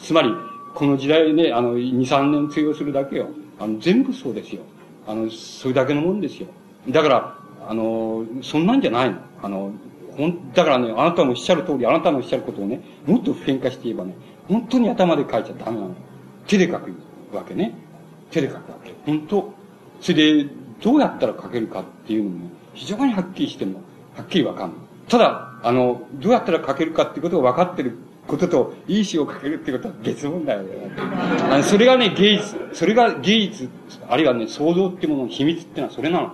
[0.00, 0.30] つまり、
[0.74, 3.28] この時代ね、あの、二、三年通用するだけよ。
[3.58, 4.62] あの、全部そうですよ。
[5.06, 6.48] あの、それだけのもんですよ。
[6.88, 7.38] だから、
[7.68, 9.18] あの、そんなんじゃないの。
[9.42, 9.72] あの、
[10.54, 14.14] だからね、あなたのおっしゃる通り、あなたのおっしゃることをね、もっと普遍化して言えばね、
[14.48, 15.94] 本当に頭で書いちゃダメなの。
[16.46, 16.90] 手で書く
[17.32, 17.74] わけね。
[18.30, 18.94] 手で書くわけ。
[19.04, 19.52] 本当。
[20.00, 20.50] それで、
[20.82, 23.80] どうやったら書けるかっていうのも、ね、非常にはっきりしても、
[24.16, 24.78] はっきりわかんない。
[25.08, 30.68] ただ、あの、どうやったら書けるかっていうことが分かってることと、いい詩を書けるってことは別問題だよ。
[31.50, 33.68] あのそれがね、芸術、それが芸術、
[34.08, 36.32] あるいはね、創造っていうものの秘密ってのはそれなの。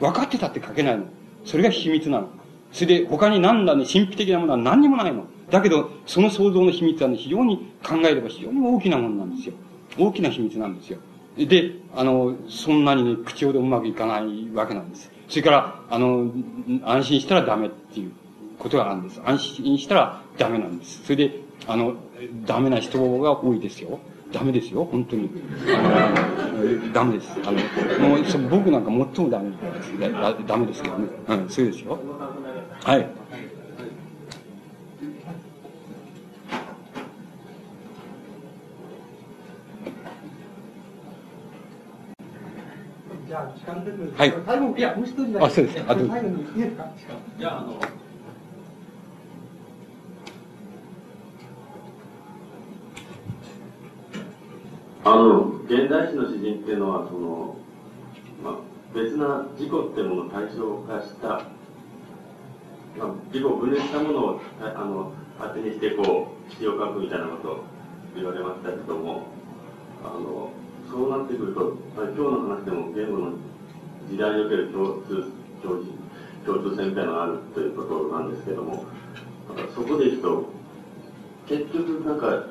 [0.00, 1.04] 分かってたって書けないの。
[1.44, 2.28] それが秘密なの。
[2.74, 5.26] それで他に何だね、神秘的なものは何にもないの。
[5.48, 9.54] だけど、その創造の秘密はね、非常に考えれば非常に大きなものなんですよ。
[9.96, 10.98] 大きな秘密なんですよ。
[11.38, 15.08] で、あの、そんなにね、口ほどうまくいかないわけなんです。
[15.28, 16.32] それから、あの、
[16.84, 18.12] 安心したらダメっていう
[18.58, 19.22] ことがあるんです。
[19.24, 21.04] 安心したらダメなんです。
[21.04, 21.94] それで、あの、
[22.44, 24.00] ダメな人が多いですよ。
[24.32, 25.30] ダメですよ、本当に。
[25.68, 26.12] あ
[26.52, 27.38] の、ダメです。
[27.44, 30.46] あの、もう、僕なんか最もダメです。
[30.48, 31.08] ダメですけどね。
[31.28, 31.98] うん、そうですよ。
[32.84, 33.08] はい。
[43.26, 44.34] じゃあ、時間ですはい。
[44.44, 45.46] 最後、いや、もう一人だけ。
[45.46, 45.84] あ、そうです。
[45.88, 45.98] あ、いい
[46.62, 46.92] ですか
[47.38, 47.80] じゃあ、あの、
[55.04, 57.56] あの、現代史の詩人っていうのは、その、
[58.42, 58.54] まあ、
[58.94, 61.53] 別な事故っていうものを対象化した、
[62.98, 67.64] まあ、事故を分裂したものを、あの、当てにして、こう、詩を書くみたいなことを
[68.14, 69.26] 言われましたけども、
[70.04, 70.50] あの、
[70.88, 73.32] そうなってくると、今日の話でも言語の
[74.08, 75.24] 時代における共通、
[76.46, 78.84] 共通性みたいなのがあるということなんですけども、
[79.74, 80.44] そこでいくと、
[81.46, 82.46] 結局なんか、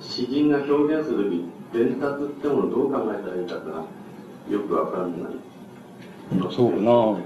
[0.00, 3.84] 詩人が表現するとき、伝達ってものをどう考えたらいいかが
[4.48, 5.32] よくわかんない。
[6.50, 7.18] そうな。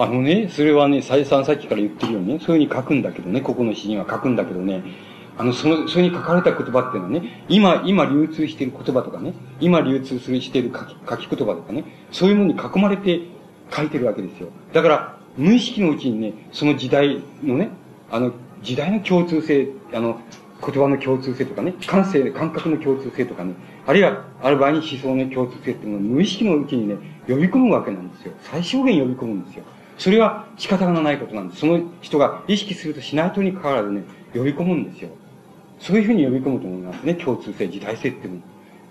[0.00, 4.84] あのね、それはね、再三さっきから言ってるようにね、そういうふうに書くんだけどね、ここの詩には書くんだけどね、
[5.36, 13.22] あの、その、それに書かれた言葉っていうのはね、今、今流通している言葉とかね、今流通するしている書き書き言葉とかね、そういうものに囲まれて
[13.72, 14.50] 書いてるわけですよ。
[14.72, 17.70] だから、無意識のうちにね、その時代のね、
[18.08, 20.20] あの、時代の共通性、あの、
[20.64, 23.54] 言葉の共通性とかね、感性、感覚の共通性とかね、
[23.84, 26.96] あるいは、ある場合に思想の共通性っていうのを無意識のうちにね、
[27.26, 28.32] 呼び込むわけなんですよ。
[28.42, 29.64] 最小限呼び込むんですよ。
[29.98, 31.60] それは仕方がないことなんです。
[31.60, 35.10] その人が意識するとしないとにかかわらずね、呼び込むんですよ。
[35.80, 37.14] そういうふうに呼び込むと思いますね。
[37.14, 38.40] 共通性、時代性っていうの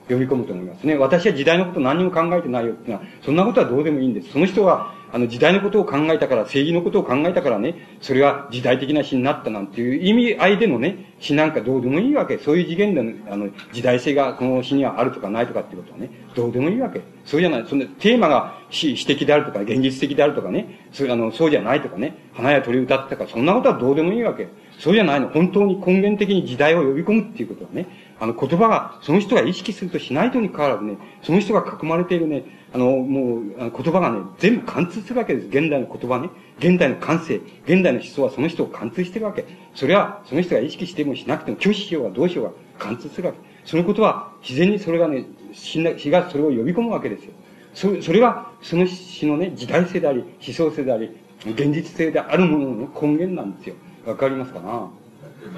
[0.09, 0.95] 呼び込むと思いますね。
[0.95, 4.31] 私は時代のこと何にも考えてないよっていうのは、そんなことはどうでもいいんです。
[4.31, 12.37] その人はあの時代のことを考えたから、正義のことを考えたからね、それは時代的な詩になったなんていう意味合いでのね、詩なんかどうでもいいわけ。
[12.37, 17.01] そういう次元での、あの、時代性がこの詩にはあるとかないとかっていうことはね、どうでもいいわけ。
[17.25, 17.65] そうじゃない。
[17.67, 24.49] そのテーマが詩、詩的であるとか、現実的であるとかね、そうあのそうじゃないとかね、花や鳥歌ってたから、そんなことはどうでもいいわけ。
[24.77, 25.29] そうじゃないの。
[25.29, 27.87] 本当に根源的に時代を呼び込むっていうことはね、
[28.19, 32.43] あの言葉が、その人が意識するとしないとにかかわらずね、その人が囲まれているね、
[32.73, 35.47] あの、もう、言葉がね、全部貫通するわけです。
[35.47, 36.29] 現代の言葉ね。
[36.59, 39.45] 現代の感性、現代の思想はその人を貫通してるわけ。
[39.73, 43.39] それは、その人が意識してもしなくても、拒否しようがどうしようが貫通するわけ。
[43.63, 45.81] そのことは、自然にそれがね、死
[46.11, 47.31] がそれを呼び込むわけですよ。
[47.73, 51.11] そそれが、その死のね、時代性であり、思想性であり、
[51.45, 53.75] 現実性であるものの、根源なんですよ。
[54.05, 54.89] わかりますかな？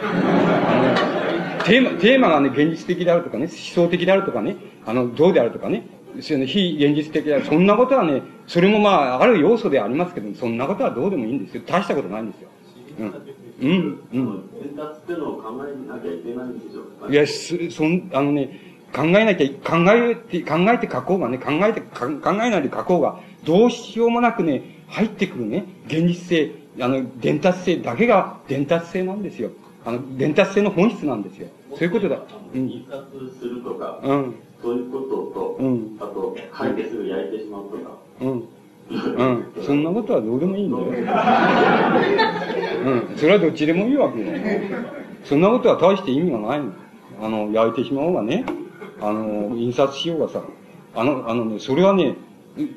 [0.01, 5.87] あの、テーマ、テーマがね、現実的であるとかね、思想的であるとかね、あの、どうであるとかね、
[6.21, 7.45] その非現実的である。
[7.45, 11.63] そんなことはね、それもまあ、ある要素でありますけど、そんなことはどうでもいいんですよ。
[11.65, 12.49] 大したことないんですよ。
[12.99, 13.39] うん。
[13.61, 14.49] うん、うん。
[14.61, 18.59] 伝達ってのを考えなきゃいけないんでしょいや、そ、そん、あのね、
[18.93, 29.51] 考えなきゃ、考えて、考えて書こうがね、考えて、考えないで書こうが、どうしようもなくね、入ってくるね、現実性、あの、伝達性だけが伝達性なんですよ。
[29.85, 31.47] あの、伝達性の本質なんですよ。
[31.75, 32.19] そういうことだ。
[32.53, 32.69] うん。
[32.69, 34.35] 印刷するとか、うん。
[34.61, 35.97] そういうことと、うん。
[35.99, 37.97] あと、書いてすぐ焼いてしまうとか。
[38.21, 38.43] うん。
[38.89, 39.45] うん。
[39.63, 40.83] そんなことはどうでもいいんだよ。
[42.85, 43.17] うん。
[43.17, 44.27] それはどっちでもいいわけよ。
[45.23, 46.71] そんなことは大して意味がないの。
[47.21, 48.45] あの、焼いてしまおうがね、
[49.01, 50.43] あの、印刷しようがさ、
[50.95, 52.15] あの、あのね、それはね、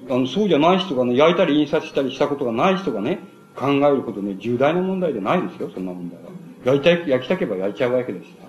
[0.08, 3.20] あの、そうじゃない人がね、焼いたり印刷したりしたことがない人がね、
[3.56, 6.30] 考えることね、重大な問題でないですよ、そんな問題は。
[6.64, 8.46] 焼いたい、焼きたければ焼いちゃうわけですか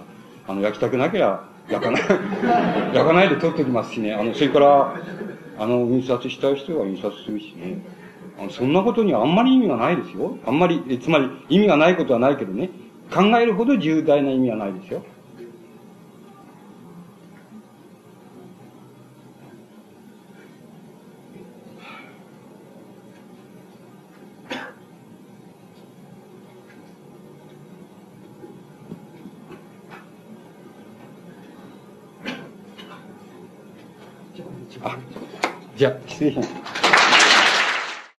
[0.48, 0.54] ら。
[0.54, 2.02] あの、焼きたくなければ、焼かない、
[2.94, 4.14] 焼かないで取っておきますしね。
[4.14, 4.95] あの、それから、
[5.57, 7.81] あの、印刷したい人は印刷するしね。
[8.40, 10.38] あのそんなことにはあんまり意味がないですよ。
[10.45, 12.72] あんまり、つまり意味がないことはないけどね、
[13.14, 15.03] 考えるほど重大な意味はないですよ。
[35.88, 36.73] あ、じゃあ、失礼します。